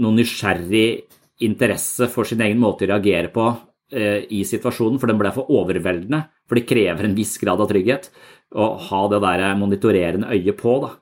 noe 0.00 0.16
nysgjerrig 0.16 0.86
interesse 1.44 2.08
for 2.12 2.28
sin 2.28 2.40
egen 2.44 2.62
måte 2.62 2.86
å 2.86 2.92
reagere 2.94 3.28
på 3.34 3.50
eh, 3.92 4.24
i 4.32 4.42
situasjonen, 4.48 5.00
for 5.02 5.12
den 5.12 5.20
ble 5.20 5.34
for 5.36 5.52
overveldende. 5.52 6.24
For 6.48 6.56
det 6.56 6.68
krever 6.68 7.08
en 7.08 7.18
viss 7.18 7.36
grad 7.42 7.60
av 7.60 7.68
trygghet 7.68 8.08
å 8.52 8.74
ha 8.88 9.04
det 9.12 9.22
der 9.24 9.46
monitorerende 9.60 10.32
øyet 10.32 10.56
på. 10.60 10.80
da. 10.86 10.96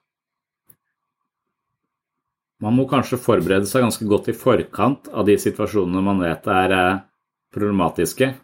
Man 2.61 2.77
må 2.77 2.85
kanskje 2.89 3.21
forberede 3.21 3.69
seg 3.69 3.87
ganske 3.87 4.07
godt 4.09 4.29
i 4.29 4.37
forkant 4.37 5.09
av 5.17 5.25
de 5.29 5.37
situasjonene 5.41 6.03
man 6.05 6.21
vet 6.21 6.49
er 6.53 6.75
eh, 6.77 6.99
problematiske, 7.55 8.35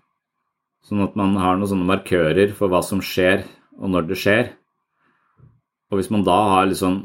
sånn 0.89 1.05
at 1.05 1.19
man 1.21 1.37
har 1.41 1.59
noen 1.59 1.69
sånne 1.69 1.89
markører 1.89 2.55
for 2.57 2.73
hva 2.73 2.81
som 2.85 3.03
skjer, 3.05 3.45
og 3.77 3.93
når 3.93 4.09
det 4.09 4.19
skjer. 4.23 4.49
Og 5.93 6.01
hvis 6.01 6.09
man 6.15 6.25
da 6.27 6.37
har 6.55 6.69
litt 6.69 6.81
sånn 6.81 7.03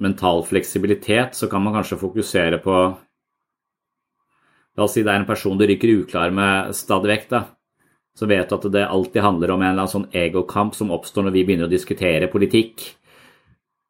mental 0.00 0.40
fleksibilitet, 0.48 1.36
så 1.36 1.50
kan 1.52 1.62
man 1.64 1.76
kanskje 1.76 2.00
fokusere 2.00 2.62
på 2.64 2.78
La 4.76 4.84
oss 4.84 4.92
si 4.92 5.00
det 5.00 5.08
er 5.08 5.22
en 5.22 5.28
person 5.28 5.56
du 5.56 5.62
ryker 5.64 5.88
uklar 6.02 6.32
med 6.36 6.74
stadig 6.76 7.08
vekk, 7.08 7.22
da. 7.30 7.38
Så 8.16 8.26
vet 8.28 8.50
du 8.50 8.56
at 8.58 8.66
det 8.72 8.82
alltid 8.84 9.24
handler 9.24 9.54
om 9.54 9.62
en 9.62 9.70
eller 9.70 9.86
annen 9.86 9.92
sånn 9.92 10.10
egokamp 10.12 10.76
som 10.76 10.92
oppstår 10.92 11.24
når 11.24 11.32
vi 11.32 11.44
begynner 11.48 11.68
å 11.68 11.72
diskutere 11.72 12.28
politikk 12.32 12.84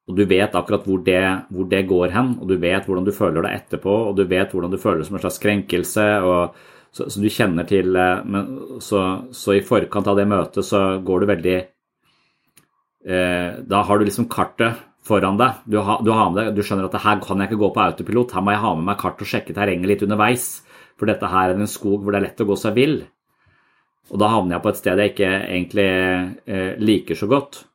og 0.07 0.15
du 0.15 0.23
vet 0.31 0.55
akkurat 0.55 0.87
hvor 0.87 1.01
det, 1.03 1.23
hvor 1.51 1.67
det, 1.71 1.83
går 1.91 2.13
hen, 2.15 2.33
og 2.41 2.47
du 2.49 2.57
vet 2.63 2.87
hvordan 2.87 3.07
du 3.07 3.13
føler 3.15 3.43
deg 3.43 3.57
etterpå, 3.59 3.95
og 4.11 4.17
du 4.19 4.23
vet 4.31 4.53
hvordan 4.55 4.71
du 4.71 4.79
føler 4.79 5.03
det 5.03 5.09
som 5.09 5.19
en 5.19 5.25
slags 5.25 5.43
krenkelse. 5.43 6.07
og 6.23 6.55
så, 6.95 7.09
så 7.11 7.21
du 7.21 7.29
kjenner 7.29 7.67
til 7.69 7.97
eh, 7.99 8.23
men, 8.25 8.53
så, 8.81 9.01
så, 9.35 9.57
i 9.57 9.65
forkant 9.67 10.07
av 10.09 10.17
det 10.17 10.29
møtet 10.31 10.65
så 10.65 11.01
går 11.05 11.21
du 11.21 11.27
veldig 11.33 11.57
eh, 13.11 13.59
Da 13.67 13.83
har 13.89 13.99
du 13.99 14.07
liksom 14.07 14.31
kartet 14.33 14.79
foran 15.07 15.37
deg. 15.39 15.61
Du, 15.67 15.81
ha, 15.85 15.99
du, 16.03 16.13
med, 16.35 16.55
du, 16.55 16.63
skjønner 16.65 16.89
at 16.89 17.03
her 17.03 17.21
kan 17.23 17.43
jeg 17.43 17.51
ikke 17.51 17.61
gå 17.61 17.73
på 17.75 17.83
autopilot, 17.83 18.33
her 18.35 18.47
må 18.47 18.55
jeg 18.55 18.63
ha 18.63 18.73
med 18.79 18.89
meg 18.89 19.03
kart 19.03 19.21
og 19.23 19.29
sjekke 19.29 19.55
terrenget 19.59 19.91
litt 19.91 20.07
underveis. 20.07 20.49
For 20.97 21.11
dette 21.11 21.29
her 21.31 21.53
er 21.53 21.61
en 21.61 21.71
skog 21.71 22.01
hvor 22.01 22.15
det 22.15 22.23
er 22.23 22.29
lett 22.31 22.43
å 22.43 22.49
gå 22.49 22.57
seg 22.59 22.79
vill. 22.79 22.97
Og 24.15 24.23
da 24.23 24.31
havner 24.31 24.57
jeg 24.57 24.65
på 24.65 24.71
et 24.71 24.81
sted 24.81 25.03
jeg 25.03 25.13
ikke 25.13 25.31
egentlig 25.35 25.91
eh, 25.91 26.73
liker 26.79 27.19
så 27.19 27.29
godt. 27.31 27.67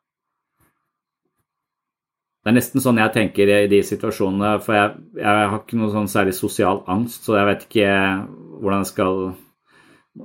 Det 2.41 2.49
er 2.49 2.57
nesten 2.57 2.81
sånn 2.81 2.97
jeg 2.97 3.13
tenker 3.13 3.49
i 3.53 3.69
de 3.69 3.79
situasjonene, 3.85 4.55
for 4.65 4.73
jeg, 4.73 4.93
jeg 5.21 5.49
har 5.51 5.59
ikke 5.59 5.77
noe 5.77 5.91
sånn 5.93 6.09
særlig 6.09 6.33
sosial 6.33 6.81
angst, 6.89 7.27
så 7.27 7.37
jeg 7.37 7.49
vet 7.51 7.65
ikke 7.67 7.91
hvordan 8.61 8.81
jeg 8.81 8.91
skal 8.93 9.21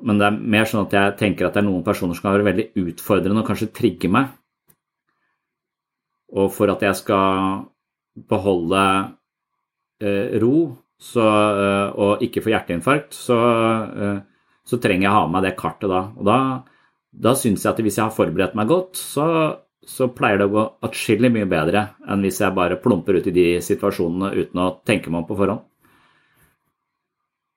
Men 0.07 0.19
det 0.19 0.27
er 0.27 0.39
mer 0.55 0.67
sånn 0.67 0.89
at 0.89 0.95
jeg 0.97 1.13
tenker 1.21 1.47
at 1.47 1.55
det 1.55 1.61
er 1.61 1.69
noen 1.69 1.85
personer 1.87 2.17
som 2.17 2.25
kan 2.25 2.35
være 2.35 2.49
veldig 2.49 2.65
utfordrende 2.83 3.45
og 3.45 3.47
kanskje 3.47 3.69
trigge 3.71 4.09
meg. 4.11 4.33
Og 6.35 6.49
for 6.51 6.73
at 6.73 6.83
jeg 6.83 6.99
skal 6.99 7.61
beholde 8.33 8.83
eh, 10.03 10.35
ro 10.43 10.57
så, 10.99 11.27
eh, 11.29 11.89
og 12.01 12.25
ikke 12.25 12.43
få 12.43 12.51
hjerteinfarkt, 12.55 13.15
så, 13.15 13.37
eh, 13.93 14.19
så, 14.67 14.81
trenger 14.81 15.07
jeg 15.07 15.13
å 15.13 15.17
ha 15.19 15.27
med 15.27 15.37
meg 15.37 15.47
det 15.47 15.57
kartet 15.61 15.93
da. 15.93 16.03
Og 16.17 16.27
da, 16.27 16.39
da 17.13 17.35
syns 17.39 17.65
jeg 17.65 17.73
at 17.73 17.83
hvis 17.85 18.01
jeg 18.01 18.07
har 18.09 18.17
forberedt 18.17 18.57
meg 18.59 18.73
godt, 18.73 18.97
så 18.99 19.27
så 19.87 20.09
pleier 20.11 20.41
det 20.41 20.49
å 20.49 20.55
gå 20.55 20.65
atskillig 20.89 21.31
mye 21.33 21.47
bedre 21.51 21.83
enn 22.11 22.25
hvis 22.27 22.41
jeg 22.43 22.55
bare 22.57 22.79
plumper 22.83 23.21
ut 23.21 23.29
i 23.31 23.35
de 23.35 23.47
situasjonene 23.63 24.33
uten 24.35 24.63
å 24.63 24.73
tenke 24.87 25.13
meg 25.13 25.23
om 25.23 25.29
på 25.29 25.39
forhånd. 25.39 25.63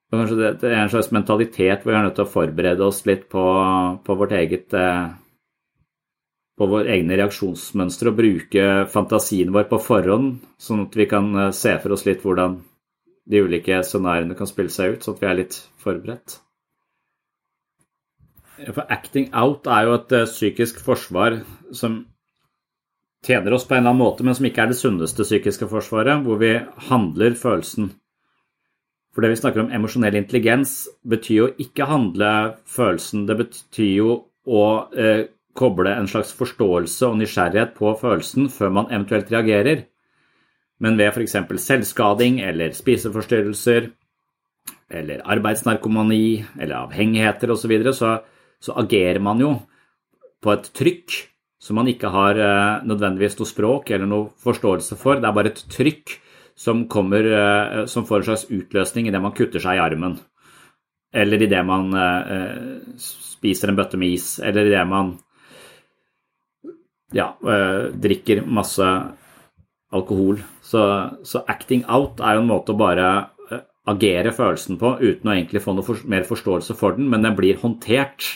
Og 0.09 0.17
kanskje 0.17 0.37
det, 0.39 0.51
er 0.69 0.83
en 0.83 0.91
slags 0.93 1.11
mentalitet 1.13 1.83
hvor 1.83 1.93
vi 1.93 1.97
er 1.99 2.05
nødt 2.07 2.15
til 2.17 2.25
å 2.25 2.31
forberede 2.31 2.85
oss 2.85 3.03
litt 3.05 3.27
på, 3.29 3.43
på 4.05 4.17
vårt 4.17 4.33
eget 4.37 4.73
eh, 4.77 5.09
på 6.59 6.67
våre 6.67 6.91
egne 6.91 7.15
reaksjonsmønstre 7.21 8.11
og 8.11 8.17
bruke 8.17 8.65
fantasien 8.91 9.53
vår 9.55 9.69
på 9.69 9.79
forhånd, 9.79 10.41
sånn 10.59 10.87
at 10.87 10.97
vi 10.97 11.07
kan 11.09 11.29
eh, 11.37 11.53
se 11.55 11.77
for 11.79 11.95
oss 11.95 12.05
litt 12.09 12.25
hvordan 12.25 12.59
de 13.29 13.41
ulike 13.45 13.81
scenarioene 13.85 14.37
kan 14.37 14.49
spille 14.49 14.73
seg 14.73 14.95
ut, 14.95 15.05
sånn 15.05 15.17
at 15.17 15.23
vi 15.23 15.29
er 15.29 15.37
litt 15.43 15.59
forberedt. 15.81 16.39
For 18.59 18.83
acting 18.91 19.29
out 19.31 19.69
er 19.71 19.87
jo 19.87 19.97
et 19.99 20.15
eh, 20.17 20.27
psykisk 20.27 20.81
forsvar 20.83 21.39
som 21.71 22.01
tjener 23.25 23.53
oss 23.55 23.65
på 23.67 23.75
en 23.75 23.81
eller 23.81 23.93
annen 23.93 24.03
måte, 24.03 24.25
men 24.25 24.35
som 24.37 24.47
ikke 24.47 24.63
er 24.63 24.71
det 24.71 24.79
sunneste 24.79 25.25
psykiske 25.27 25.67
forsvaret, 25.71 26.23
hvor 26.25 26.39
vi 26.41 26.53
handler 26.89 27.35
følelsen. 27.39 27.91
For 29.13 29.25
det 29.25 29.33
vi 29.33 29.41
snakker 29.41 29.65
om 29.65 29.73
emosjonell 29.75 30.19
intelligens, 30.19 30.87
betyr 31.03 31.35
jo 31.35 31.49
ikke 31.59 31.89
handle 31.89 32.31
følelsen. 32.69 33.25
Det 33.27 33.37
betyr 33.41 33.91
jo 33.97 34.15
å 34.47 34.63
eh, 34.95 35.27
koble 35.57 35.93
en 35.97 36.07
slags 36.07 36.31
forståelse 36.37 37.09
og 37.09 37.19
nysgjerrighet 37.19 37.75
på 37.77 37.91
følelsen 37.99 38.47
før 38.53 38.75
man 38.77 38.91
eventuelt 38.91 39.31
reagerer. 39.33 39.85
Men 40.79 40.95
ved 40.95 41.11
f.eks. 41.11 41.35
selvskading 41.59 42.39
eller 42.45 42.71
spiseforstyrrelser 42.77 43.89
eller 44.89 45.25
arbeidsnarkomani 45.27 46.45
eller 46.55 46.85
avhengigheter 46.85 47.51
osv., 47.51 47.65
så, 47.65 47.71
videre, 47.73 47.93
så 47.93 48.13
så 48.59 48.75
agerer 48.79 49.19
man 49.23 49.39
jo 49.41 49.53
på 50.43 50.53
et 50.53 50.69
trykk 50.75 51.17
som 51.59 51.75
man 51.75 51.89
ikke 51.91 52.09
har 52.13 52.39
eh, 52.39 52.87
nødvendigvis 52.87 53.35
noe 53.39 53.49
språk 53.49 53.91
eller 53.91 54.07
noe 54.07 54.31
forståelse 54.43 54.95
for. 54.99 55.19
Det 55.19 55.27
er 55.27 55.35
bare 55.35 55.51
et 55.51 55.63
trykk 55.71 56.15
som, 56.59 56.85
kommer, 56.91 57.27
eh, 57.27 57.79
som 57.91 58.05
får 58.07 58.21
en 58.21 58.27
slags 58.31 58.45
utløsning 58.47 59.09
idet 59.09 59.21
man 59.23 59.35
kutter 59.35 59.63
seg 59.63 59.75
i 59.75 59.83
armen. 59.83 60.15
Eller 61.11 61.43
idet 61.43 61.63
man 61.67 61.91
eh, 61.99 62.93
spiser 63.03 63.71
en 63.71 63.79
bøtte 63.79 63.99
med 63.99 64.15
is, 64.15 64.37
eller 64.39 64.71
idet 64.71 64.85
man 64.87 65.17
ja, 67.11 67.31
drikker 67.97 68.43
masse 68.45 68.85
alkohol. 69.89 70.43
Så, 70.61 70.83
så, 71.25 71.41
acting 71.49 71.81
out 71.89 72.21
er 72.21 72.37
jo 72.37 72.43
en 72.43 72.51
måte 72.51 72.75
å 72.75 72.77
bare 72.77 73.07
agere 73.89 74.29
følelsen 74.35 74.77
på 74.77 74.91
uten 75.01 75.31
å 75.31 75.33
egentlig 75.33 75.63
få 75.63 75.73
noe 75.73 75.95
mer 76.11 76.27
forståelse 76.29 76.75
for 76.77 76.93
den, 76.99 77.09
men 77.09 77.25
den 77.25 77.33
blir 77.39 77.57
håndtert 77.57 78.27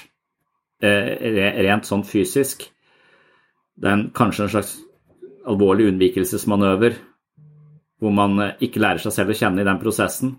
rent 0.82 1.86
sånn 1.86 2.02
fysisk. 2.08 2.66
Det 3.80 3.90
er 3.90 3.98
en, 3.98 4.10
kanskje 4.16 4.46
en 4.46 4.54
slags 4.54 4.76
alvorlig 5.50 5.90
unnvikelsesmanøver 5.92 7.00
hvor 8.04 8.14
man 8.16 8.40
eh, 8.44 8.58
ikke 8.68 8.82
lærer 8.84 9.04
seg 9.04 9.16
selv 9.16 9.34
å 9.34 9.38
kjenne 9.38 9.64
i 9.64 9.68
den 9.68 9.80
prosessen. 9.82 10.36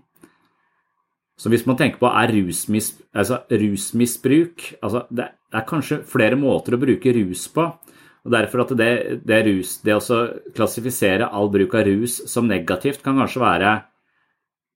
Så 1.35 1.51
hvis 1.51 1.65
man 1.67 1.77
tenker 1.79 1.99
på 1.99 2.07
er 2.07 2.31
rusmis, 2.31 2.93
altså 3.11 3.41
rusmisbruk 3.51 4.69
altså 4.79 5.01
Det 5.11 5.25
er 5.51 5.65
kanskje 5.67 6.03
flere 6.07 6.37
måter 6.39 6.75
å 6.75 6.79
bruke 6.79 7.11
rus 7.15 7.47
på. 7.51 7.65
og 8.25 8.31
Derfor 8.31 8.63
at 8.63 8.71
det, 8.79 8.91
det, 9.27 9.41
rus, 9.47 9.79
det 9.83 9.97
å 9.97 10.21
klassifisere 10.55 11.27
all 11.27 11.51
bruk 11.51 11.75
av 11.75 11.85
rus 11.89 12.21
som 12.31 12.47
negativt 12.47 13.03
kan 13.03 13.19
kanskje 13.19 13.43
være 13.43 13.73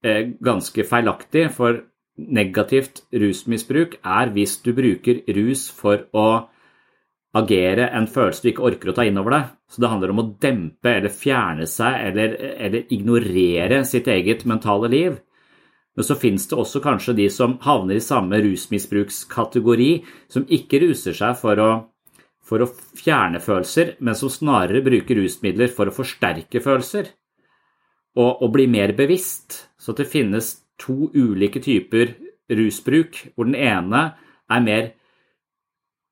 eh, 0.04 0.36
ganske 0.44 0.86
feilaktig. 0.88 1.48
For 1.56 1.84
negativt 2.20 3.06
rusmisbruk 3.16 4.00
er 4.04 4.32
hvis 4.36 4.60
du 4.66 4.74
bruker 4.76 5.24
rus 5.36 5.70
for 5.72 6.10
å 6.12 6.28
agere 7.38 7.90
en 7.94 8.08
følelse 8.10 8.42
du 8.42 8.50
ikke 8.52 8.66
orker 8.72 8.92
å 8.92 8.96
ta 8.98 9.06
inn 9.06 9.20
over 9.22 9.36
deg. 9.36 9.50
Så 9.70 9.82
det 9.84 9.90
handler 9.92 10.14
om 10.14 10.22
å 10.24 10.30
dempe 10.42 10.96
eller 10.98 11.14
fjerne 11.14 11.68
seg 11.70 12.08
eller, 12.10 12.36
eller 12.58 12.94
ignorere 12.94 13.84
sitt 13.86 14.10
eget 14.10 14.46
mentale 14.50 14.90
liv. 14.92 15.20
Men 15.96 16.08
så 16.08 16.16
finnes 16.16 16.48
det 16.50 16.58
også 16.58 16.82
kanskje 16.82 17.18
de 17.18 17.28
som 17.34 17.58
havner 17.66 18.00
i 18.00 18.04
samme 18.04 18.40
rusmisbrukskategori, 18.42 19.92
som 20.32 20.46
ikke 20.48 20.82
ruser 20.86 21.18
seg 21.18 21.36
for 21.38 21.60
å, 21.60 21.70
for 22.46 22.64
å 22.64 22.70
fjerne 22.70 23.42
følelser, 23.44 23.98
men 24.00 24.18
som 24.18 24.32
snarere 24.32 24.84
bruker 24.86 25.20
rusmidler 25.20 25.74
for 25.74 25.90
å 25.90 25.96
forsterke 25.96 26.62
følelser. 26.64 27.12
Og, 28.18 28.32
og 28.42 28.48
bli 28.56 28.66
mer 28.72 28.96
bevisst, 28.98 29.66
så 29.78 29.94
det 29.98 30.08
finnes 30.10 30.56
to 30.80 31.12
ulike 31.14 31.62
typer 31.62 32.16
rusbruk, 32.50 33.20
hvor 33.36 33.50
den 33.50 33.60
ene 33.60 34.06
er 34.50 34.64
mer 34.66 34.94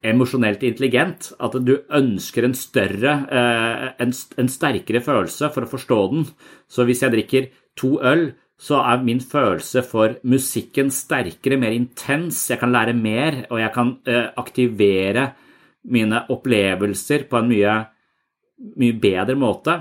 emosjonelt 0.06 0.62
intelligent, 0.66 1.32
at 1.42 1.56
du 1.66 1.78
ønsker 1.94 2.46
en 2.46 2.56
større, 2.58 3.14
eh, 3.34 3.88
en, 4.04 4.50
sterkere 4.50 5.02
følelse 5.02 5.50
for 5.54 5.66
å 5.66 5.72
forstå 5.72 6.00
den. 6.12 6.28
Så 6.70 6.86
hvis 6.86 7.02
jeg 7.02 7.14
drikker 7.16 7.50
to 7.76 7.98
øl, 8.02 8.32
så 8.58 8.82
er 8.82 9.04
min 9.06 9.20
følelse 9.22 9.84
for 9.86 10.18
musikken 10.24 10.90
sterkere, 10.90 11.58
mer 11.58 11.74
intens. 11.74 12.50
Jeg 12.50 12.60
kan 12.60 12.74
lære 12.74 12.94
mer, 12.94 13.46
og 13.52 13.60
jeg 13.62 13.74
kan 13.74 13.98
eh, 14.06 14.30
aktivere 14.38 15.32
mine 15.90 16.26
opplevelser 16.30 17.28
på 17.30 17.38
en 17.38 17.52
mye, 17.52 17.76
mye 18.78 18.98
bedre 19.02 19.38
måte. 19.38 19.78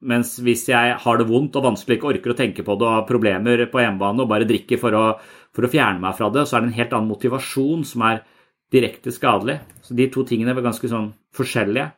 Mens 0.00 0.38
hvis 0.40 0.64
jeg 0.70 0.96
har 0.96 1.18
det 1.20 1.28
vondt 1.28 1.56
og 1.60 1.66
vanskelig 1.66 1.98
ikke 1.98 2.08
orker 2.14 2.32
å 2.32 2.36
tenke 2.36 2.64
på 2.64 2.76
det 2.80 2.86
og 2.88 2.94
har 2.94 3.08
problemer 3.08 3.66
på 3.68 3.82
hjemmebane 3.82 4.24
og 4.24 4.30
bare 4.30 4.48
drikker 4.48 4.80
for 4.80 4.96
å, 4.96 5.04
for 5.52 5.66
å 5.66 5.72
fjerne 5.72 6.00
meg 6.00 6.16
fra 6.16 6.30
det, 6.32 6.46
så 6.48 6.56
er 6.56 6.64
det 6.64 6.70
en 6.70 6.78
helt 6.78 6.94
annen 6.96 7.12
motivasjon 7.12 7.84
som 7.84 8.06
er 8.08 8.22
direkte 8.72 9.12
skadelig. 9.14 9.60
Så 9.82 9.96
de 9.98 10.08
to 10.12 10.24
tingene 10.26 10.54
er 10.54 10.64
ganske 10.64 10.90
sånn 10.90 11.10
forskjellige. 11.36 11.90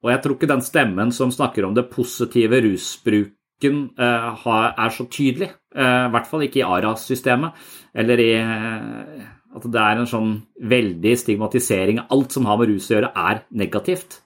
Og 0.00 0.12
jeg 0.14 0.22
tror 0.24 0.36
ikke 0.36 0.48
den 0.50 0.64
stemmen 0.64 1.12
som 1.12 1.32
snakker 1.32 1.66
om 1.66 1.74
det 1.76 1.90
positive 1.92 2.62
rusbruken 2.64 3.82
eh, 4.00 4.46
er 4.48 4.94
så 4.96 5.06
tydelig. 5.12 5.50
Eh, 5.74 6.06
I 6.08 6.12
hvert 6.14 6.30
fall 6.30 6.46
ikke 6.46 6.62
i 6.62 6.66
ARA-systemet. 6.66 7.68
Eller 7.94 8.24
i 8.24 8.30
eh, 8.38 9.28
at 9.50 9.66
det 9.66 9.82
er 9.82 9.98
en 9.98 10.08
sånn 10.08 10.32
veldig 10.70 11.14
stigmatisering. 11.18 12.04
Alt 12.14 12.36
som 12.36 12.46
har 12.46 12.60
med 12.60 12.70
rus 12.70 12.88
å 12.88 12.96
gjøre, 12.96 13.12
er 13.18 13.44
negativt. 13.50 14.20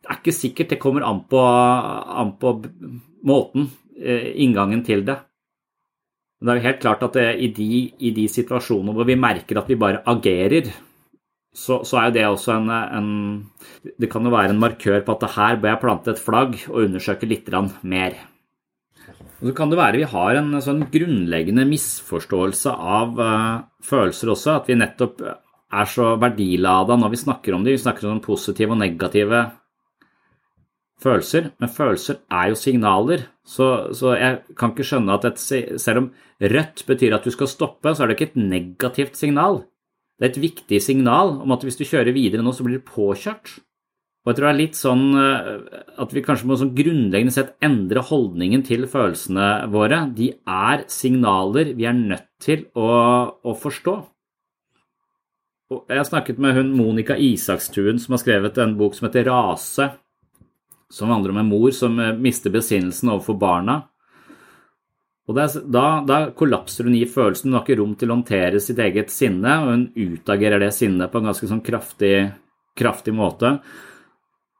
Det 0.00 0.10
er 0.10 0.18
ikke 0.18 0.34
sikkert 0.34 0.74
det 0.74 0.80
kommer 0.82 1.06
an 1.06 1.22
på, 1.30 1.40
an 1.40 2.34
på 2.40 2.56
måten, 3.28 3.68
inngangen 4.00 4.80
til 4.82 5.04
det. 5.06 5.18
Men 6.40 6.48
det 6.48 6.52
er 6.52 6.60
jo 6.60 6.68
helt 6.70 6.80
klart 6.80 7.02
at 7.04 7.18
i, 7.20 7.50
de, 7.52 7.66
i, 8.00 8.10
de, 8.16 8.24
situasjonene 8.32 8.94
hvor 8.96 9.08
vi 9.08 9.18
merker 9.20 9.60
at 9.60 9.68
vi 9.68 9.76
bare 9.80 10.00
agerer, 10.08 10.70
så, 11.52 11.82
så 11.84 11.98
er 11.98 12.08
jo 12.08 12.14
det 12.14 12.24
også 12.30 12.54
en, 12.54 12.70
en, 12.70 13.10
Det 13.98 14.08
kan 14.08 14.24
jo 14.24 14.32
være 14.32 14.54
en 14.54 14.62
markør 14.62 15.02
på 15.04 15.16
at 15.18 15.34
her 15.34 15.58
bør 15.60 15.74
jeg 15.74 15.82
plante 15.82 16.14
et 16.14 16.22
flagg 16.22 16.56
og 16.70 16.84
undersøke 16.86 17.28
litt 17.28 17.50
mer. 17.82 18.16
Og 19.40 19.50
så 19.50 19.54
kan 19.56 19.72
det 19.72 19.80
være 19.80 20.00
vi 20.00 20.08
har 20.14 20.38
en 20.38 20.56
sånn 20.64 20.86
grunnleggende 20.92 21.66
misforståelse 21.68 22.72
av 22.72 23.20
uh, 23.20 23.60
følelser 23.84 24.32
også, 24.32 24.56
at 24.60 24.68
vi 24.68 24.78
nettopp 24.80 25.22
er 25.24 25.88
så 25.88 26.14
verdilada 26.20 26.96
når 26.98 27.12
vi 27.12 27.22
snakker 27.24 27.56
om 27.56 27.64
det. 27.64 27.76
Vi 27.76 27.84
snakker 27.84 28.08
om 28.08 28.22
positive 28.24 28.76
og 28.76 28.80
negative 28.80 29.44
følelser, 31.00 31.50
men 31.60 31.72
følelser 31.72 32.20
er 32.30 32.50
jo 32.50 32.58
signaler. 32.58 33.24
Så, 33.46 33.66
så, 33.96 34.14
jeg 34.18 34.56
kan 34.58 34.74
ikke 34.74 34.86
skjønne 34.86 35.16
at 35.16 35.26
et, 35.30 35.40
selv 35.80 36.04
om 36.04 36.10
rødt 36.40 36.84
betyr 36.88 37.16
at 37.16 37.26
du 37.26 37.32
skal 37.34 37.50
stoppe, 37.50 37.94
så 37.94 38.04
er 38.04 38.10
det 38.10 38.18
ikke 38.18 38.30
et 38.32 38.42
negativt 38.42 39.18
signal. 39.18 39.62
Det 40.20 40.28
er 40.28 40.34
et 40.34 40.42
viktig 40.42 40.82
signal 40.84 41.38
om 41.40 41.56
at 41.56 41.64
hvis 41.64 41.80
du 41.80 41.86
kjører 41.88 42.12
videre 42.16 42.44
nå, 42.44 42.52
så 42.52 42.66
blir 42.66 42.80
du 42.80 42.86
påkjørt. 42.86 43.56
Og 44.20 44.28
jeg 44.28 44.36
tror 44.36 44.46
det 44.46 44.52
er 44.52 44.58
litt 44.58 44.76
sånn 44.76 45.04
eh, 45.16 45.46
at 46.04 46.10
vi 46.12 46.22
kanskje 46.24 46.48
må 46.48 46.58
sånn 46.60 46.74
grunnleggende 46.76 47.32
sett 47.32 47.54
endre 47.64 48.02
holdningen 48.04 48.60
til 48.68 48.84
følelsene 48.90 49.46
våre. 49.72 50.02
De 50.12 50.28
er 50.44 50.84
signaler 50.92 51.72
vi 51.78 51.88
er 51.88 51.96
nødt 51.96 52.28
til 52.44 52.66
å, 52.76 52.90
å 53.32 53.56
forstå. 53.56 53.96
Og 55.70 55.88
jeg 55.88 56.02
har 56.02 56.08
snakket 56.08 56.42
med 56.42 56.52
hun 56.58 56.74
Monica 56.76 57.16
Isakstuen 57.16 58.00
som 58.02 58.12
har 58.16 58.20
skrevet 58.20 58.60
en 58.60 58.76
bok 58.76 58.98
som 58.98 59.08
heter 59.08 59.28
Rase 59.30 59.88
som 60.90 61.10
handler 61.12 61.34
om 61.34 61.40
en 61.42 61.50
mor 61.50 61.70
som 61.74 61.98
eh, 62.02 62.16
mister 62.18 62.52
besinnelsen 62.54 63.12
overfor 63.12 63.38
barna. 63.40 63.80
Og 65.30 65.36
da, 65.36 65.46
da, 66.02 66.16
kollapser 66.34 66.88
hun 66.88 66.96
i 66.98 67.04
følelsen, 67.06 67.50
hun 67.52 67.60
har 67.60 67.62
ikke 67.62 67.78
rom 67.78 67.92
til 67.98 68.10
å 68.10 68.16
håndtere 68.16 68.60
sitt 68.62 68.80
eget 68.82 69.12
sinne, 69.14 69.60
og 69.62 69.68
hun 69.70 69.84
utagerer 69.94 70.58
det 70.58 70.72
sinnet 70.74 71.12
på 71.12 71.20
en 71.20 71.28
ganske 71.30 71.46
sånn 71.46 71.62
kraftig, 71.62 72.32
kraftig 72.78 73.14
måte. 73.14 73.52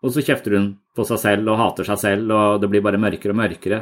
Og 0.00 0.14
så 0.14 0.22
kjefter 0.22 0.54
hun 0.54 0.68
på 0.94 1.06
seg 1.08 1.18
selv 1.24 1.50
og 1.50 1.58
hater 1.58 1.88
seg 1.88 1.98
selv, 2.04 2.30
og 2.30 2.62
det 2.62 2.70
blir 2.70 2.84
bare 2.86 3.00
mørkere 3.02 3.34
og 3.34 3.40
mørkere. 3.42 3.80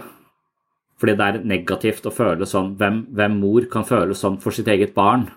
Fordi 0.99 1.15
det 1.19 1.27
er 1.27 1.45
negativt 1.53 2.09
å 2.09 2.15
føle 2.15 2.49
sånn 2.49 2.73
hvem, 2.81 3.03
hvem 3.15 3.37
mor 3.39 3.69
kan 3.71 3.85
føle 3.87 4.17
sånn 4.19 4.41
for 4.43 4.57
sitt 4.57 4.71
eget 4.73 4.97
barn? 4.97 5.29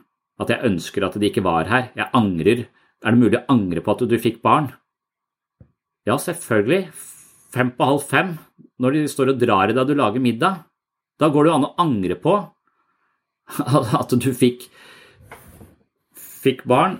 At 0.42 0.50
jeg 0.50 0.66
ønsker 0.72 1.06
at 1.06 1.20
de 1.20 1.28
ikke 1.28 1.44
var 1.46 1.68
her. 1.70 1.92
Jeg 2.00 2.10
angrer. 2.18 2.64
Er 3.04 3.14
det 3.14 3.20
mulig 3.20 3.42
å 3.42 3.46
angre 3.52 3.84
på 3.84 3.94
at 3.94 4.08
du 4.10 4.16
fikk 4.22 4.40
barn? 4.46 4.72
Ja, 6.08 6.18
selvfølgelig. 6.18 6.88
Fem 7.52 7.74
på 7.78 7.88
halv 7.88 8.06
fem, 8.08 8.34
når 8.82 8.96
de 8.96 9.06
står 9.12 9.34
og 9.34 9.42
drar 9.42 9.70
i 9.70 9.76
deg 9.76 9.84
og 9.84 9.92
du 9.92 9.98
lager 10.00 10.24
middag, 10.24 10.64
da 11.20 11.30
går 11.30 11.46
det 11.46 11.52
jo 11.52 11.58
an 11.60 11.68
å 11.68 11.76
angre 11.84 12.18
på 12.18 12.34
at 14.02 14.16
du 14.24 14.32
fikk, 14.34 14.66
fikk 16.16 16.64
barn. 16.70 16.98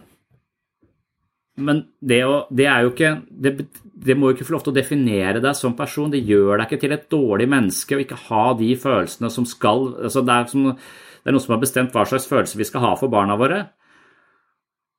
Men 1.62 1.82
det, 2.00 2.22
å, 2.26 2.46
det, 2.54 2.68
er 2.70 2.86
jo 2.86 2.92
ikke 2.94 3.12
det, 3.30 3.52
det, 3.84 4.16
må 4.18 4.30
jo 4.30 4.38
ikke 4.38 4.48
få 4.48 4.56
lov 4.56 4.64
til 4.66 4.74
å 4.74 4.78
definere 4.78 5.42
deg 5.44 5.58
som 5.58 5.76
person. 5.78 6.12
Det 6.14 6.22
gjør 6.24 6.62
deg 6.62 6.68
ikke 6.68 6.82
til 6.86 6.96
et 6.96 7.10
dårlig 7.12 7.48
menneske 7.52 7.98
å 7.98 8.04
ikke 8.04 8.22
ha 8.30 8.46
de 8.60 8.72
følelsene 8.80 9.32
som 9.34 9.48
skal 9.50 9.90
altså 10.08 10.24
det, 10.26 10.38
er 10.38 10.52
som, 10.52 10.70
det 10.72 11.32
er 11.32 11.36
noe 11.36 11.44
som 11.44 11.56
har 11.56 11.64
bestemt 11.64 11.96
hva 11.96 12.06
slags 12.08 12.30
følelser 12.30 12.62
vi 12.62 12.70
skal 12.70 12.86
ha 12.86 12.94
for 13.00 13.14
barna 13.14 13.38
våre. 13.40 13.66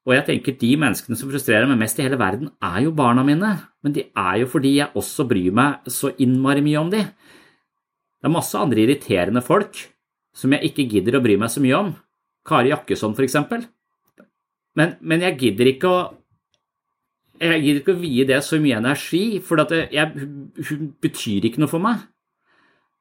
Og 0.03 0.17
jeg 0.17 0.27
tenker 0.27 0.57
de 0.59 0.71
menneskene 0.83 1.19
som 1.19 1.31
frustrerer 1.31 1.69
meg 1.71 1.79
mest 1.85 2.01
i 2.01 2.05
hele 2.07 2.19
verden, 2.19 2.51
er 2.59 2.81
jo 2.83 2.95
barna 2.97 3.23
mine. 3.27 3.53
Men 3.85 3.95
de 3.95 4.09
er 4.19 4.41
jo 4.41 4.49
fordi 4.51 4.77
jeg 4.81 4.91
også 4.99 5.27
bryr 5.31 5.55
meg 5.55 5.93
så 5.93 6.11
innmari 6.23 6.65
mye 6.65 6.81
om 6.81 6.91
de. 6.91 7.05
Det 7.07 8.31
er 8.31 8.35
masse 8.35 8.59
andre 8.59 8.83
irriterende 8.83 9.43
folk 9.47 9.79
som 10.35 10.55
jeg 10.55 10.73
ikke 10.73 10.89
gidder 10.91 11.19
å 11.19 11.23
bry 11.23 11.37
meg 11.39 11.53
så 11.53 11.63
mye 11.63 11.79
om. 11.79 11.93
Kari 12.47 12.73
Jakkesson, 12.73 13.15
for 13.15 13.27
eksempel. 13.27 13.69
Men, 14.79 14.97
men 15.05 15.23
jeg 15.23 15.39
gidder 15.39 15.71
ikke 15.75 15.91
å 15.93 16.03
jeg 17.43 17.63
gidder 17.65 17.81
ikke 17.81 17.95
å 17.97 17.99
vie 17.99 18.25
det 18.29 18.39
så 18.47 18.59
mye 18.63 18.77
energi, 18.79 19.41
for 19.43 19.59
hun 19.59 20.83
betyr 21.03 21.49
ikke 21.49 21.63
noe 21.63 21.71
for 21.71 21.83
meg. 21.83 22.05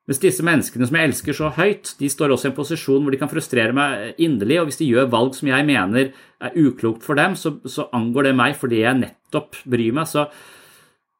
Mens 0.09 0.19
disse 0.21 0.43
menneskene 0.43 0.87
som 0.89 0.97
jeg 0.97 1.09
elsker 1.11 1.35
så 1.37 1.49
høyt, 1.53 1.91
de 1.99 2.09
står 2.09 2.33
også 2.33 2.47
i 2.47 2.49
en 2.49 2.57
posisjon 2.57 3.03
hvor 3.05 3.13
de 3.13 3.19
kan 3.21 3.29
frustrere 3.29 3.75
meg 3.75 4.17
inderlig, 4.21 4.57
og 4.59 4.69
hvis 4.69 4.79
de 4.79 4.87
gjør 4.89 5.11
valg 5.13 5.35
som 5.37 5.51
jeg 5.51 5.67
mener 5.67 6.09
er 6.41 6.57
uklokt 6.57 7.05
for 7.05 7.19
dem, 7.19 7.37
så, 7.37 7.53
så 7.69 7.85
angår 7.93 8.31
det 8.31 8.39
meg 8.39 8.57
fordi 8.57 8.81
jeg 8.81 8.97
nettopp 9.03 9.61
bryr 9.69 9.93
meg. 9.99 10.09
Så, 10.09 10.25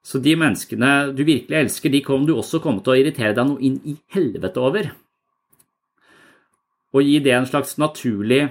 så, 0.02 0.22
de 0.24 0.34
menneskene 0.34 0.90
du 1.14 1.22
virkelig 1.22 1.60
elsker, 1.60 1.94
de 1.94 2.02
kommer 2.06 2.28
du 2.32 2.34
også 2.36 2.62
komme 2.64 2.82
til 2.82 2.96
å 2.96 2.98
irritere 3.04 3.36
deg 3.38 3.52
noe 3.52 3.62
inn 3.62 3.78
i 3.86 3.96
helvete 4.16 4.66
over. 4.66 4.90
Og 6.92 7.06
gi 7.06 7.22
det 7.24 7.38
en 7.38 7.48
slags 7.48 7.78
naturlig 7.80 8.48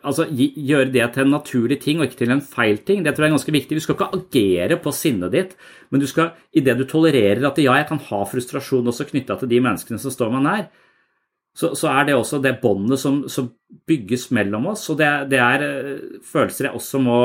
altså, 0.00 0.26
gjøre 0.32 0.90
det 0.94 1.04
til 1.14 1.24
en 1.24 1.34
naturlig 1.36 1.78
ting 1.82 2.00
og 2.00 2.08
ikke 2.08 2.20
til 2.22 2.34
en 2.34 2.44
feil 2.44 2.78
ting. 2.86 3.02
Det 3.04 3.14
tror 3.14 3.26
jeg 3.26 3.32
er 3.32 3.36
ganske 3.36 3.54
viktig. 3.54 3.78
Du 3.78 3.84
skal 3.84 3.96
ikke 3.98 4.10
agere 4.18 4.78
på 4.82 4.92
sinnet 4.96 5.34
ditt, 5.34 5.56
men 5.92 6.02
du 6.02 6.06
skal, 6.10 6.32
idet 6.56 6.78
du 6.80 6.86
tolererer 6.88 7.44
at 7.48 7.60
ja, 7.62 7.76
jeg 7.80 7.88
kan 7.90 8.00
ha 8.08 8.22
frustrasjon 8.28 8.90
også 8.92 9.08
knytta 9.10 9.38
til 9.40 9.50
de 9.52 9.60
menneskene 9.64 10.00
som 10.02 10.14
står 10.14 10.32
meg 10.34 10.46
nær, 10.46 10.64
så, 11.52 11.74
så 11.76 11.90
er 11.92 12.08
det 12.08 12.16
også 12.16 12.40
det 12.40 12.54
båndet 12.62 13.00
som, 13.00 13.24
som, 13.28 13.52
bygges 13.88 14.30
mellom 14.36 14.70
oss. 14.72 14.84
Og 14.92 14.98
det, 15.00 15.08
det, 15.32 15.40
er 15.40 15.64
eh, 15.66 16.20
følelser 16.28 16.68
jeg 16.68 16.76
også 16.76 17.00
må, 17.02 17.18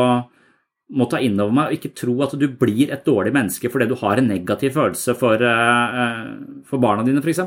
må 0.96 1.08
ta 1.12 1.20
inn 1.24 1.40
over 1.40 1.54
meg, 1.54 1.70
og 1.70 1.78
ikke 1.78 1.96
tro 1.96 2.16
at 2.26 2.36
du 2.40 2.48
blir 2.60 2.92
et 2.92 3.04
dårlig 3.08 3.34
menneske 3.36 3.72
fordi 3.72 3.88
du 3.90 3.98
har 4.00 4.20
en 4.20 4.32
negativ 4.32 4.74
følelse 4.76 5.16
for, 5.20 5.44
uh, 5.44 6.64
for 6.68 6.84
barna 6.84 7.04
dine, 7.08 7.24
f.eks. 7.24 7.44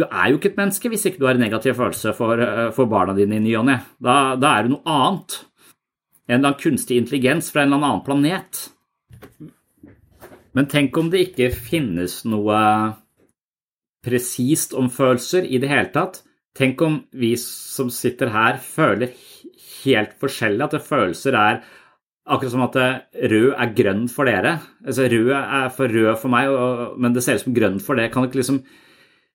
Du 0.00 0.06
er 0.06 0.30
jo 0.30 0.38
ikke 0.38 0.54
et 0.54 0.60
menneske 0.60 0.88
hvis 0.88 1.04
ikke 1.08 1.20
du 1.20 1.26
har 1.28 1.36
en 1.36 1.42
negativ 1.44 1.76
følelse 1.76 2.14
for, 2.16 2.40
eh, 2.40 2.70
for 2.72 2.88
barna 2.88 3.12
dine 3.16 3.36
i 3.36 3.44
ny 3.44 3.54
og 3.60 3.66
ne. 3.68 3.76
Da, 4.00 4.34
da, 4.40 4.54
er 4.56 4.64
du 4.64 4.74
noe 4.74 4.94
annet. 4.96 5.36
En 6.30 6.38
eller 6.38 6.52
annen 6.52 6.62
kunstig 6.62 6.96
intelligens 6.96 7.50
fra 7.52 7.64
en 7.64 7.74
eller 7.74 7.84
annen 7.84 8.06
planet. 8.06 8.62
Men 10.56 10.70
tenk 10.70 10.96
om 10.96 11.10
det 11.12 11.26
ikke 11.28 11.50
finnes 11.52 12.22
noe 12.24 12.60
presist 14.06 14.72
om 14.78 14.88
følelser 14.88 15.44
i 15.44 15.60
det 15.60 15.68
hele 15.68 15.92
tatt. 15.92 16.22
Tenk 16.56 16.80
om 16.82 17.02
vi 17.12 17.34
som 17.38 17.90
sitter 17.92 18.32
her, 18.32 18.56
føler 18.56 19.12
helt 19.84 20.16
forskjellig, 20.22 20.64
at 20.64 20.86
følelser 20.86 21.36
er 21.36 21.60
akkurat 22.30 22.54
som 22.54 22.64
at 22.64 22.78
rød 23.30 23.52
er 23.52 23.74
grønn 23.76 24.06
for 24.10 24.30
dere. 24.30 24.56
Altså, 24.86 25.10
rød 25.12 25.34
er 25.36 25.68
for 25.76 25.92
rød 25.92 26.14
for 26.22 26.32
meg, 26.32 26.50
men 26.96 27.14
det 27.14 27.26
ser 27.26 27.36
ut 27.36 27.44
som 27.44 27.56
grønn 27.56 27.82
for 27.84 28.00
det. 28.00 28.08
Kan 28.14 28.26
ikke 28.26 28.40
liksom 28.40 28.64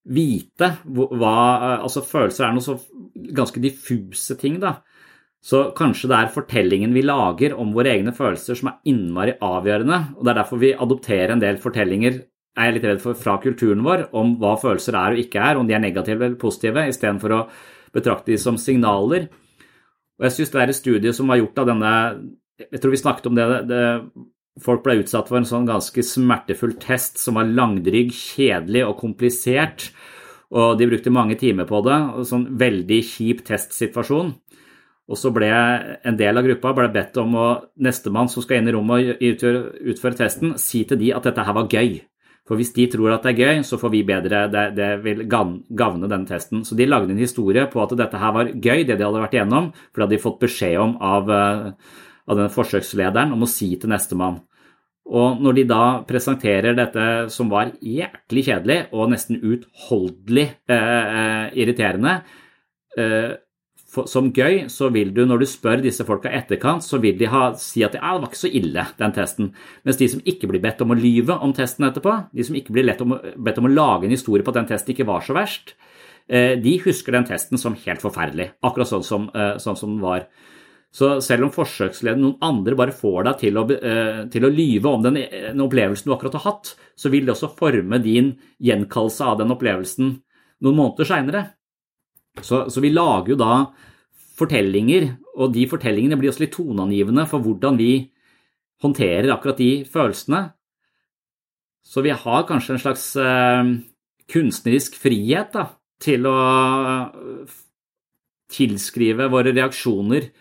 vite 0.05 0.71
hva 0.85 1.35
Altså, 1.79 2.03
følelser 2.05 2.47
er 2.47 2.53
noe 2.55 2.65
så 2.65 2.77
ganske 3.35 3.61
diffuse 3.63 4.37
ting, 4.37 4.59
da. 4.61 4.77
Så 5.45 5.67
kanskje 5.77 6.09
det 6.09 6.17
er 6.17 6.33
fortellingen 6.33 6.93
vi 6.95 7.03
lager 7.05 7.53
om 7.61 7.73
våre 7.75 7.91
egne 7.93 8.13
følelser 8.17 8.57
som 8.57 8.71
er 8.71 8.79
innmari 8.89 9.35
avgjørende. 9.45 9.99
og 10.17 10.23
Det 10.25 10.31
er 10.31 10.39
derfor 10.39 10.61
vi 10.61 10.73
adopterer 10.73 11.35
en 11.35 11.43
del 11.43 11.59
fortellinger 11.61 12.23
er 12.55 12.69
jeg 12.69 12.77
litt 12.77 12.87
redd 12.87 13.01
for, 13.03 13.17
fra 13.19 13.35
kulturen 13.43 13.83
vår 13.85 14.07
om 14.15 14.37
hva 14.39 14.55
følelser 14.59 14.95
er 14.97 15.15
og 15.15 15.21
ikke 15.21 15.41
er, 15.43 15.59
om 15.59 15.67
de 15.67 15.75
er 15.75 15.83
negative 15.83 16.23
eller 16.23 16.39
positive, 16.39 16.85
istedenfor 16.87 17.35
å 17.35 17.41
betrakte 17.95 18.31
de 18.31 18.39
som 18.41 18.57
signaler. 18.59 19.27
Og 20.15 20.27
jeg 20.27 20.37
syns 20.37 20.53
det 20.53 20.61
er 20.61 20.71
et 20.71 20.79
studie 20.79 21.13
som 21.15 21.29
var 21.31 21.41
gjort 21.41 21.61
av 21.61 21.69
denne 21.73 21.91
Jeg 22.55 22.79
tror 22.79 22.93
vi 22.93 23.01
snakket 23.01 23.25
om 23.27 23.35
det, 23.35 23.45
det 23.67 23.81
Folk 24.63 24.85
ble 24.85 25.01
utsatt 25.01 25.27
for 25.27 25.39
en 25.39 25.47
sånn 25.47 25.67
ganske 25.67 26.03
smertefull 26.05 26.77
test 26.79 27.19
som 27.19 27.35
var 27.35 27.49
langdrygg, 27.51 28.13
kjedelig 28.15 28.85
og 28.87 28.97
komplisert. 29.01 29.89
Og 30.55 30.77
de 30.79 30.87
brukte 30.87 31.11
mange 31.11 31.35
timer 31.39 31.67
på 31.67 31.81
det. 31.83 31.97
og 32.15 32.27
Sånn 32.29 32.47
veldig 32.59 33.01
kjip 33.03 33.43
testsituasjon. 33.47 34.31
Og 35.05 35.19
så 35.19 35.29
ble 35.33 35.51
en 35.51 36.17
del 36.17 36.39
av 36.39 36.47
gruppa 36.47 36.71
ble 36.73 36.87
bedt 36.93 37.17
om 37.21 37.35
å 37.37 37.47
nestemann 37.83 38.31
som 38.31 38.41
skal 38.41 38.61
inn 38.61 38.71
i 38.71 38.73
rommet 38.73 39.11
og 39.13 39.25
utføre, 39.27 39.61
utføre 39.93 40.17
testen, 40.23 40.55
si 40.61 40.81
til 40.87 41.01
de 41.01 41.11
at 41.13 41.27
dette 41.27 41.45
her 41.45 41.57
var 41.57 41.69
gøy. 41.69 41.99
For 42.45 42.57
hvis 42.57 42.73
de 42.75 42.85
tror 42.93 43.11
at 43.13 43.25
det 43.25 43.33
er 43.33 43.41
gøy, 43.41 43.61
så 43.65 43.77
får 43.81 43.91
vi 43.93 44.03
bedre 44.05 44.45
Det, 44.53 44.65
det 44.77 44.89
vil 45.01 45.23
gagne 45.27 46.07
denne 46.07 46.29
testen. 46.29 46.63
Så 46.65 46.77
de 46.77 46.85
lagde 46.85 47.13
en 47.13 47.21
historie 47.21 47.65
på 47.69 47.81
at 47.81 47.93
dette 47.97 48.21
her 48.21 48.33
var 48.33 48.49
gøy, 48.53 48.85
det 48.85 48.97
de 48.97 49.05
hadde 49.05 49.21
vært 49.21 49.37
igjennom, 49.37 49.71
for 49.91 50.01
det 50.01 50.05
hadde 50.05 50.17
de 50.17 50.25
fått 50.25 50.41
beskjed 50.45 50.77
om 50.81 50.97
av 51.01 51.29
uh, 51.29 51.71
av 52.25 52.37
denne 52.37 52.53
forsøkslederen 52.53 53.33
om 53.35 53.45
å 53.45 53.49
si 53.49 53.71
til 53.79 53.91
nestemann. 53.91 54.41
Og 55.05 55.41
når 55.43 55.59
de 55.59 55.63
da 55.69 55.83
presenterer 56.07 56.73
dette 56.77 57.05
som 57.33 57.51
var 57.51 57.75
jæklig 57.77 58.47
kjedelig 58.47 58.79
og 58.91 59.11
nesten 59.11 59.37
utholdelig 59.37 60.47
eh, 60.65 61.03
eh 61.21 61.59
irriterende, 61.61 62.15
eh, 62.97 63.35
for, 63.95 64.09
som 64.11 64.31
gøy, 64.33 64.65
så 64.71 64.89
vil 64.93 65.13
du, 65.15 65.23
når 65.27 65.43
du 65.43 65.47
spør 65.49 65.83
disse 65.83 66.05
folka 66.07 66.31
etterkant, 66.35 66.83
så 66.83 66.99
vil 67.03 67.17
de 67.19 67.29
ha, 67.31 67.47
si 67.59 67.83
at 67.85 67.95
ja, 67.95 68.01
det 68.15 68.23
var 68.23 68.31
ikke 68.31 68.41
så 68.41 68.51
ille, 68.59 68.85
den 68.99 69.15
testen. 69.15 69.51
Mens 69.87 69.99
de 70.01 70.09
som 70.11 70.23
ikke 70.27 70.49
blir 70.51 70.63
bedt 70.63 70.81
om 70.83 70.91
å 70.91 70.99
lyve 70.99 71.37
om 71.45 71.53
testen 71.55 71.87
etterpå, 71.87 72.17
de 72.35 72.47
som 72.47 72.57
ikke 72.59 72.75
blir 72.75 72.91
om, 73.05 73.15
bedt 73.47 73.61
om 73.61 73.69
å 73.69 73.73
lage 73.73 74.09
en 74.09 74.15
historie 74.15 74.45
på 74.45 74.53
at 74.53 74.59
den 74.59 74.69
testen 74.73 74.95
ikke 74.95 75.07
var 75.07 75.23
så 75.25 75.37
verst, 75.37 75.75
eh, 76.27 76.55
de 76.59 76.75
husker 76.83 77.15
den 77.15 77.29
testen 77.29 77.61
som 77.61 77.77
helt 77.85 78.03
forferdelig. 78.03 78.51
Akkurat 78.65 78.91
sånn 78.91 79.05
som, 79.05 79.29
eh, 79.33 79.55
sånn 79.61 79.79
som 79.79 79.95
den 79.95 80.03
var. 80.03 80.27
Så 80.95 81.09
selv 81.23 81.49
om 81.49 81.51
forsøkslederen 81.51 82.21
noen 82.23 82.43
andre 82.45 82.77
bare 82.79 82.95
får 82.95 83.25
deg 83.27 83.39
til 83.41 83.57
å, 83.59 83.65
eh, 83.75 84.21
til 84.31 84.45
å 84.47 84.51
lyve 84.51 84.91
om 84.93 85.01
den, 85.03 85.19
den, 85.27 85.63
opplevelsen 85.65 86.07
du 86.07 86.13
akkurat 86.15 86.37
har 86.39 86.45
hatt, 86.45 86.71
så 86.95 87.11
vil 87.11 87.27
det 87.27 87.33
også 87.33 87.51
forme 87.57 87.99
din 87.99 88.31
gjenkallelse 88.63 89.27
av 89.27 89.41
den 89.41 89.51
opplevelsen 89.51 90.13
noen 90.63 90.77
måneder 90.77 91.09
seinere. 91.09 91.41
Så, 92.39 92.69
så, 92.71 92.83
vi 92.83 92.93
lager 92.95 93.33
jo 93.33 93.39
da 93.39 93.57
fortellinger, 94.39 95.09
og 95.35 95.51
de 95.55 95.65
fortellingene 95.71 96.15
blir 96.19 96.31
også 96.31 96.45
litt 96.45 96.55
toneangivende 96.55 97.27
for 97.27 97.43
hvordan 97.43 97.79
vi 97.79 97.91
håndterer 98.83 99.33
akkurat 99.35 99.59
de 99.59 99.69
følelsene. 99.91 100.41
Så 101.85 102.03
vi 102.07 102.15
har 102.15 102.47
kanskje 102.47 102.75
en 102.75 102.83
slags 102.85 103.05
eh, 103.19 103.75
kunstnerisk 104.31 104.95
frihet 104.99 105.51
da, 105.55 105.67
til 105.99 106.23
å 106.27 106.39
tilskrive 108.55 109.27
våre 109.31 109.51
reaksjoner 109.51 110.31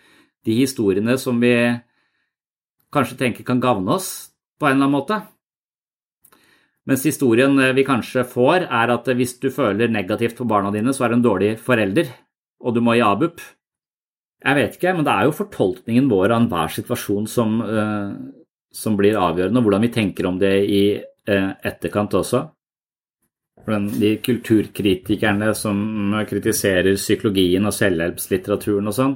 de 0.45 0.57
historiene 0.61 1.17
som 1.21 1.39
vi 1.41 1.53
kanskje 2.93 3.17
tenker 3.19 3.47
kan 3.47 3.61
gagne 3.63 3.97
oss 3.97 4.09
på 4.59 4.67
en 4.67 4.77
eller 4.77 4.87
annen 4.87 4.95
måte. 4.95 5.19
Mens 6.85 7.05
historien 7.07 7.57
vi 7.75 7.85
kanskje 7.85 8.23
får, 8.29 8.67
er 8.69 8.93
at 8.93 9.09
hvis 9.17 9.39
du 9.41 9.49
føler 9.53 9.89
negativt 9.91 10.37
på 10.37 10.45
barna 10.47 10.69
dine, 10.73 10.93
så 10.93 11.05
er 11.05 11.11
du 11.11 11.17
en 11.17 11.25
dårlig 11.25 11.55
forelder, 11.57 12.11
og 12.61 12.75
du 12.75 12.81
må 12.85 12.93
i 12.95 13.03
ABUP. 13.03 13.41
Jeg 14.45 14.57
vet 14.59 14.75
ikke, 14.77 14.93
men 14.93 15.07
det 15.07 15.13
er 15.15 15.25
jo 15.25 15.37
fortolkningen 15.39 16.09
vår 16.11 16.29
av 16.29 16.43
enhver 16.43 16.73
situasjon 16.75 17.25
som, 17.29 17.55
uh, 17.65 18.13
som, 18.69 18.97
blir 18.99 19.17
avgjørende, 19.17 19.57
og 19.57 19.65
hvordan 19.65 19.87
vi 19.87 19.93
tenker 19.95 20.29
om 20.29 20.37
det 20.41 20.53
i 20.69 20.83
etterkant 21.25 22.13
også. 22.19 22.43
De 23.65 24.11
kulturkritikerne 24.21 25.47
som 25.57 26.13
kritiserer 26.29 26.99
psykologien 26.99 27.65
og 27.65 27.73
selvhjelpslitteraturen 27.73 28.91
og 28.91 28.93
sånn, 28.93 29.15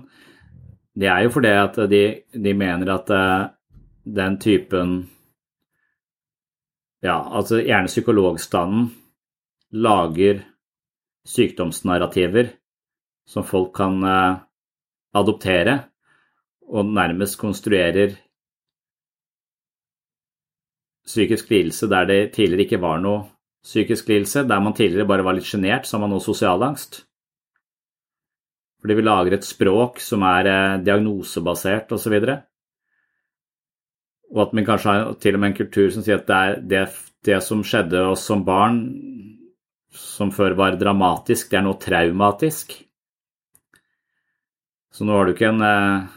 det 1.00 1.08
er 1.08 1.24
jo 1.24 1.32
fordi 1.32 1.54
at 1.56 1.80
de, 1.92 2.04
de 2.34 2.54
mener 2.54 2.94
at 2.94 3.10
uh, 3.16 3.50
den 4.04 4.40
typen 4.42 5.00
Ja, 7.00 7.22
altså 7.38 7.62
gjerne 7.64 7.88
psykologstanden 7.88 8.90
lager 9.72 10.42
sykdomsnarrativer 11.24 12.50
som 13.30 13.46
folk 13.48 13.72
kan 13.78 14.04
uh, 14.04 14.42
adoptere, 15.16 15.78
og 16.68 16.86
nærmest 16.86 17.40
konstruerer 17.40 18.18
psykisk 21.08 21.50
lidelse 21.50 21.88
der 21.90 22.06
det 22.06 22.34
tidligere 22.34 22.68
ikke 22.68 22.82
var 22.82 23.00
noe 23.00 23.24
psykisk 23.64 24.08
lidelse, 24.08 24.44
der 24.48 24.60
man 24.60 24.74
tidligere 24.74 25.08
bare 25.08 25.24
var 25.24 25.36
litt 25.36 25.48
sjenert, 25.48 25.88
så 25.88 25.98
har 25.98 26.06
man 26.06 26.14
nå 26.16 26.20
sosialangst. 26.24 27.06
Fordi 28.80 28.96
vi 28.96 29.04
lager 29.04 29.36
et 29.36 29.48
språk 29.48 30.00
som 30.04 30.24
er 30.28 30.48
eh, 30.48 30.78
diagnosebasert 30.86 31.92
osv. 31.96 32.16
Og, 32.16 32.36
og 34.32 34.44
at 34.46 34.56
vi 34.56 34.66
kanskje 34.68 34.94
har 34.94 35.16
til 35.20 35.36
og 35.36 35.44
med 35.44 35.52
en 35.52 35.58
kultur 35.58 35.90
som 35.94 36.06
sier 36.06 36.22
at 36.22 36.30
det 36.30 36.40
er 36.40 36.62
det, 36.74 36.86
det 37.28 37.40
som 37.44 37.64
skjedde 37.66 38.06
oss 38.14 38.24
som 38.30 38.46
barn, 38.48 38.80
som 39.92 40.32
før 40.32 40.56
var 40.56 40.78
dramatisk, 40.80 41.50
det 41.52 41.60
er 41.60 41.66
nå 41.66 41.76
traumatisk. 41.82 42.78
Så 44.96 45.06
nå 45.06 45.16
har 45.16 45.28
du 45.28 45.36
ikke 45.36 45.52
en, 45.52 45.62
eh, 45.62 46.08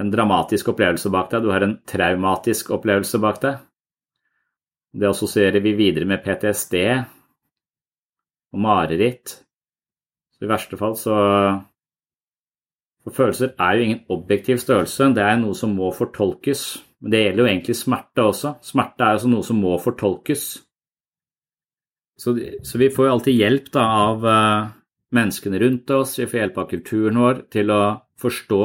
en 0.00 0.12
dramatisk 0.12 0.72
opplevelse 0.72 1.12
bak 1.12 1.30
deg, 1.32 1.44
du 1.44 1.52
har 1.52 1.66
en 1.66 1.78
traumatisk 1.88 2.72
opplevelse 2.78 3.20
bak 3.20 3.40
deg. 3.44 3.64
Det 4.96 5.10
assosierer 5.10 5.60
vi 5.60 5.74
videre 5.76 6.08
med 6.08 6.22
PTSD 6.24 6.76
og 8.52 8.62
mareritt. 8.64 9.42
Så 10.36 10.44
I 10.44 10.50
verste 10.50 10.76
fall 10.76 10.96
så 11.00 11.16
For 13.06 13.14
følelser 13.14 13.54
er 13.62 13.76
jo 13.76 13.82
ingen 13.86 14.04
objektiv 14.10 14.58
størrelse, 14.58 15.12
det 15.14 15.22
er 15.22 15.36
noe 15.38 15.54
som 15.54 15.76
må 15.78 15.92
fortolkes. 15.94 16.64
Men 17.00 17.12
det 17.12 17.20
gjelder 17.22 17.42
jo 17.42 17.50
egentlig 17.50 17.76
smerte 17.78 18.24
også. 18.24 18.56
Smerte 18.66 19.04
er 19.04 19.14
altså 19.14 19.30
noe 19.30 19.46
som 19.46 19.60
må 19.62 19.76
fortolkes. 19.78 20.46
Så, 22.18 22.34
så 22.64 22.80
vi 22.80 22.88
får 22.90 23.06
jo 23.06 23.12
alltid 23.12 23.38
hjelp 23.38 23.70
da, 23.76 23.84
av 24.08 24.26
uh, 24.26 24.68
menneskene 25.14 25.60
rundt 25.62 25.90
oss, 25.94 26.16
vi 26.18 26.26
får 26.26 26.40
hjelp 26.40 26.60
av 26.62 26.68
kulturen 26.70 27.20
vår 27.20 27.42
til 27.52 27.72
å 27.72 27.80
forstå 28.20 28.62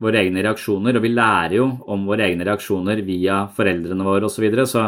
våre 0.00 0.22
egne 0.24 0.42
reaksjoner, 0.46 0.96
og 0.96 1.04
vi 1.04 1.12
lærer 1.12 1.56
jo 1.58 1.66
om 1.92 2.06
våre 2.08 2.24
egne 2.26 2.46
reaksjoner 2.48 3.02
via 3.04 3.42
foreldrene 3.52 4.06
våre 4.06 4.26
osv. 4.26 4.38
Så, 4.38 4.44
videre, 4.46 4.66
så 4.66 4.86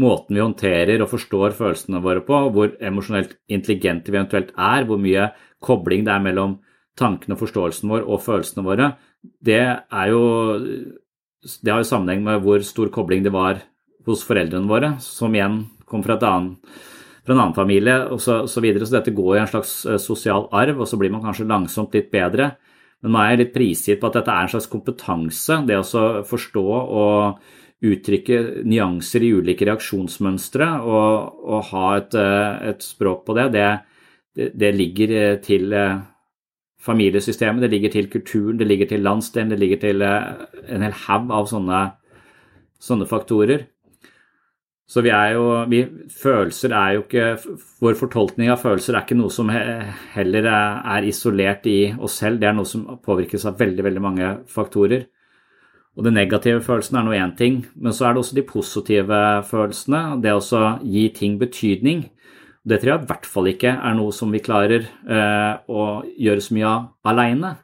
måten 0.00 0.36
vi 0.36 0.42
håndterer 0.42 1.02
og 1.04 1.10
forstår 1.10 1.56
følelsene 1.56 2.00
våre 2.04 2.22
på, 2.24 2.38
hvor 2.54 2.72
emosjonelt 2.80 3.36
intelligente 3.52 4.12
vi 4.12 4.18
eventuelt 4.18 4.54
er, 4.56 4.86
hvor 4.88 5.00
mye 5.00 5.28
kobling 5.62 6.06
det 6.06 6.14
er 6.14 6.24
mellom 6.24 6.56
tankene 6.98 7.36
og 7.36 7.42
forståelsen 7.42 7.92
vår 7.92 8.06
og 8.06 8.22
følelsene 8.24 8.64
våre, 8.66 8.94
det 9.22 9.62
er 9.62 10.06
jo 10.10 10.22
Det 11.42 11.72
har 11.72 11.80
jo 11.82 11.86
sammenheng 11.86 12.22
med 12.22 12.42
hvor 12.42 12.62
stor 12.62 12.86
kobling 12.94 13.24
det 13.24 13.32
var 13.34 13.58
hos 14.06 14.22
foreldrene 14.22 14.68
våre, 14.70 14.92
som 15.02 15.34
igjen 15.34 15.64
kom 15.90 16.04
fra, 16.06 16.14
annen, 16.14 16.52
fra 17.26 17.34
en 17.34 17.40
annen 17.40 17.56
familie 17.56 17.96
osv. 18.14 18.22
Så, 18.22 18.36
så, 18.46 18.60
videre. 18.62 18.86
så 18.86 19.00
dette 19.00 19.14
går 19.14 19.36
i 19.36 19.40
en 19.40 19.50
slags 19.50 19.72
eh, 19.86 19.98
sosial 19.98 20.46
arv, 20.52 20.78
og 20.78 20.86
så 20.86 20.98
blir 21.00 21.10
man 21.10 21.24
kanskje 21.24 21.48
langsomt 21.50 21.94
litt 21.98 22.12
bedre. 22.14 22.52
Men 23.02 23.10
nå 23.10 23.18
er 23.18 23.32
jeg 23.32 23.40
litt 23.40 23.54
prisgitt 23.56 23.98
på 23.98 24.06
at 24.06 24.20
dette 24.20 24.30
er 24.30 24.46
en 24.46 24.52
slags 24.54 24.70
kompetanse, 24.70 25.58
det 25.66 25.80
å 25.80 26.22
forstå 26.30 26.66
og 26.70 27.42
uttrykke 27.82 28.38
nyanser 28.68 29.24
i 29.26 29.32
ulike 29.34 29.66
reaksjonsmønstre 29.66 30.68
og, 30.86 31.40
og 31.42 31.66
ha 31.72 31.86
et, 31.98 32.14
eh, 32.18 32.70
et, 32.70 32.84
språk 32.86 33.24
på 33.26 33.36
det, 33.38 33.48
det, 33.56 34.50
det 34.58 34.70
ligger 34.76 35.14
eh, 35.18 35.40
til 35.42 35.74
eh, 35.74 35.98
familiesystemet, 36.82 37.62
det 37.62 37.72
ligger 37.72 37.94
til 37.94 38.08
kulturen, 38.10 38.58
det 38.58 38.68
ligger 38.70 38.90
til 38.90 39.02
landsdelen, 39.06 39.50
det 39.50 39.58
ligger 39.58 39.82
til 39.82 40.02
en 40.02 40.86
hel 40.86 40.96
haug 41.04 41.30
av 41.34 41.50
sånne, 41.50 41.82
sånne, 42.82 43.06
faktorer. 43.10 43.68
Så 44.90 45.02
vi 45.06 45.12
er 45.14 45.36
jo 45.36 45.44
vi, 45.70 45.84
Følelser 46.10 46.74
er 46.74 46.96
jo 46.96 47.04
ikke 47.04 47.26
Vår 47.80 47.94
fortolkning 47.96 48.50
av 48.52 48.58
følelser 48.60 48.96
er 48.98 49.06
ikke 49.06 49.16
noe 49.16 49.30
som 49.32 49.48
heller 49.48 50.48
er 50.50 51.06
isolert 51.06 51.68
i 51.70 51.94
oss 51.94 52.18
selv, 52.18 52.42
det 52.42 52.50
er 52.50 52.58
noe 52.58 52.68
som 52.68 52.84
påvirkes 52.98 53.46
av 53.46 53.62
veldig, 53.62 53.86
veldig 53.86 54.02
mange 54.02 54.32
faktorer. 54.50 55.06
Og 55.92 56.06
de 56.06 56.12
negative 56.14 56.62
følelsene 56.64 57.02
er 57.02 57.04
nå 57.04 57.16
én 57.18 57.34
ting, 57.36 57.58
men 57.76 57.92
så 57.92 58.06
er 58.08 58.14
det 58.14 58.22
også 58.22 58.36
de 58.38 58.46
positive 58.48 59.18
følelsene. 59.44 60.02
Det 60.24 60.32
å 60.32 60.62
gi 60.80 61.08
ting 61.12 61.36
betydning. 61.40 62.06
Det 62.64 62.78
tror 62.80 62.92
jeg 62.92 63.02
i 63.02 63.10
hvert 63.10 63.28
fall 63.28 63.50
ikke 63.50 63.74
er 63.74 63.96
noe 63.98 64.14
som 64.14 64.32
vi 64.32 64.40
klarer 64.40 64.86
eh, 64.86 65.54
å 65.68 65.84
gjøre 66.06 66.44
så 66.44 66.56
mye 66.56 66.70
av 66.70 67.12
aleine. 67.12 67.56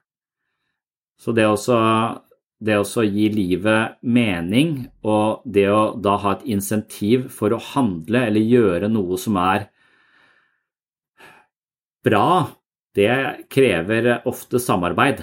Så 1.19 1.33
det 1.33 1.47
å 1.49 3.07
gi 3.07 3.29
livet 3.33 3.97
mening, 4.03 4.77
og 5.07 5.47
det 5.47 5.67
å 5.71 5.81
da 5.97 6.19
ha 6.21 6.37
et 6.37 6.47
insentiv 6.51 7.31
for 7.35 7.55
å 7.55 7.63
handle 7.73 8.27
eller 8.29 8.45
gjøre 8.45 8.93
noe 8.93 9.19
som 9.19 9.39
er 9.41 9.71
bra, 12.05 12.51
det 12.99 13.49
krever 13.53 14.19
ofte 14.29 14.61
samarbeid. 14.63 15.23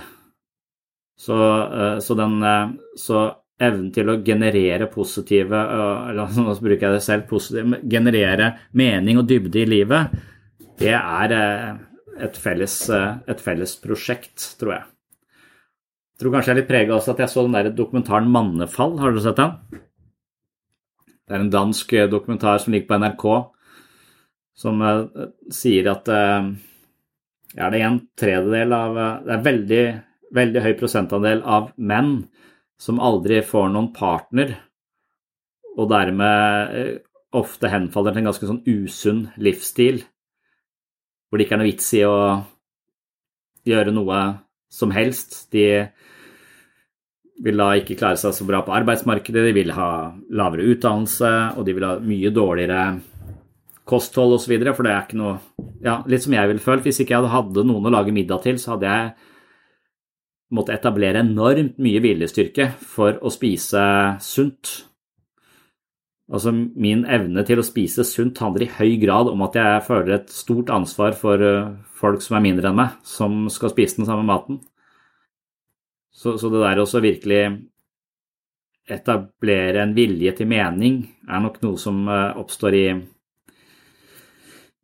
Så, 1.16 1.36
eh, 1.74 2.00
så, 2.00 2.14
den, 2.14 2.44
eh, 2.44 2.70
så 3.00 3.26
evnen 3.60 3.92
til 3.96 4.12
å 4.12 4.20
generere 4.24 4.90
positive 4.92 5.56
eh, 5.56 6.10
eller 6.12 6.34
nå 6.44 6.56
bruker 6.60 6.90
jeg 6.90 6.98
det 6.98 7.06
selv, 7.06 7.28
positive, 7.30 7.80
generere 7.92 8.52
mening 8.76 9.22
og 9.22 9.30
dybde 9.30 9.64
i 9.64 9.70
livet, 9.78 10.18
det 10.76 10.92
er 10.92 11.32
et 12.26 12.36
felles, 12.40 12.74
et 12.92 13.42
felles 13.44 13.78
prosjekt, 13.80 14.44
tror 14.60 14.74
jeg. 14.74 14.84
Jeg 16.16 16.20
tror 16.20 16.34
kanskje 16.34 16.52
jeg 16.52 16.56
er 16.56 16.60
litt 16.62 16.70
prega 16.70 16.96
også 16.96 17.14
at 17.14 17.22
jeg 17.24 17.32
så 17.32 17.44
den 17.44 17.56
der 17.56 17.70
dokumentaren 17.76 18.28
'Mannefall'. 18.32 18.98
Har 19.00 19.12
dere 19.12 19.24
sett 19.24 19.40
den? 19.40 19.54
Det 21.28 21.36
er 21.36 21.44
en 21.44 21.52
dansk 21.52 21.92
dokumentar 22.12 22.60
som 22.60 22.76
ligger 22.76 22.88
på 22.92 23.00
NRK, 23.00 23.26
som 24.56 24.84
sier 25.52 25.90
at 25.92 26.12
er 26.12 27.72
det 27.72 27.82
en 27.84 28.02
tredjedel 28.20 28.76
av 28.76 29.00
Det 29.24 29.34
er 29.36 29.48
veldig, 29.48 29.84
veldig 30.36 30.64
høy 30.64 30.74
prosentandel 30.80 31.44
av 31.44 31.72
menn 31.78 32.26
som 32.82 33.00
aldri 33.00 33.40
får 33.46 33.70
noen 33.72 33.92
partner, 33.96 34.56
og 35.76 35.90
dermed 35.92 37.02
ofte 37.36 37.72
henfaller 37.72 38.16
til 38.16 38.24
en 38.24 38.30
ganske 38.30 38.50
sånn 38.50 38.64
usunn 38.68 39.26
livsstil, 39.42 40.02
hvor 41.28 41.40
det 41.40 41.48
ikke 41.48 41.58
er 41.58 41.64
noe 41.64 41.72
vits 41.72 41.88
i 41.98 42.04
å 42.08 42.18
gjøre 43.68 43.94
noe 43.96 44.20
som 44.72 44.94
helst. 44.96 45.40
De 45.52 45.66
vil 47.44 47.60
da 47.60 47.72
ikke 47.76 47.98
klare 48.00 48.20
seg 48.20 48.36
så 48.38 48.48
bra 48.48 48.62
på 48.64 48.76
arbeidsmarkedet, 48.76 49.50
de 49.50 49.56
vil 49.58 49.74
ha 49.76 49.90
lavere 50.32 50.68
utdannelse, 50.72 51.32
og 51.58 51.68
de 51.68 51.76
vil 51.76 51.88
ha 51.88 51.98
mye 52.00 52.32
dårligere 52.32 52.82
kosthold 53.86 54.38
osv. 54.38 54.56
For 54.72 54.86
det 54.86 54.94
er 54.94 55.04
ikke 55.04 55.20
noe 55.20 55.38
ja, 55.84 56.00
Litt 56.10 56.26
som 56.26 56.34
jeg 56.36 56.50
ville 56.50 56.64
følt. 56.64 56.86
Hvis 56.86 57.02
ikke 57.04 57.18
jeg 57.18 57.34
hadde 57.34 57.66
noen 57.68 57.90
å 57.90 57.94
lage 57.94 58.16
middag 58.16 58.46
til, 58.46 58.60
så 58.62 58.76
hadde 58.76 58.90
jeg 58.90 59.34
måttet 60.54 60.80
etablere 60.80 61.24
enormt 61.24 61.80
mye 61.82 62.02
viljestyrke 62.04 62.70
for 62.82 63.18
å 63.22 63.32
spise 63.34 63.86
sunt. 64.22 64.76
Altså, 66.26 66.52
min 66.54 67.04
evne 67.06 67.44
til 67.46 67.62
å 67.62 67.66
spise 67.66 68.06
sunt 68.08 68.40
handler 68.42 68.66
i 68.66 68.72
høy 68.80 68.96
grad 69.02 69.30
om 69.30 69.44
at 69.46 69.58
jeg 69.60 69.84
føler 69.86 70.16
et 70.16 70.32
stort 70.34 70.72
ansvar 70.74 71.18
for 71.18 71.42
eh, 71.42 71.74
folk 71.98 72.24
som 72.26 72.38
er 72.38 72.46
mindre 72.48 72.72
enn 72.72 72.80
meg, 72.80 72.96
som 73.06 73.46
skal 73.54 73.74
spise 73.74 74.00
den 74.00 74.10
samme 74.10 74.26
maten. 74.26 74.62
Så, 76.16 76.38
så 76.42 76.50
det 76.50 76.64
der 76.64 76.82
også 76.82 77.04
virkelig 77.04 77.42
etablere 78.90 79.82
en 79.84 79.94
vilje 79.98 80.32
til 80.38 80.50
mening 80.50 81.02
er 81.28 81.42
nok 81.44 81.60
noe 81.66 81.78
som 81.82 82.06
eh, 82.10 82.38
oppstår 82.42 82.78
i, 82.78 82.86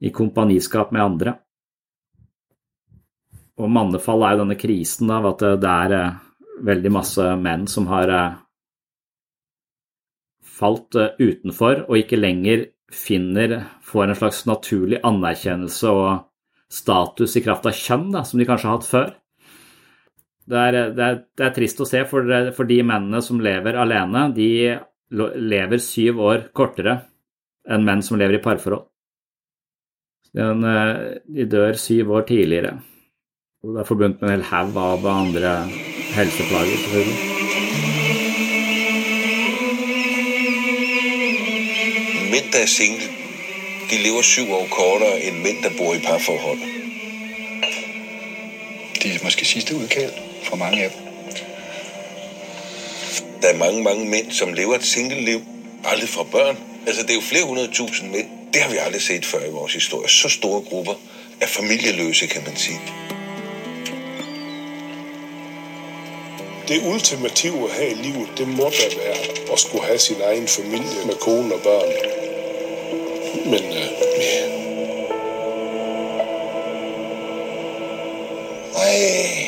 i 0.06 0.14
kompaniskap 0.14 0.94
med 0.94 1.06
andre. 1.06 1.38
Og 3.62 3.70
mannefall 3.70 4.26
er 4.26 4.36
jo 4.36 4.44
denne 4.44 4.58
krisen 4.60 5.12
av 5.14 5.28
at 5.34 5.44
det 5.62 5.72
er 5.72 5.96
eh, 5.98 6.20
veldig 6.66 6.92
masse 6.94 7.26
menn 7.42 7.68
som 7.70 7.88
har 7.92 8.12
eh, 8.16 8.40
falt 10.42 10.98
utenfor 10.98 11.86
og 11.88 11.98
ikke 12.00 12.20
lenger 12.20 12.70
finner 12.92 13.62
Får 13.88 14.10
en 14.10 14.18
slags 14.20 14.44
naturlig 14.48 15.00
anerkjennelse 15.08 15.90
og 15.92 16.28
status 16.72 17.36
i 17.36 17.42
kraft 17.44 17.66
av 17.68 17.76
kjønn, 17.76 18.10
da, 18.14 18.22
som 18.28 18.40
de 18.40 18.48
kanskje 18.48 18.70
har 18.70 18.78
hatt 18.78 18.88
før. 18.88 19.10
Det 20.52 20.60
er, 20.60 20.78
det, 20.96 21.08
er, 21.08 21.18
det 21.38 21.46
er, 21.46 21.54
trist 21.56 21.82
å 21.84 21.88
se, 21.88 22.02
for, 22.08 22.28
for, 22.56 22.68
de 22.68 22.80
mennene 22.88 23.20
som 23.24 23.42
lever 23.44 23.76
alene, 23.80 24.30
de 24.36 24.78
lever 25.12 25.84
syv 25.84 26.22
år 26.24 26.46
kortere 26.56 27.02
enn 27.68 27.84
menn 27.88 28.04
som 28.06 28.20
lever 28.20 28.40
i 28.40 28.44
parforhold. 28.44 28.88
De 30.32 31.46
dør 31.52 31.76
syv 31.80 32.16
år 32.16 32.24
tidligere. 32.32 32.78
Og 33.64 33.70
det 33.70 33.80
er 33.80 33.84
forbundet 33.84 34.22
med 34.22 34.30
en 34.30 34.36
hel 34.36 34.44
haug 34.44 34.78
av 34.78 35.06
andre 35.08 35.70
helseplager, 36.16 36.78
selvfølgelig. 36.84 37.20
Menn 42.32 42.48
der 42.54 42.60
er 42.60 42.66
single, 42.66 43.08
de 43.92 43.98
lever 44.06 44.22
syv 44.22 44.48
år 44.52 44.66
kortere 44.72 45.20
enn 45.28 45.38
menn 45.44 45.62
der 45.64 45.70
bor 45.78 45.94
i 45.94 46.02
parforhold. 46.08 46.60
De 49.04 49.14
er 49.14 49.24
måske 49.24 49.46
sidste 49.46 49.76
udkald 49.76 50.14
for 50.44 50.56
mange 50.56 50.84
af 50.84 50.90
dem. 50.92 51.02
Der 53.42 53.48
er 53.54 53.58
mange, 53.58 53.84
mange 53.84 54.10
mænd, 54.10 54.32
som 54.32 54.54
lever 54.54 54.76
et 54.76 54.84
single-liv, 54.84 55.42
aldrig 55.86 56.10
fra 56.10 56.24
børn. 56.24 56.58
Altså, 56.88 57.02
det 57.02 57.10
er 57.10 57.16
jo 57.16 57.22
flere 57.22 57.46
hundrede 57.46 57.72
tusind 57.72 58.12
mænd. 58.12 58.28
Det 58.54 58.62
har 58.62 58.72
vi 58.72 58.78
aldrig 58.78 59.02
set 59.02 59.26
før 59.26 59.46
i 59.46 59.52
vores 59.52 59.74
historie. 59.74 60.10
Så 60.10 60.30
store 60.30 60.62
grupper 60.62 60.94
er 61.42 61.48
familieløse, 61.48 62.28
kan 62.28 62.44
man 62.48 62.56
sige. 62.56 62.82
Det 66.72 66.82
ultimative 66.86 67.72
her 67.74 67.88
i 67.88 67.94
livet, 67.94 68.30
det 68.38 68.48
må 68.48 68.64
da 68.64 68.96
være 68.98 69.52
at 69.54 69.60
skulle 69.60 69.84
ha 69.84 69.98
sin 69.98 70.22
egen 70.22 70.48
familie 70.48 71.06
med 71.06 71.16
kone 71.16 71.56
og 71.56 71.62
børn. 71.62 71.92
Men 73.46 73.64
uh, 73.64 73.88
ja. 74.20 74.42
Ej. 78.76 79.46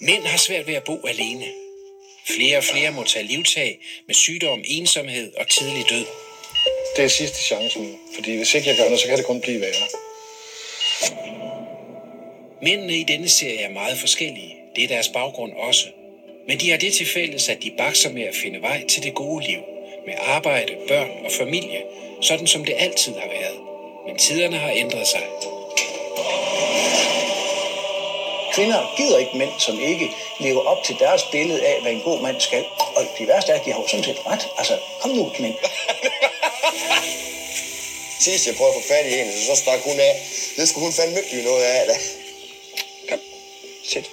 Mænd 0.00 0.24
har 0.24 0.38
svært 0.38 0.66
ved 0.66 0.74
at 0.74 0.84
bo 0.84 1.06
alene. 1.06 1.44
Flere 2.26 2.56
og 2.56 2.64
flere 2.64 2.92
må 2.92 3.04
tage 3.04 3.26
livtag 3.26 3.78
med 4.06 4.14
sygdom, 4.14 4.60
ensomhed 4.64 5.32
og 5.36 5.48
tidlig 5.48 5.84
død. 5.90 6.06
Det 6.96 7.04
er 7.04 7.08
sidste 7.08 7.38
chance 7.38 7.78
nu, 7.78 7.88
fordi 8.14 8.36
hvis 8.36 8.54
ikke 8.54 8.68
jeg 8.68 8.76
gør 8.76 8.88
noe, 8.88 8.98
så 8.98 9.06
kan 9.06 9.18
det 9.18 9.26
kun 9.26 9.40
blive 9.40 9.60
værre. 9.60 10.07
Mændene 12.62 12.96
i 12.96 13.04
denne 13.04 13.28
serie 13.28 13.60
er 13.60 13.70
meget 13.70 13.98
forskellige. 13.98 14.54
Det 14.76 14.84
er 14.84 14.88
deres 14.88 15.08
baggrund 15.08 15.52
også. 15.52 15.86
Men 16.48 16.60
de 16.60 16.70
har 16.70 16.78
det 16.78 16.94
til 16.94 17.06
fælles, 17.06 17.48
at 17.48 17.62
de 17.62 17.72
bakser 17.78 18.10
med 18.10 18.22
at 18.22 18.34
finde 18.42 18.62
vej 18.62 18.86
til 18.86 19.02
det 19.02 19.14
gode 19.14 19.46
liv. 19.46 19.58
Med 20.06 20.14
arbejde, 20.20 20.76
børn 20.88 21.10
og 21.24 21.32
familie, 21.32 21.82
sådan 22.22 22.46
som 22.46 22.64
det 22.64 22.74
altid 22.78 23.12
har 23.12 23.28
været. 23.28 23.58
Men 24.06 24.16
tiderne 24.16 24.56
har 24.56 24.70
ændret 24.70 25.06
sig. 25.06 25.22
Kvinder 28.54 28.94
gider 28.96 29.18
ikke 29.18 29.38
mænd, 29.38 29.50
som 29.58 29.80
ikke 29.80 30.10
lever 30.40 30.60
op 30.60 30.84
til 30.84 30.96
deres 30.98 31.22
billede 31.32 31.66
af, 31.66 31.82
hvad 31.82 31.92
en 31.92 32.00
god 32.00 32.22
mand 32.22 32.40
skal. 32.40 32.64
Og 32.96 33.02
det 33.18 33.28
værste 33.28 33.52
er, 33.52 33.58
at 33.58 33.64
de 33.64 33.72
har 33.72 33.80
jo 33.80 33.88
sådan 33.88 34.04
set 34.04 34.26
ret. 34.26 34.48
Altså, 34.58 34.78
kom 35.00 35.10
nu, 35.10 35.32
mænd. 35.38 35.54
Sidst 38.24 38.46
jeg 38.46 38.56
prøvede 38.56 38.76
at 38.76 38.82
få 38.82 38.88
fat 38.88 39.06
i 39.06 39.16
hende, 39.16 39.32
så 39.46 39.56
stak 39.56 39.80
hun 39.84 40.00
af. 40.00 40.14
Det 40.56 40.68
skulle 40.68 40.84
hun 40.84 40.92
fandme 40.92 41.18
ikke 41.18 41.48
noget 41.48 41.64
af, 41.64 41.86
da. 41.86 41.94
Kom. 43.88 44.08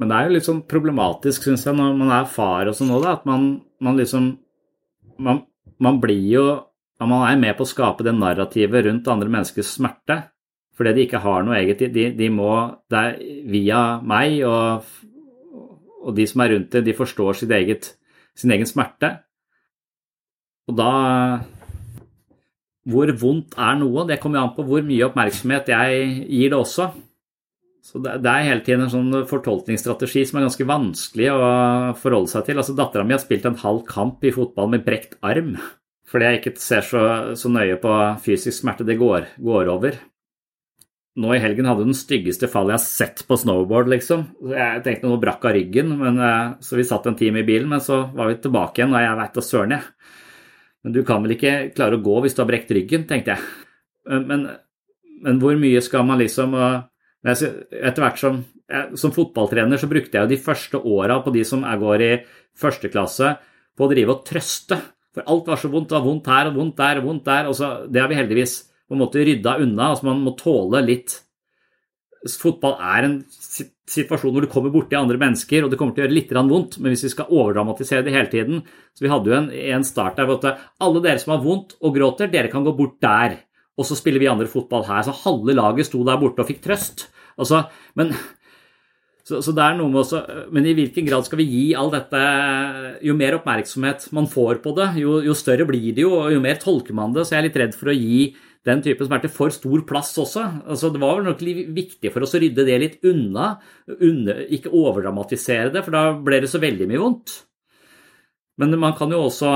Men 0.00 0.08
det 0.08 0.16
er 0.16 0.26
jo 0.26 0.34
litt 0.34 0.46
sånn 0.46 0.62
problematisk, 0.64 1.44
syns 1.44 1.66
jeg, 1.66 1.76
når 1.76 1.96
man 1.98 2.12
er 2.16 2.28
far 2.32 2.70
og 2.70 2.76
sånn 2.76 2.92
òg, 2.96 3.04
at 3.10 3.26
man, 3.28 3.50
man, 3.84 3.98
liksom 4.00 4.30
man, 5.20 5.44
man 5.78 6.02
blir 6.02 6.26
jo 6.34 6.44
Man 7.00 7.22
er 7.24 7.38
med 7.40 7.54
på 7.56 7.64
å 7.64 7.68
skape 7.68 8.04
det 8.04 8.12
narrativet 8.12 8.84
rundt 8.84 9.06
andre 9.08 9.30
menneskers 9.32 9.70
smerte 9.78 10.18
fordi 10.76 10.92
de 10.96 11.04
ikke 11.06 11.20
har 11.20 11.44
noe 11.44 11.56
eget. 11.56 11.86
De, 11.92 12.02
de 12.16 12.26
må 12.32 12.50
Det 12.88 12.98
er 13.00 13.14
via 13.48 13.78
meg 14.04 14.38
og, 14.48 14.84
og 16.04 16.12
de 16.16 16.26
som 16.28 16.44
er 16.44 16.52
rundt 16.54 16.76
det, 16.76 16.82
de 16.84 16.96
forstår 16.96 17.40
eget, 17.56 17.88
sin 18.36 18.52
egen 18.52 18.68
smerte. 18.68 19.10
Og 20.68 20.76
da 20.76 20.92
Hvor 22.90 23.12
vondt 23.20 23.56
er 23.60 23.78
noe? 23.80 24.06
Det 24.08 24.18
kommer 24.22 24.40
jo 24.40 24.46
an 24.48 24.56
på 24.56 24.66
hvor 24.66 24.84
mye 24.86 25.06
oppmerksomhet 25.06 25.70
jeg 25.72 26.10
gir 26.26 26.52
det 26.52 26.58
også. 26.58 26.90
Så 27.90 28.00
det, 28.04 28.18
er 28.28 28.46
hele 28.46 28.62
tiden 28.64 28.84
en 28.84 28.92
sånn 28.92 29.26
fortolkningsstrategi 29.30 30.26
som 30.28 30.38
er 30.38 30.46
ganske 30.46 30.66
vanskelig 30.68 31.30
å 31.32 31.40
forholde 31.98 32.30
seg 32.32 32.46
til. 32.46 32.60
Altså 32.60 32.76
Dattera 32.76 33.06
mi 33.06 33.16
har 33.16 33.22
spilt 33.22 33.48
en 33.48 33.58
halv 33.62 33.82
kamp 33.88 34.24
i 34.26 34.34
fotball 34.34 34.72
med 34.74 34.86
brekt 34.86 35.18
arm 35.22 35.56
fordi 36.10 36.26
jeg 36.26 36.38
ikke 36.40 36.50
ser 36.58 36.82
så, 36.82 37.00
så 37.38 37.46
nøye 37.54 37.76
på 37.78 37.90
fysisk 38.24 38.64
smerte. 38.64 38.82
Det 38.82 38.96
går, 38.98 39.28
går 39.46 39.68
over 39.70 39.94
nå 41.20 41.32
i 41.34 41.40
helgen 41.42 41.66
hadde 41.66 41.84
hun 41.84 41.90
den 41.90 41.98
styggeste 41.98 42.48
fallet 42.50 42.76
jeg 42.76 42.78
har 42.78 42.84
sett 42.84 43.22
på 43.26 43.38
snowboard, 43.40 43.90
liksom. 43.90 44.24
Jeg 44.52 44.82
tenkte 44.84 45.08
noe 45.08 45.20
brakk 45.22 45.44
av 45.48 45.56
ryggen, 45.56 45.96
men, 45.98 46.20
eh, 46.22 46.52
så 46.62 46.78
vi 46.78 46.86
satt 46.86 47.06
en 47.06 47.18
time 47.18 47.42
i 47.42 47.46
bilen, 47.46 47.68
men 47.68 47.82
så 47.82 48.04
var 48.14 48.30
vi 48.30 48.38
tilbake 48.38 48.80
igjen, 48.80 48.94
og 48.94 49.02
jeg 49.02 49.18
veit 49.18 49.34
da 49.34 49.44
søren, 49.44 49.74
jeg. 49.76 49.82
Men 50.84 50.94
du 50.96 51.02
kan 51.06 51.24
vel 51.24 51.36
ikke 51.36 51.72
klare 51.76 51.98
å 51.98 52.04
gå 52.04 52.20
hvis 52.24 52.36
du 52.36 52.42
har 52.42 52.48
brekt 52.48 52.72
ryggen, 52.72 53.04
tenkte 53.08 53.36
jeg. 53.36 53.48
Men, 54.08 54.46
men 55.20 55.40
hvor 55.42 55.58
mye 55.60 55.82
skal 55.84 56.06
man 56.08 56.20
liksom 56.22 56.56
Etter 57.20 58.00
hvert 58.00 58.16
som, 58.16 58.38
som 58.96 59.12
fotballtrener 59.12 59.76
så 59.76 59.90
brukte 59.90 60.16
jeg 60.16 60.24
jo 60.24 60.30
de 60.30 60.38
første 60.40 60.78
åra 60.88 61.18
på 61.20 61.34
de 61.34 61.42
som 61.44 61.66
går 61.66 62.04
i 62.06 62.12
første 62.56 62.88
klasse, 62.88 63.34
på 63.76 63.84
å 63.84 63.90
drive 63.90 64.14
og 64.14 64.22
trøste. 64.24 64.78
For 65.12 65.26
alt 65.28 65.50
var 65.50 65.60
så 65.60 65.68
vondt. 65.68 65.90
Det 65.90 65.98
var 65.98 66.06
vondt 66.06 66.30
her 66.32 66.48
og 66.48 66.56
vondt 66.56 66.78
der 66.78 67.00
og 67.00 67.08
vondt 67.10 67.26
der. 67.28 67.50
og 67.50 67.58
så, 67.58 67.68
Det 67.90 68.00
har 68.00 68.08
vi 68.08 68.18
heldigvis 68.18 68.54
på 68.88 68.96
en 68.96 69.02
måte 69.02 69.24
rydda 69.26 69.58
unna. 69.60 69.90
altså 69.90 70.08
Man 70.08 70.22
må 70.24 70.32
tåle 70.38 70.80
litt 70.86 71.18
Fotball 72.28 72.74
er 72.84 73.06
en 73.06 73.14
situasjon 73.30 74.34
hvor 74.34 74.44
du 74.44 74.50
kommer 74.52 74.72
borti 74.74 74.98
andre 74.98 75.16
mennesker, 75.20 75.64
og 75.64 75.70
det 75.72 75.78
kommer 75.80 75.96
til 75.96 76.02
å 76.02 76.06
gjøre 76.06 76.16
litt 76.18 76.34
vondt, 76.36 76.76
men 76.78 76.92
hvis 76.92 77.06
vi 77.06 77.12
skal 77.14 77.30
overdramatisere 77.32 78.04
det 78.04 78.12
hele 78.12 78.28
tiden 78.28 78.60
Så 78.92 79.06
vi 79.06 79.12
hadde 79.12 79.30
jo 79.30 79.36
en, 79.38 79.48
en 79.50 79.86
start 79.86 80.20
der 80.20 80.28
hvor 80.28 80.44
alle 80.44 81.00
dere 81.00 81.22
som 81.22 81.32
har 81.32 81.44
vondt 81.44 81.78
og 81.80 81.94
gråter, 81.96 82.28
dere 82.28 82.52
kan 82.52 82.66
gå 82.66 82.74
bort 82.76 82.98
der. 83.00 83.38
Og 83.80 83.88
så 83.88 83.96
spiller 83.96 84.20
vi 84.20 84.28
andre 84.28 84.50
fotball 84.50 84.84
her. 84.84 85.06
Så 85.06 85.16
halve 85.22 85.56
laget 85.56 85.88
sto 85.88 86.02
der 86.04 86.20
borte 86.20 86.44
og 86.44 86.50
fikk 86.50 86.60
trøst. 86.66 87.08
Altså, 87.40 87.62
men 87.96 88.12
så, 89.24 89.38
så, 89.44 89.54
det 89.54 89.62
er 89.64 89.78
noe 89.78 89.88
med 89.92 90.02
også, 90.02 90.20
Men 90.52 90.66
i 90.66 90.74
hvilken 90.74 91.06
grad 91.06 91.26
skal 91.26 91.38
vi 91.40 91.48
gi 91.48 91.64
all 91.78 91.92
dette 91.92 92.20
Jo 93.06 93.14
mer 93.16 93.36
oppmerksomhet 93.38 94.08
man 94.16 94.26
får 94.30 94.58
på 94.64 94.72
det, 94.76 94.88
jo, 95.04 95.20
jo, 95.22 95.36
større 95.38 95.68
blir 95.68 95.92
det 95.94 96.02
jo, 96.02 96.14
og 96.24 96.34
jo 96.34 96.40
mer 96.42 96.60
tolker 96.60 96.96
man 96.96 97.14
det. 97.14 97.24
Så 97.24 97.36
jeg 97.36 97.42
er 97.44 97.48
litt 97.48 97.60
redd 97.62 97.76
for 97.78 97.92
å 97.92 97.96
gi 97.96 98.30
den 98.68 98.82
typen 98.84 99.08
smerte 99.08 99.30
får 99.32 99.54
stor 99.56 99.84
plass 99.88 100.12
også. 100.20 100.42
Altså, 100.68 100.90
det 100.92 101.00
var 101.00 101.16
vel 101.16 101.30
nok 101.30 101.44
viktig 101.76 102.12
for 102.12 102.26
oss 102.26 102.36
å 102.36 102.40
rydde 102.42 102.66
det 102.68 102.80
litt 102.82 103.06
unna, 103.08 103.54
under, 103.96 104.42
ikke 104.52 104.72
overdramatisere 104.76 105.72
det, 105.72 105.84
for 105.86 105.96
da 105.96 106.04
ble 106.20 106.42
det 106.44 106.50
så 106.52 106.60
veldig 106.60 106.88
mye 106.90 107.00
vondt. 107.00 107.38
Men 108.60 108.76
man 108.76 108.92
kan 108.98 109.12
jo 109.14 109.22
også 109.24 109.50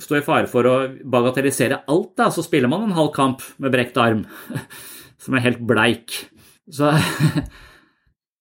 stå 0.00 0.16
i 0.16 0.24
fare 0.24 0.48
for 0.48 0.64
å 0.70 0.76
bagatellisere 1.04 1.82
alt, 1.92 2.14
da. 2.16 2.30
Så 2.32 2.46
spiller 2.46 2.70
man 2.72 2.86
en 2.86 2.96
halv 2.96 3.12
kamp 3.16 3.44
med 3.60 3.74
brekt 3.74 4.00
arm, 4.00 4.24
som 5.22 5.36
er 5.36 5.44
helt 5.50 5.64
bleik. 5.68 6.22
Så 6.72 6.94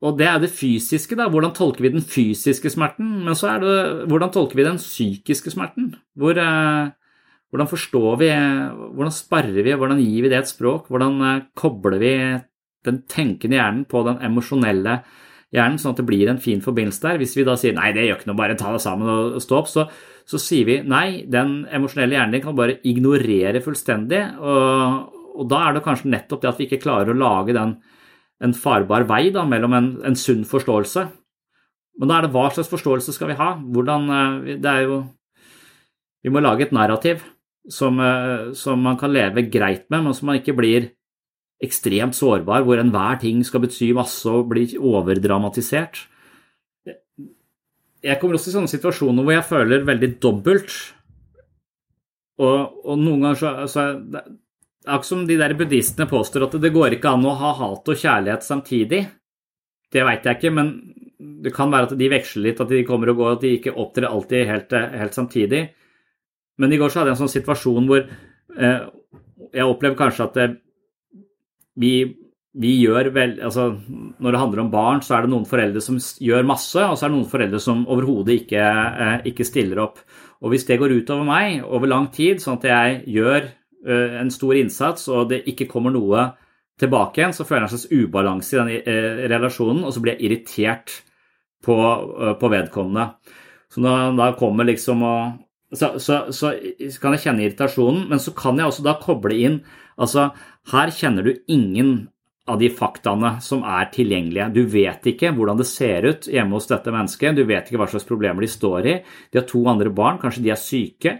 Og 0.05 0.19
det 0.19 0.27
er 0.27 0.41
det 0.43 0.51
fysiske, 0.53 1.15
da. 1.17 1.27
Hvordan 1.31 1.53
tolker 1.55 1.85
vi 1.85 1.93
den 1.95 2.03
fysiske 2.03 2.69
smerten? 2.69 3.23
Men 3.25 3.37
så 3.37 3.55
er 3.55 3.63
det 3.63 3.75
hvordan 4.11 4.31
tolker 4.35 4.59
vi 4.59 4.67
den 4.67 4.77
psykiske 4.77 5.53
smerten? 5.55 5.95
Hvor, 6.19 6.37
eh, 6.37 6.91
hvordan 7.53 7.69
forstår 7.69 8.17
vi 8.19 8.29
Hvordan 8.95 9.13
sparrer 9.13 9.63
vi? 9.63 9.75
Hvordan 9.77 10.01
gir 10.01 10.25
vi 10.25 10.31
det 10.31 10.41
et 10.41 10.49
språk? 10.51 10.89
Hvordan 10.91 11.21
eh, 11.21 11.45
kobler 11.55 12.01
vi 12.01 12.15
den 12.85 12.99
tenkende 13.09 13.57
hjernen 13.57 13.85
på 13.89 14.03
den 14.05 14.19
emosjonelle 14.21 14.99
hjernen, 15.55 15.79
sånn 15.81 15.95
at 15.95 16.01
det 16.01 16.07
blir 16.09 16.29
en 16.29 16.41
fin 16.41 16.61
forbindelse 16.61 17.05
der? 17.05 17.19
Hvis 17.21 17.35
vi 17.37 17.45
da 17.47 17.55
sier 17.57 17.75
nei, 17.77 17.93
det 17.95 18.05
gjør 18.05 18.19
ikke 18.19 18.29
noe, 18.31 18.39
bare 18.41 18.57
ta 18.59 18.73
det 18.75 18.83
sammen 18.83 19.09
og 19.09 19.41
stå 19.41 19.57
opp, 19.57 19.69
så, 19.71 19.87
så 20.27 20.41
sier 20.41 20.67
vi 20.67 20.79
nei, 20.85 21.23
den 21.31 21.63
emosjonelle 21.73 22.17
hjernen 22.17 22.37
din 22.37 22.43
kan 22.43 22.57
bare 22.57 22.79
ignorere 22.85 23.61
fullstendig. 23.65 24.21
Og, 24.41 25.13
og 25.39 25.51
da 25.51 25.61
er 25.65 25.77
det 25.77 25.85
kanskje 25.85 26.11
nettopp 26.13 26.43
det 26.43 26.51
at 26.51 26.59
vi 26.61 26.67
ikke 26.69 26.83
klarer 26.83 27.13
å 27.13 27.19
lage 27.19 27.55
den 27.55 27.77
en 28.43 28.55
farbar 28.57 29.05
vei 29.07 29.29
da, 29.33 29.45
mellom 29.47 29.77
en, 29.77 29.93
en, 30.05 30.17
sunn 30.19 30.43
forståelse. 30.47 31.05
Men 32.01 32.11
da 32.11 32.17
er 32.17 32.25
det 32.25 32.33
hva 32.35 32.49
slags 32.51 32.69
forståelse 32.73 33.15
skal 33.15 33.31
vi 33.31 33.39
ha? 33.39 33.53
Hvordan, 33.55 34.09
eh, 34.11 34.57
det 34.59 34.71
er 34.71 34.89
jo 34.89 35.05
Vi 36.25 36.31
må 36.33 36.41
lage 36.41 36.65
et 36.65 36.71
narrativ 36.73 37.21
som, 37.71 37.99
eh, 37.99 38.51
som 38.53 38.81
man 38.81 38.97
kan 38.97 39.13
leve 39.13 39.49
greit 39.49 39.89
med, 39.89 40.03
men 40.03 40.13
som 40.13 40.27
man 40.29 40.39
ikke 40.39 40.55
blir 40.57 40.91
ekstremt 41.63 42.15
sårbar, 42.15 42.63
hvor 42.63 42.79
enhver 42.79 43.19
ting 43.21 43.43
skal 43.43 43.63
bety 43.63 43.93
masse 43.95 44.25
og 44.29 44.49
bli 44.51 44.67
overdramatisert. 44.77 46.07
Jeg 48.05 48.19
kommer 48.21 48.37
også 48.37 48.51
i 48.51 48.55
sånne 48.57 48.69
situasjoner 48.69 49.23
hvor 49.25 49.33
jeg 49.33 49.49
føler 49.49 49.87
veldig 49.87 50.11
dobbelt. 50.21 50.73
Og, 52.37 52.81
og 52.85 52.99
noen 52.99 53.23
ganger 53.23 53.39
så, 53.39 53.53
så 53.71 53.85
ikke 54.85 55.07
som 55.07 55.23
de 55.25 55.37
der 55.39 55.55
buddhistene 55.57 56.07
påstår 56.09 56.45
at 56.45 56.57
det 56.61 56.73
går 56.75 56.97
ikke 56.97 57.15
an 57.15 57.25
å 57.25 57.37
ha 57.39 57.53
hat 57.61 57.89
og 57.89 57.97
kjærlighet 57.97 58.45
samtidig. 58.45 59.01
Det 59.91 60.03
veit 60.05 60.27
jeg 60.27 60.37
ikke, 60.37 60.51
men 60.53 60.71
det 61.45 61.53
kan 61.55 61.71
være 61.71 61.89
at 61.89 61.97
de 61.97 62.11
veksler 62.11 62.49
litt, 62.49 62.61
at 62.61 62.69
de 62.69 62.83
kommer 62.85 63.11
og 63.11 63.21
går, 63.21 63.37
at 63.37 63.45
de 63.45 63.53
ikke 63.57 63.73
opptrer 63.81 64.09
alltid 64.09 64.49
helt, 64.49 64.75
helt, 64.99 65.15
samtidig. 65.15 65.61
Men 66.61 66.73
i 66.73 66.77
går 66.79 66.91
så 66.91 67.01
hadde 67.01 67.11
jeg 67.11 67.17
en 67.17 67.23
sånn 67.23 67.33
situasjon 67.35 67.89
hvor 67.89 68.05
eh, 68.05 68.85
jeg 69.55 69.65
opplever 69.65 69.97
kanskje 69.99 70.27
at 70.27 70.37
det, 70.37 70.47
vi, 71.79 71.91
vi, 72.55 72.71
gjør 72.79 73.09
vel 73.15 73.33
Altså 73.43 73.65
når 73.75 74.31
det 74.31 74.39
handler 74.39 74.63
om 74.63 74.71
barn, 74.71 75.01
så 75.03 75.17
er 75.17 75.25
det 75.25 75.33
noen 75.33 75.47
foreldre 75.49 75.83
som 75.83 75.99
gjør 75.99 76.47
masse, 76.47 76.79
og 76.79 76.95
så 76.95 77.05
er 77.05 77.11
det 77.11 77.17
noen 77.17 77.33
foreldre 77.33 77.59
som 77.63 77.83
overhodet 77.91 78.39
ikke, 78.41 78.63
eh, 78.63 79.19
ikke 79.31 79.47
stiller 79.47 79.83
opp. 79.83 79.99
Og 80.43 80.53
hvis 80.53 80.67
det 80.67 80.79
går 80.79 80.95
utover 81.01 81.27
meg 81.27 81.61
over 81.63 81.91
lang 81.91 82.09
tid, 82.13 82.39
sånn 82.43 82.59
at 82.59 82.67
jeg 82.69 83.03
gjør 83.17 83.51
Eh, 83.87 84.21
en 84.21 84.31
stor 84.33 84.57
innsats, 84.57 85.07
og 85.13 85.29
det 85.29 85.43
ikke 85.51 85.67
kommer 85.69 85.93
noe 85.93 86.31
tilbake 86.81 87.21
igjen, 87.21 87.35
så 87.37 87.45
føler 87.45 87.67
jeg 87.67 87.67
en 87.67 87.73
slags 87.75 87.91
ubalanse 87.93 88.55
i 88.55 88.57
den 88.57 88.71
eh, 88.89 89.25
relasjonen, 89.29 89.83
og 89.85 89.93
så 89.93 90.01
blir 90.01 90.15
jeg 90.15 90.25
irritert 90.25 90.93
på, 91.63 91.75
eh, 91.77 92.33
på 92.39 92.49
vedkommende. 92.49 93.11
Så 93.69 93.83
da, 93.85 94.09
da 94.17 94.31
kommer 94.39 94.65
liksom 94.65 95.03
og 95.05 95.35
så, 95.73 95.95
så, 95.99 96.19
så, 96.29 96.51
kan 97.01 97.15
jeg 97.15 97.23
kjenne 97.25 97.45
irritasjonen, 97.45 98.05
men 98.11 98.21
så 98.21 98.35
kan 98.37 98.59
jeg 98.59 98.69
også 98.69 98.85
da 98.85 98.99
koble 99.01 99.37
inn 99.47 99.63
Altså, 99.95 100.25
her 100.73 100.89
kjenner 100.91 101.23
du 101.23 101.37
ingen 101.47 102.09
av 102.51 102.57
de 102.59 102.67
faktaene 102.67 103.37
som 103.39 103.61
er 103.63 103.87
tilgjengelige. 103.93 104.49
Du 104.51 104.65
vet 104.69 105.07
ikke 105.07 105.31
hvordan 105.33 105.61
det 105.61 105.67
ser 105.69 106.03
ut 106.05 106.27
hjemme 106.29 106.57
hos 106.57 106.67
dette 106.67 106.91
mennesket, 106.91 107.37
du 107.37 107.45
vet 107.47 107.69
ikke 107.69 107.79
hva 107.79 107.87
slags 107.89 108.07
problemer 108.09 108.43
de 108.43 108.49
står 108.51 108.89
i. 108.91 108.95
De 109.31 109.39
har 109.39 109.47
to 109.49 109.63
andre 109.71 109.93
barn, 109.95 110.19
kanskje 110.21 110.43
de 110.43 110.51
er 110.51 110.59
syke. 110.59 111.13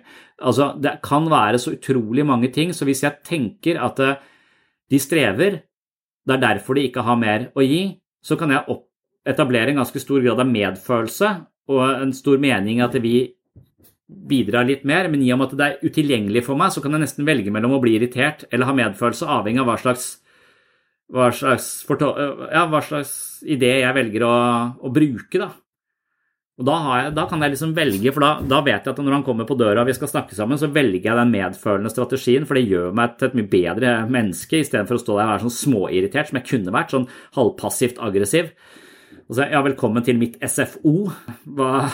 Altså, 0.44 0.74
det 0.76 0.98
kan 1.08 1.30
være 1.32 1.62
så 1.64 1.74
utrolig 1.78 2.28
mange 2.28 2.52
ting, 2.54 2.76
så 2.76 2.84
hvis 2.84 3.06
jeg 3.06 3.24
tenker 3.26 3.80
at 3.82 4.02
eh, 4.04 4.20
de 4.92 5.00
strever, 5.00 5.62
det 6.28 6.36
er 6.36 6.44
derfor 6.44 6.76
de 6.76 6.86
ikke 6.90 7.06
har 7.08 7.18
mer 7.22 7.50
å 7.56 7.64
gi, 7.64 7.96
så 8.20 8.38
kan 8.38 8.52
jeg 8.52 8.80
etablere 9.26 9.72
en 9.72 9.82
ganske 9.82 10.04
stor 10.04 10.20
grad 10.20 10.44
av 10.44 10.52
medfølelse 10.52 11.32
og 11.72 11.84
en 11.90 12.14
stor 12.14 12.42
mening 12.42 12.84
at 12.84 13.00
vi 13.02 13.18
bidrar 14.06 14.68
litt 14.68 14.86
mer, 14.86 15.10
men 15.10 15.24
i 15.26 15.32
og 15.34 15.42
med 15.42 15.50
at 15.50 15.58
det 15.58 15.68
er 15.68 15.90
utilgjengelig 15.90 16.46
for 16.46 16.60
meg, 16.60 16.74
så 16.74 16.84
kan 16.84 16.94
jeg 16.94 17.06
nesten 17.06 17.28
velge 17.28 17.54
mellom 17.54 17.78
å 17.78 17.82
bli 17.82 17.96
irritert 17.98 18.46
eller 18.52 18.70
ha 18.70 18.78
medfølelse, 18.78 19.28
avhengig 19.40 19.64
av 19.64 19.70
hva 19.72 19.78
slags, 19.82 20.08
hva 21.14 21.30
slags, 21.34 21.70
ja, 21.90 22.66
hva 22.70 22.82
slags 22.86 23.16
idé 23.42 23.80
jeg 23.82 23.98
velger 23.98 24.28
å, 24.28 24.36
å 24.78 24.94
bruke. 24.94 25.42
da. 25.42 25.50
Og 26.56 26.68
da, 26.70 26.76
jeg, 27.02 27.12
da, 27.18 27.26
kan 27.28 27.42
jeg 27.44 27.52
liksom 27.52 27.74
velge, 27.76 28.14
for 28.16 28.24
da, 28.24 28.30
da, 28.48 28.62
vet 28.64 28.86
jeg 28.86 28.94
at 28.94 29.00
når 29.04 29.18
han 29.18 29.26
kommer 29.28 29.48
på 29.50 29.58
døra 29.60 29.82
og 29.84 29.90
vi 29.90 29.98
skal 29.98 30.08
snakke 30.08 30.38
sammen, 30.38 30.60
så 30.62 30.70
velger 30.72 31.10
jeg 31.10 31.20
den 31.20 31.34
medfølende 31.34 31.92
strategien, 31.92 32.46
for 32.48 32.56
det 32.56 32.70
gjør 32.70 32.96
meg 32.96 33.18
til 33.18 33.28
et 33.28 33.36
mye 33.42 33.50
bedre 33.52 33.98
menneske, 34.08 34.62
istedenfor 34.62 34.96
å 34.96 35.02
stå 35.02 35.18
der 35.18 35.26
og 35.26 35.34
være 35.34 35.44
sånn 35.48 35.58
småirritert 35.58 36.32
som 36.32 36.40
jeg 36.40 36.48
kunne 36.54 36.76
vært, 36.78 36.96
sånn 36.96 37.10
halvpassivt 37.36 38.00
aggressiv. 38.06 38.54
Og 39.26 39.36
så, 39.36 39.50
ja, 39.50 39.60
velkommen 39.66 40.06
til 40.06 40.22
mitt 40.22 40.38
SFO. 40.46 41.10
Hva, 41.58 41.90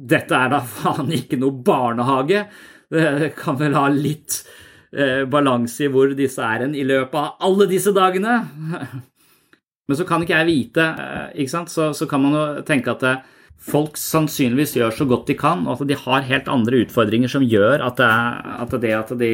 dette 0.00 0.36
er 0.36 0.52
da 0.52 0.62
faen 0.78 1.12
ikke 1.16 1.38
noe 1.40 1.60
barnehage. 1.64 2.46
Det 2.90 3.32
kan 3.38 3.58
vel 3.60 3.76
ha 3.78 3.86
litt 3.92 4.40
eh, 4.92 5.26
balanse 5.30 5.86
i 5.86 5.90
hvor 5.92 6.14
disse 6.18 6.42
er 6.42 6.66
hen 6.66 6.74
i 6.74 6.86
løpet 6.86 7.18
av 7.20 7.50
alle 7.50 7.68
disse 7.70 7.94
dagene. 7.96 8.40
Men 9.90 9.98
så 9.98 10.06
kan 10.06 10.22
ikke 10.22 10.38
jeg 10.38 10.48
vite, 10.48 10.86
eh, 10.86 11.28
ikke 11.42 11.54
sant, 11.54 11.70
så, 11.72 11.90
så 11.96 12.06
kan 12.10 12.22
man 12.22 12.36
jo 12.36 12.46
tenke 12.66 12.94
at 12.94 13.04
det, 13.04 13.18
eh, 13.18 13.36
folk 13.60 13.98
sannsynligvis 14.00 14.72
gjør 14.78 14.94
så 14.96 15.04
godt 15.04 15.28
de 15.28 15.34
kan, 15.36 15.66
og 15.68 15.82
at 15.82 15.90
de 15.90 15.96
har 16.00 16.24
helt 16.24 16.46
andre 16.48 16.78
utfordringer 16.86 17.28
som 17.28 17.44
gjør 17.44 17.82
at 17.84 17.98
det, 18.00 18.06
at 18.64 18.76
det, 18.80 18.92
at 18.96 19.12
de 19.20 19.32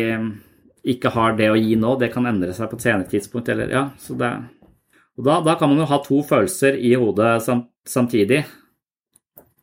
ikke 0.86 1.12
har 1.14 1.36
det 1.38 1.46
å 1.52 1.58
gi 1.58 1.76
nå, 1.78 1.92
det 2.00 2.10
kan 2.14 2.26
endre 2.26 2.50
seg 2.56 2.70
på 2.70 2.78
et 2.78 2.86
senere 2.88 3.06
tidspunkt. 3.10 3.52
Eller, 3.52 3.70
ja, 3.70 3.84
det, 4.18 4.32
og 5.16 5.28
da, 5.28 5.38
da, 5.46 5.54
kan 5.58 5.70
man 5.70 5.82
jo 5.82 5.88
ha 5.90 6.00
to 6.04 6.20
følelser 6.26 6.74
i 6.78 6.94
hodet 6.98 7.38
samtidig. 7.86 8.42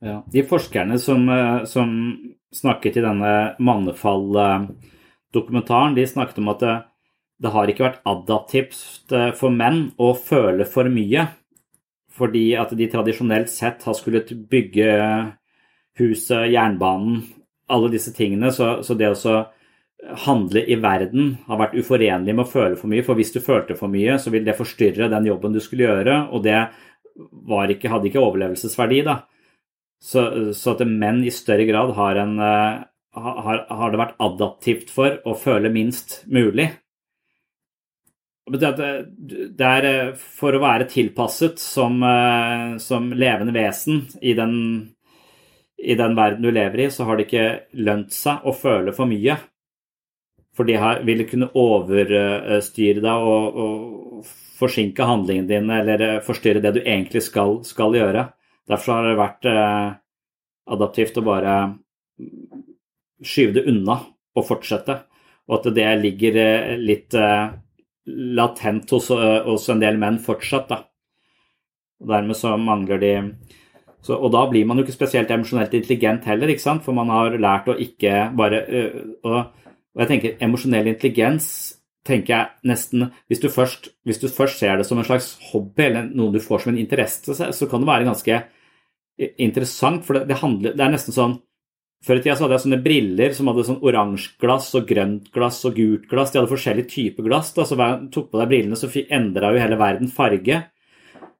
Ja. 0.03 0.23
De 0.27 0.43
forskerne 0.47 0.99
som, 0.99 1.29
som, 1.69 2.17
snakket 2.53 2.97
i 2.99 3.05
denne 3.05 3.55
Mannefall-dokumentaren, 3.63 5.95
de 5.95 6.05
snakket 6.05 6.37
om 6.41 6.49
at 6.51 6.59
det, 6.61 6.75
det 7.41 7.49
har 7.55 7.67
ikke 7.71 7.87
vært 7.87 8.03
adaptivt 8.05 9.09
for 9.39 9.49
menn 9.49 9.91
å 9.97 10.13
føle 10.17 10.65
for 10.69 10.85
mye 10.91 11.27
fordi 12.13 12.53
at 12.59 12.73
de 12.77 12.87
tradisjonelt 12.91 13.49
sett 13.49 13.83
har 13.87 13.95
skullet 13.97 14.29
bygge 14.49 14.89
huset, 15.99 16.49
jernbanen, 16.53 17.21
alle 17.73 17.91
disse 17.93 18.13
tingene. 18.15 18.51
Så, 18.53 18.75
så 18.85 18.97
det 18.97 19.11
å 19.13 19.35
handle 20.25 20.63
i 20.67 20.77
verden 20.81 21.35
har 21.47 21.61
vært 21.61 21.77
uforenlig 21.79 22.35
med 22.35 22.45
å 22.45 22.49
føle 22.49 22.79
for 22.79 22.91
mye. 22.91 23.05
For 23.05 23.17
hvis 23.17 23.33
du 23.35 23.41
følte 23.43 23.77
for 23.79 23.91
mye, 23.91 24.17
så 24.21 24.33
vil 24.33 24.45
det 24.45 24.57
forstyrre 24.57 25.11
den 25.11 25.29
jobben 25.31 25.55
du 25.55 25.61
skulle 25.63 25.87
gjøre, 25.87 26.19
og 26.33 26.43
det 26.45 26.59
ikke, 27.73 27.91
hadde 27.91 28.09
ikke 28.09 28.23
overlevelsesverdi. 28.23 29.03
da. 29.05 29.21
Så, 30.03 30.23
så, 30.51 30.73
at 30.73 30.83
menn 30.87 31.21
i 31.23 31.31
større 31.31 31.63
grad 31.69 31.93
har, 31.95 32.17
en, 32.19 32.35
eh, 32.43 32.81
har, 33.15 33.59
har 33.69 33.93
det 33.93 34.01
vært 34.01 34.17
adaptivt 34.25 34.91
for 34.91 35.21
å 35.23 35.35
føle 35.39 35.71
minst 35.71 36.21
mulig. 36.27 36.67
Det 38.51 39.63
er 39.63 39.87
eh, 39.87 40.09
for 40.19 40.51
å 40.51 40.59
være 40.59 40.89
tilpasset 40.91 41.61
som, 41.61 42.03
eh, 42.03 42.75
som 42.83 43.13
levende 43.15 43.55
vesen 43.55 44.03
i 44.19 44.35
den, 44.35 44.57
i 45.79 45.95
den, 45.95 46.19
verden 46.19 46.43
du 46.43 46.51
lever 46.51 46.83
i, 46.83 46.91
så 46.91 47.07
har 47.07 47.17
det 47.17 47.29
ikke 47.29 47.47
lønt 47.87 48.11
seg 48.11 48.43
å 48.43 48.51
føle 48.51 48.91
for 48.95 49.07
mye. 49.07 49.39
For 50.53 50.67
de 50.67 50.75
vil 51.07 51.23
kunne 51.29 51.49
overstyre 51.57 52.99
deg 53.01 53.27
og, 53.31 53.63
og, 53.63 54.31
forsinke 54.53 55.03
handlingene 55.07 55.49
dine 55.49 55.79
eller 55.81 56.01
eh, 56.05 56.21
forstyrre 56.23 56.61
det 56.63 56.75
du 56.75 56.83
egentlig 56.83 57.23
skal, 57.25 57.61
skal 57.67 57.95
gjøre. 57.95 58.27
Derfor 58.69 58.93
har 58.95 59.07
det 59.07 59.19
vært 59.19 59.47
adaptivt 60.73 61.17
å 61.19 61.25
bare 61.25 61.55
skyve 63.23 63.57
det 63.57 63.65
unna 63.67 63.97
og 64.35 64.45
fortsette. 64.47 64.95
Og 65.49 65.57
at 65.57 65.67
det 65.75 65.89
ligger 65.99 66.37
litt 66.79 67.17
latent 68.05 68.89
hos, 68.89 69.09
eh, 69.11 69.43
hos, 69.43 69.69
en 69.69 69.79
del 69.79 69.97
menn 69.97 70.19
fortsatt. 70.19 70.67
da. 70.67 70.83
Og 72.01 72.07
Dermed 72.07 72.35
så 72.35 72.57
mangler 72.57 72.99
de 72.99 73.35
så, 74.01 74.19
Og 74.19 74.31
da 74.31 74.45
blir 74.49 74.65
man 74.65 74.77
jo 74.77 74.83
ikke 74.83 74.99
spesielt 74.99 75.31
emosjonelt 75.31 75.73
intelligent 75.73 76.25
heller, 76.25 76.47
ikke 76.47 76.59
sant? 76.59 76.83
for 76.83 76.91
man 76.91 77.07
har 77.07 77.37
lært 77.37 77.67
å 77.67 77.77
ikke 77.79 78.35
bare 78.35 78.59
og, 79.23 79.45
og 79.95 80.01
jeg 80.01 80.07
tenker 80.07 80.37
emosjonell 80.41 80.87
intelligens 80.87 81.79
tenker 82.07 82.33
jeg 82.33 82.69
nesten 82.69 83.07
hvis 83.31 83.41
du, 83.43 83.47
først, 83.51 83.89
hvis 84.07 84.19
du, 84.19 84.27
først, 84.31 84.59
ser 84.59 84.77
det 84.79 84.87
som 84.87 84.99
en 84.99 85.07
slags 85.07 85.33
hobby 85.51 85.87
eller 85.87 86.11
noe 86.11 86.33
du 86.33 86.41
får 86.43 86.65
som 86.65 86.73
en 86.73 86.81
interesse, 86.81 87.35
så 87.35 87.69
kan 87.71 87.83
det 87.83 87.89
være 87.89 88.07
ganske 88.09 88.43
interessant. 89.39 90.03
For 90.05 90.19
det, 90.19 90.27
det, 90.31 90.39
handler, 90.41 90.75
det 90.75 90.85
er 90.85 90.95
nesten 90.95 91.15
sånn 91.15 91.39
Før 92.03 92.19
i 92.19 92.23
tida 92.25 92.33
så 92.35 92.43
hadde 92.43 92.57
jeg 92.57 92.63
sånne 92.65 92.83
briller 92.83 93.31
som 93.31 93.47
hadde 93.47 93.63
sånn 93.63 93.83
oransje 93.87 94.33
glass 94.43 94.65
og 94.75 94.89
grønt 94.89 95.29
glass 95.31 95.61
og 95.69 95.77
gult 95.77 96.09
glass. 96.11 96.33
De 96.33 96.41
hadde 96.41 96.51
forskjellige 96.51 96.89
typer 96.91 97.23
glass. 97.29 97.53
da, 97.55 97.63
så 97.63 97.77
tok 98.11 98.27
på 98.33 98.41
deg 98.41 98.49
brillene, 98.51 98.75
så 98.75 98.89
endra 99.07 99.53
jo 99.55 99.61
hele 99.63 99.77
verden 99.79 100.11
farge. 100.11 100.57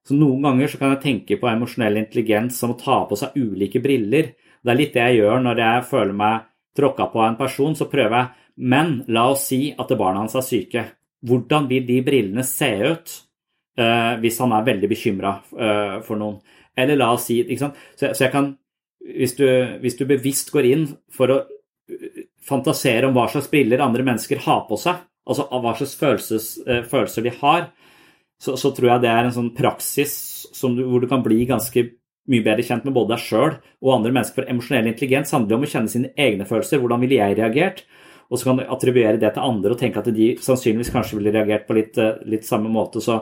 Så 0.08 0.16
Noen 0.16 0.40
ganger 0.44 0.72
så 0.72 0.80
kan 0.80 0.94
jeg 0.94 1.02
tenke 1.02 1.36
på 1.40 1.50
emosjonell 1.50 2.00
intelligens 2.00 2.56
som 2.60 2.72
å 2.72 2.78
ta 2.80 3.02
på 3.08 3.16
seg 3.20 3.36
ulike 3.36 3.82
briller. 3.84 4.32
Det 4.64 4.72
er 4.72 4.80
litt 4.80 4.96
det 4.96 5.04
jeg 5.04 5.20
gjør 5.20 5.44
når 5.44 5.60
jeg 5.66 5.84
føler 5.90 6.16
meg 6.16 6.48
tråkka 6.76 7.10
på 7.12 7.20
av 7.20 7.28
en 7.28 7.38
person. 7.38 7.76
Så 7.76 7.90
prøver 7.92 8.16
jeg 8.16 8.43
Men 8.56 9.00
la 9.10 9.28
oss 9.32 9.48
si 9.50 9.68
at 9.72 9.94
barna 9.98 10.22
hans 10.22 10.36
er 10.38 10.44
syke. 10.46 10.84
Hvordan 11.24 11.68
vil 11.70 11.86
de 11.88 12.00
brillene 12.06 12.44
se 12.46 12.70
ut 12.84 13.14
uh, 13.80 14.14
hvis 14.22 14.38
han 14.42 14.52
er 14.54 14.66
veldig 14.68 14.90
bekymra 14.90 15.38
uh, 15.56 15.64
eh, 15.66 15.96
for 16.06 16.20
noen? 16.20 16.38
Eller 16.76 17.00
la 17.00 17.12
oss 17.16 17.28
si? 17.30 17.40
Så, 17.58 17.72
så 17.98 18.26
jeg 18.26 18.32
kan 18.34 18.52
hvis 19.04 19.34
du, 19.36 19.46
hvis 19.82 19.98
du, 19.98 20.06
bevisst 20.08 20.48
går 20.52 20.68
inn 20.68 20.84
for 21.12 21.32
å 21.32 21.40
uh, 21.44 22.20
fantasere 22.44 23.08
om 23.08 23.16
hva 23.16 23.26
slags 23.32 23.50
briller 23.52 23.82
andre 23.84 24.06
mennesker 24.06 24.44
har 24.46 24.64
på 24.68 24.78
seg, 24.80 25.02
altså 25.24 25.48
hva 25.48 25.74
slags 25.78 25.96
følelses, 25.96 26.46
følelser 26.90 27.24
de 27.24 27.32
har, 27.40 27.66
så, 28.40 28.56
så, 28.60 28.70
tror 28.76 28.90
jeg 28.90 29.04
det 29.04 29.12
er 29.12 29.24
en 29.24 29.34
sånn 29.34 29.52
praksis 29.56 30.14
du, 30.52 30.82
hvor 30.84 31.00
du 31.00 31.08
kan 31.08 31.22
bli 31.24 31.46
ganske 31.48 31.86
mye 32.30 32.44
bedre 32.44 32.64
kjent 32.64 32.86
med 32.86 32.94
både 32.96 33.14
deg 33.14 33.22
sjøl 33.24 33.54
og 33.54 33.92
andre 33.94 34.12
mennesker. 34.12 34.42
For 34.42 34.52
emosjonell 34.52 34.90
intelligens 34.90 35.32
handler 35.36 35.58
om 35.58 35.66
å 35.66 35.70
kjenne 35.70 35.92
sine 35.92 36.12
egne 36.20 36.46
følelser. 36.48 36.80
Hvordan 36.82 37.04
ville 37.04 37.18
jeg 37.20 37.38
reagert? 37.40 37.84
Og 38.30 38.40
så 38.40 38.48
kan 38.48 38.58
du 38.58 38.64
attribuere 38.64 39.20
det 39.20 39.34
til 39.34 39.44
andre 39.44 39.74
og 39.74 39.80
tenke 39.80 40.00
at 40.00 40.10
de 40.14 40.34
sannsynligvis 40.42 40.92
kanskje 40.94 41.18
ville 41.18 41.32
reagert 41.34 41.66
på 41.68 41.76
litt, 41.76 41.98
uh, 42.00 42.20
litt 42.28 42.46
samme 42.48 42.72
måte. 42.72 43.02
Så 43.04 43.20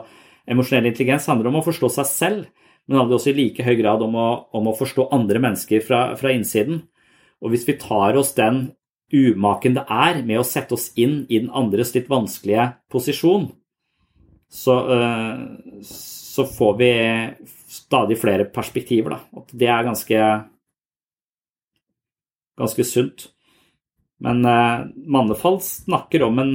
emosjonell 0.49 0.89
intelligens 0.89 1.27
handler 1.31 1.51
om 1.51 1.59
å 1.59 1.65
forstå 1.65 1.91
seg 1.97 2.09
selv 2.09 2.63
men 2.85 2.99
handler 2.99 3.17
også 3.17 3.31
i 3.31 3.37
like 3.37 3.63
høy 3.63 3.75
grad 3.79 4.03
om 4.03 4.15
å, 4.19 4.29
om 4.55 4.67
å 4.67 4.75
forstå 4.75 5.07
andre 5.15 5.41
mennesker 5.43 5.83
fra, 5.85 6.01
fra, 6.19 6.33
innsiden. 6.35 6.81
Og 7.43 7.53
hvis 7.53 7.67
vi 7.67 7.77
tar 7.79 8.17
oss 8.19 8.33
den 8.35 8.65
umaken 9.13 9.77
det 9.77 9.83
er 9.93 10.23
med 10.25 10.41
å 10.41 10.47
sette 10.47 10.75
oss 10.75 10.89
inn 10.99 11.21
i 11.29 11.37
den 11.37 11.51
andres 11.53 11.93
litt 11.95 12.09
vanskelige 12.11 12.71
posisjon, 12.91 13.47
så, 14.51 14.75
uh, 14.83 15.83
så 15.87 16.47
får 16.49 16.73
vi 16.81 16.91
stadig 17.73 18.19
flere 18.19 18.49
perspektiver. 18.51 19.15
Da. 19.15 19.45
Det 19.53 19.69
er 19.71 19.87
ganske, 19.87 20.25
ganske 22.59 22.87
sunt. 22.87 23.29
Men 24.23 24.45
uh, 24.45 24.85
Mannefall 25.09 25.57
snakker 25.63 26.23
om 26.27 26.39
en 26.39 26.53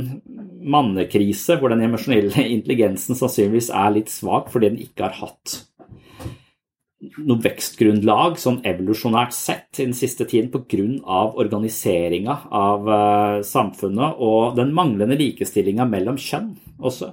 mannekrise 0.69 1.59
hvor 1.59 1.73
den 1.73 1.83
emosjonelle 1.87 2.45
intelligensen 2.57 3.19
sannsynligvis 3.19 3.73
er 3.75 3.97
litt 3.97 4.13
svak 4.13 4.53
fordi 4.53 4.73
den 4.73 4.85
ikke 4.87 5.09
har 5.09 5.19
hatt 5.19 5.59
noe 6.99 7.39
vekstgrunnlag 7.43 8.41
sånn 8.43 8.59
evolusjonært 8.67 9.35
sett 9.37 9.79
i 9.79 9.87
den 9.87 9.95
siste 9.95 10.27
tiden 10.27 10.51
pga. 10.51 11.21
organiseringa 11.39 12.41
av 12.51 12.89
uh, 12.91 13.39
samfunnet 13.47 14.19
og 14.19 14.57
den 14.59 14.75
manglende 14.75 15.19
likestillinga 15.19 15.87
mellom 15.87 16.19
kjønn 16.19 16.57
også. 16.79 17.13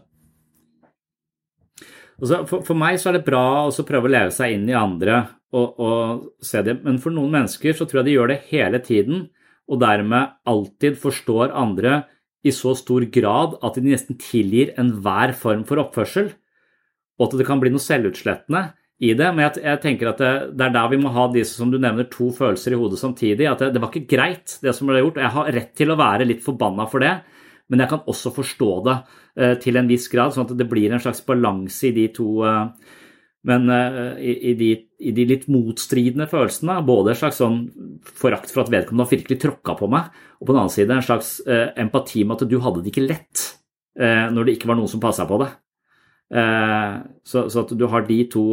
også 2.17 2.41
for, 2.49 2.65
for, 2.65 2.73
meg 2.73 2.97
så 3.01 3.11
er 3.11 3.19
det 3.19 3.27
bra 3.27 3.67
å 3.69 3.85
prøve 3.85 4.09
å 4.09 4.15
leve 4.17 4.33
seg 4.33 4.57
inn 4.57 4.69
i 4.69 4.77
andre 4.77 5.21
og, 5.53 5.79
og, 5.79 6.25
se 6.43 6.65
det, 6.65 6.79
men 6.83 6.97
for 6.99 7.13
noen 7.13 7.37
mennesker 7.37 7.77
så 7.77 7.85
tror 7.85 8.01
jeg 8.01 8.09
de 8.09 8.17
gjør 8.17 8.33
det 8.33 8.41
hele 8.49 8.81
tiden 8.83 9.27
og 9.65 9.81
dermed 9.81 10.35
alltid 10.45 10.97
forstår 11.01 11.53
andre 11.55 12.03
i 12.45 12.53
så 12.53 12.75
stor 12.77 13.05
grad 13.09 13.57
at 13.65 13.77
de 13.77 13.89
nesten 13.89 14.17
tilgir 14.21 14.73
enhver 14.79 15.33
form 15.37 15.63
for 15.65 15.81
oppførsel, 15.81 16.29
og 17.17 17.27
at 17.27 17.37
det 17.39 17.47
kan 17.47 17.61
bli 17.61 17.71
noe 17.73 17.81
selvutslettende 17.81 18.67
i 19.03 19.11
det, 19.17 19.27
men 19.35 19.43
jeg, 19.43 19.79
tenker 19.83 20.11
at 20.11 20.21
det, 20.21 20.33
det, 20.55 20.67
er 20.67 20.75
der 20.75 20.91
vi 20.93 20.99
må 21.01 21.11
ha 21.11 21.25
disse 21.31 21.57
som 21.57 21.71
du 21.71 21.79
nevner, 21.81 22.07
to 22.11 22.29
følelser 22.35 22.75
i 22.75 22.79
hodet 22.79 22.99
samtidig. 23.01 23.47
At 23.49 23.63
det, 23.63 23.73
det, 23.75 23.81
var 23.83 23.91
ikke 23.91 24.13
greit, 24.13 24.57
det 24.63 24.71
som 24.75 24.87
ble 24.87 25.01
gjort. 25.01 25.17
og 25.19 25.25
Jeg 25.25 25.35
har 25.35 25.49
rett 25.57 25.73
til 25.75 25.91
å 25.91 25.97
være 25.99 26.27
litt 26.29 26.43
forbanna 26.45 26.85
for 26.91 27.03
det, 27.03 27.15
men 27.71 27.81
jeg 27.81 27.91
kan 27.91 28.05
også 28.11 28.31
forstå 28.35 28.69
det 28.85 28.95
eh, 29.41 29.55
til 29.63 29.81
en 29.81 29.89
viss 29.89 30.05
grad, 30.11 30.35
sånn 30.35 30.47
at 30.47 30.55
det 30.59 30.69
blir 30.69 30.93
en 30.93 31.01
slags 31.01 31.23
balanse 31.27 31.89
i 31.89 31.95
de 31.95 32.05
to 32.15 32.29
eh, 32.47 32.93
men 33.45 33.69
uh, 33.69 34.15
i, 34.17 34.33
i, 34.51 34.53
de, 34.57 34.69
i, 34.99 35.11
de, 35.13 35.25
litt 35.29 35.45
motstridende 35.51 36.27
følelsene, 36.31 36.79
både 36.87 37.13
en 37.13 37.19
slags 37.19 37.41
sånn 37.41 37.59
forakt 38.17 38.53
for 38.53 38.63
at 38.63 38.71
vedkommende 38.73 39.05
har 39.05 39.13
virkelig 39.13 39.37
tråkka 39.43 39.77
på 39.79 39.89
meg, 39.91 40.09
og 40.39 40.47
på 40.47 40.51
den 40.53 40.63
annen 40.63 40.73
side 40.73 40.95
en 40.95 41.05
slags 41.05 41.37
uh, 41.45 41.69
empati 41.81 42.25
med 42.25 42.41
at 42.41 42.49
du 42.49 42.57
hadde 42.63 42.81
det 42.81 42.93
ikke 42.93 43.05
lett 43.05 43.45
uh, 44.01 44.33
når 44.33 44.47
det 44.47 44.57
ikke 44.57 44.71
var 44.71 44.79
noen 44.79 44.91
som 44.91 45.03
passa 45.03 45.27
på. 45.29 45.39
Eh, 46.33 46.93
så, 47.23 47.49
så, 47.49 47.61
at 47.61 47.73
du 47.77 47.85
har 47.85 48.01
de 48.07 48.15
to 48.33 48.43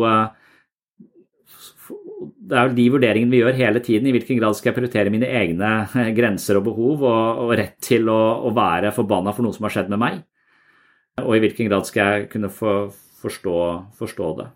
Det 2.45 2.53
er 2.53 2.67
vel 2.69 2.75
de 2.77 2.85
vurderingene 2.93 3.33
vi 3.33 3.41
gjør 3.41 3.57
hele 3.57 3.81
tiden. 3.81 4.09
I 4.09 4.13
hvilken 4.13 4.39
grad 4.39 4.59
skal 4.59 4.71
jeg 4.71 4.77
prioritere 4.77 5.13
mine 5.15 5.31
egne 5.41 5.71
grenser 6.19 6.61
og 6.61 6.67
behov 6.69 7.07
og, 7.09 7.47
og 7.47 7.55
rett 7.59 7.79
til 7.83 8.11
å, 8.13 8.21
å 8.45 8.53
være 8.55 8.93
forbanna 8.95 9.33
for 9.33 9.47
noe 9.47 9.57
som 9.57 9.67
har 9.69 9.77
skjedd 9.79 9.93
med 9.95 10.03
meg? 10.03 10.21
Og 11.23 11.37
i 11.37 11.43
hvilken 11.45 11.69
grad 11.69 11.89
skal 11.89 12.19
jeg 12.19 12.29
kunne 12.33 12.53
for, 12.53 12.93
forstå, 13.23 13.57
forstå, 13.99 14.29
det? 14.41 14.51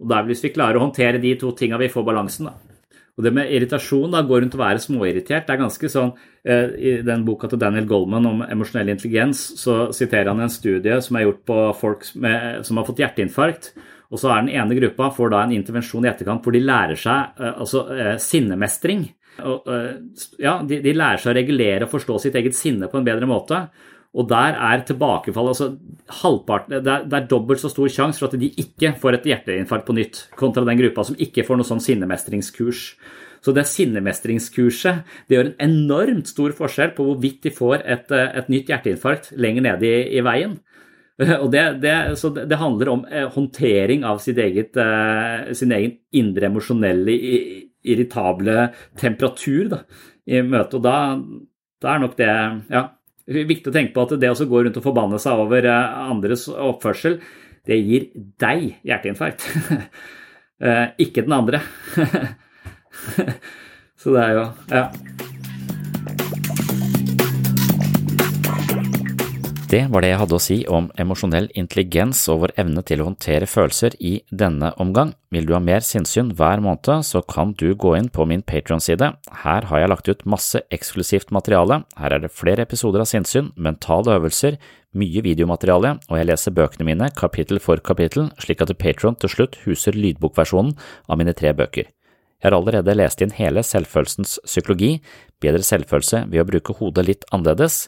Og 0.00 0.08
det 0.08 0.16
er 0.16 0.24
vel 0.24 0.32
Hvis 0.32 0.44
vi 0.44 0.54
klarer 0.54 0.80
å 0.80 0.84
håndtere 0.86 1.20
de 1.22 1.36
to 1.38 1.52
tinga 1.56 1.78
vi 1.80 1.92
får 1.92 2.06
balansen, 2.06 2.50
da. 2.50 2.70
Og 3.18 3.24
det 3.26 3.34
med 3.36 3.50
irritasjon 3.52 4.14
da, 4.14 4.22
går 4.24 4.44
rundt 4.44 4.54
å 4.56 4.62
være 4.62 4.80
småirritert. 4.80 5.44
Det 5.44 5.52
er 5.52 5.60
ganske 5.60 5.88
sånn, 5.92 6.14
eh, 6.44 6.70
I 6.72 6.92
den 7.04 7.24
boka 7.26 7.50
til 7.50 7.60
Daniel 7.60 7.84
Goldman 7.84 8.26
om 8.26 8.42
emosjonell 8.46 8.94
intelligens 8.94 9.42
så 9.60 9.92
siterer 9.92 10.30
han 10.30 10.40
en 10.40 10.52
studie 10.52 10.96
som 11.04 11.16
er 11.16 11.26
gjort 11.26 11.44
på 11.44 11.58
folk 11.76 12.06
med, 12.14 12.64
som 12.64 12.78
har 12.80 12.86
fått 12.86 13.02
hjerteinfarkt. 13.02 13.74
Og 14.10 14.18
så 14.18 14.30
er 14.30 14.46
den 14.46 14.54
ene 14.56 14.78
gruppa 14.78 15.10
får 15.12 15.30
da 15.34 15.42
en 15.44 15.52
intervensjon 15.52 16.06
i 16.06 16.08
etterkant 16.08 16.42
hvor 16.42 16.56
de 16.56 16.64
lærer 16.64 16.96
seg 16.96 17.36
eh, 17.36 17.60
altså, 17.60 17.84
eh, 17.92 18.16
sinnemestring. 18.16 19.04
Og, 19.40 19.68
ja, 20.40 20.58
de, 20.66 20.80
de 20.84 20.92
lærer 20.92 21.20
seg 21.20 21.32
å 21.32 21.36
regulere 21.36 21.86
og 21.86 21.92
forstå 21.92 22.18
sitt 22.20 22.34
eget 22.36 22.56
sinne 22.56 22.88
på 22.90 22.98
en 22.98 23.06
bedre 23.06 23.28
måte. 23.28 23.62
Og 24.10 24.26
der 24.26 24.56
er 24.58 24.82
tilbakefall 24.82 25.52
altså 25.52 25.68
halvparten, 26.20 26.80
det 26.82 26.90
er, 26.90 27.04
det 27.06 27.14
er 27.16 27.26
dobbelt 27.30 27.62
så 27.62 27.70
stor 27.70 27.90
sjanse 27.92 28.18
for 28.18 28.26
at 28.26 28.40
de 28.40 28.48
ikke 28.58 28.96
får 28.98 29.20
et 29.20 29.28
hjerteinfarkt 29.30 29.86
på 29.86 29.94
nytt, 29.94 30.24
kontra 30.38 30.66
den 30.66 30.80
gruppa 30.80 31.04
som 31.06 31.18
ikke 31.18 31.44
får 31.46 31.60
noe 31.60 31.68
sånn 31.68 31.82
sinnemestringskurs. 31.84 32.82
Så 33.40 33.54
det 33.56 33.68
sinnemestringskurset 33.70 35.06
det 35.30 35.36
gjør 35.36 35.52
en 35.52 35.62
enormt 35.70 36.28
stor 36.28 36.52
forskjell 36.58 36.92
på 36.96 37.06
hvorvidt 37.06 37.46
de 37.46 37.54
får 37.54 37.86
et, 37.86 38.10
et 38.10 38.50
nytt 38.52 38.74
hjerteinfarkt 38.74 39.30
lenger 39.38 39.68
nede 39.70 39.86
i, 39.86 40.02
i 40.18 40.26
veien. 40.26 40.58
Og 41.20 41.48
det, 41.52 41.64
det, 41.84 41.94
så 42.16 42.32
det, 42.34 42.56
handler 42.56 42.90
om 42.90 43.02
eh, 43.04 43.26
håndtering 43.30 44.06
av 44.08 44.22
eget, 44.24 44.76
eh, 44.80 45.50
sin 45.54 45.72
egen 45.76 45.98
indre 46.16 46.48
emosjonelle, 46.48 47.14
irritable 47.84 48.70
temperatur 48.98 49.68
da, 49.74 49.84
i 50.26 50.40
møtet. 50.42 50.78
Og 50.80 50.86
da, 50.86 50.96
da 51.80 51.92
er 51.94 52.02
nok 52.02 52.16
det 52.18 52.32
Ja 52.72 52.88
det 53.30 53.44
er 53.44 53.50
viktig 53.50 53.70
å 53.70 53.74
tenke 53.74 53.94
på 53.94 54.02
at 54.02 54.16
det 54.18 54.32
å 54.32 54.48
gå 54.50 54.64
rundt 54.64 54.78
og 54.80 54.84
forbanne 54.84 55.20
seg 55.22 55.38
over 55.38 55.68
eh, 55.70 55.98
andres 56.10 56.48
oppførsel, 56.50 57.20
det 57.68 57.78
gir 57.78 58.08
deg 58.42 58.72
hjerteinfarkt. 58.86 59.46
Eh, 60.60 60.90
ikke 61.00 61.22
den 61.24 61.32
andre. 61.32 61.62
Så 63.96 64.12
det 64.12 64.24
er 64.26 64.34
jo 64.36 64.42
Ja. 64.68 64.82
Det 69.70 69.84
var 69.86 70.02
det 70.02 70.08
jeg 70.08 70.18
hadde 70.18 70.34
å 70.34 70.42
si 70.42 70.54
om 70.66 70.88
emosjonell 70.98 71.44
intelligens 71.54 72.24
og 72.32 72.40
vår 72.42 72.52
evne 72.58 72.82
til 72.82 73.04
å 73.04 73.04
håndtere 73.06 73.46
følelser 73.46 73.94
i 74.02 74.16
denne 74.34 74.72
omgang. 74.82 75.12
Vil 75.30 75.46
du 75.46 75.52
ha 75.54 75.60
mer 75.62 75.84
sinnssyn 75.86 76.32
hver 76.34 76.58
måned, 76.64 77.04
så 77.06 77.22
kan 77.22 77.52
du 77.54 77.68
gå 77.78 77.92
inn 77.94 78.08
på 78.10 78.26
min 78.26 78.42
Patron-side. 78.42 79.12
Her 79.44 79.68
har 79.70 79.78
jeg 79.78 79.92
lagt 79.92 80.10
ut 80.10 80.26
masse 80.26 80.58
eksklusivt 80.74 81.30
materiale. 81.30 81.84
Her 82.02 82.16
er 82.16 82.24
det 82.24 82.32
flere 82.34 82.66
episoder 82.66 83.04
av 83.04 83.12
sinnssyn, 83.12 83.52
mentale 83.54 84.18
øvelser, 84.18 84.58
mye 84.90 85.22
videomateriale, 85.22 85.96
og 86.10 86.18
jeg 86.18 86.32
leser 86.32 86.58
bøkene 86.58 86.90
mine 86.90 87.12
kapittel 87.14 87.62
for 87.62 87.78
kapittel, 87.78 88.32
slik 88.42 88.66
at 88.66 88.74
Patron 88.82 89.14
til 89.22 89.30
slutt 89.30 89.62
huser 89.68 89.94
lydbokversjonen 89.94 90.74
av 91.06 91.22
mine 91.22 91.36
tre 91.38 91.54
bøker. 91.54 91.86
Jeg 92.40 92.48
har 92.48 92.58
allerede 92.58 92.98
lest 92.98 93.22
inn 93.22 93.38
hele 93.38 93.62
selvfølelsens 93.62 94.40
psykologi, 94.48 94.96
bedre 95.38 95.62
selvfølelse 95.62 96.26
ved 96.26 96.42
å 96.42 96.50
bruke 96.56 96.80
hodet 96.82 97.06
litt 97.06 97.28
annerledes. 97.30 97.84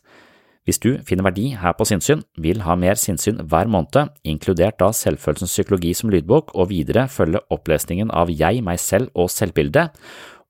Hvis 0.63 0.79
du 0.79 0.93
finner 1.03 1.27
verdi 1.27 1.49
her 1.59 1.73
på 1.75 1.85
sinnssyn, 1.89 2.21
vil 2.39 2.61
ha 2.63 2.77
mer 2.79 2.95
sinnssyn 2.95 3.41
hver 3.51 3.67
måned, 3.67 4.13
inkludert 4.23 4.77
da 4.79 4.93
selvfølelsens 4.95 5.51
psykologi 5.57 5.91
som 5.99 6.13
lydbok, 6.13 6.53
og 6.55 6.71
videre 6.71 7.09
følge 7.11 7.43
opplesningen 7.51 8.13
av 8.15 8.31
Jeg, 8.31 8.63
meg 8.63 8.79
selv 8.79 9.11
og 9.19 9.33
selvbildet, 9.35 9.91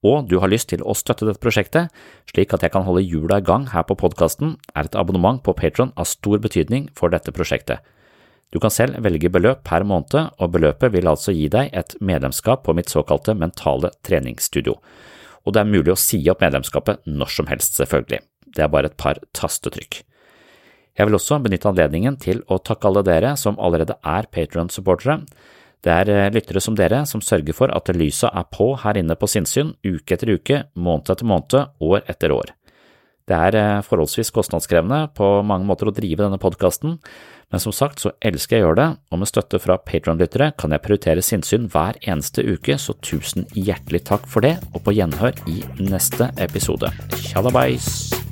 og 0.04 0.26
du 0.28 0.36
har 0.42 0.50
lyst 0.50 0.68
til 0.72 0.82
å 0.82 0.92
støtte 0.98 1.24
dette 1.28 1.40
prosjektet, 1.40 1.88
slik 2.28 2.52
at 2.52 2.66
jeg 2.66 2.74
kan 2.74 2.84
holde 2.84 3.04
hjula 3.06 3.38
i 3.40 3.46
gang 3.46 3.68
her 3.72 3.86
på 3.88 3.96
podkasten, 3.96 4.58
er 4.74 4.90
et 4.90 4.98
abonnement 4.98 5.40
på 5.40 5.54
Patron 5.56 5.94
av 5.96 6.10
stor 6.10 6.42
betydning 6.42 6.90
for 6.98 7.14
dette 7.14 7.32
prosjektet. 7.32 7.80
Du 8.52 8.58
kan 8.60 8.74
selv 8.74 8.98
velge 9.00 9.30
beløp 9.32 9.62
per 9.64 9.86
måned, 9.88 10.34
og 10.36 10.52
beløpet 10.52 10.92
vil 10.92 11.08
altså 11.08 11.32
gi 11.32 11.46
deg 11.48 11.70
et 11.72 11.96
medlemskap 12.04 12.66
på 12.66 12.74
mitt 12.76 12.92
såkalte 12.92 13.32
mentale 13.38 13.94
treningsstudio. 14.04 14.76
Og 15.46 15.54
det 15.54 15.62
er 15.62 15.72
mulig 15.72 15.94
å 15.94 15.98
si 15.98 16.20
opp 16.28 16.44
medlemskapet 16.44 17.06
når 17.08 17.32
som 17.32 17.48
helst, 17.48 17.78
selvfølgelig. 17.80 18.20
Det 18.52 18.64
er 18.64 18.72
bare 18.72 18.92
et 18.92 18.98
par 19.00 19.20
tastetrykk. 19.36 20.02
Jeg 20.92 21.08
vil 21.08 21.16
også 21.16 21.40
benytte 21.40 21.70
anledningen 21.70 22.18
til 22.20 22.42
å 22.52 22.60
takke 22.60 22.90
alle 22.90 23.04
dere 23.06 23.32
som 23.40 23.56
allerede 23.56 23.96
er 24.04 24.28
Patron-supportere. 24.28 25.22
Det 25.82 25.92
er 25.92 26.10
eh, 26.12 26.30
lyttere 26.34 26.60
som 26.62 26.76
dere 26.78 27.02
som 27.10 27.22
sørger 27.24 27.56
for 27.56 27.72
at 27.74 27.90
lysa 27.96 28.30
er 28.30 28.46
på 28.52 28.74
her 28.84 29.00
inne 29.00 29.16
på 29.18 29.30
sinnssyn 29.30 29.74
uke 29.82 30.14
etter 30.14 30.36
uke, 30.36 30.64
måned 30.76 31.10
etter 31.10 31.26
måned, 31.26 31.72
år 31.82 32.04
etter 32.12 32.34
år. 32.36 32.52
Det 33.26 33.38
er 33.48 33.56
eh, 33.58 33.84
forholdsvis 33.86 34.30
kostnadskrevende 34.34 35.06
på 35.16 35.34
mange 35.46 35.66
måter 35.66 35.88
å 35.88 35.94
drive 35.96 36.22
denne 36.22 36.40
podkasten, 36.42 36.98
men 37.52 37.60
som 37.60 37.74
sagt 37.74 38.00
så 38.02 38.14
elsker 38.24 38.58
jeg 38.58 38.64
å 38.64 38.68
gjøre 38.68 38.80
det, 38.80 38.88
og 39.12 39.22
med 39.22 39.30
støtte 39.30 39.60
fra 39.62 39.78
Patron-lyttere 39.80 40.52
kan 40.60 40.72
jeg 40.72 40.84
prioritere 40.84 41.24
sinnssyn 41.24 41.68
hver 41.72 41.98
eneste 42.00 42.44
uke, 42.46 42.78
så 42.80 42.96
tusen 43.04 43.48
hjertelig 43.52 44.04
takk 44.12 44.28
for 44.30 44.44
det, 44.44 44.56
og 44.72 44.84
på 44.86 44.96
gjenhør 44.96 45.36
i 45.50 45.60
neste 45.82 46.32
episode. 46.40 46.92
Tjallabais! 47.20 48.31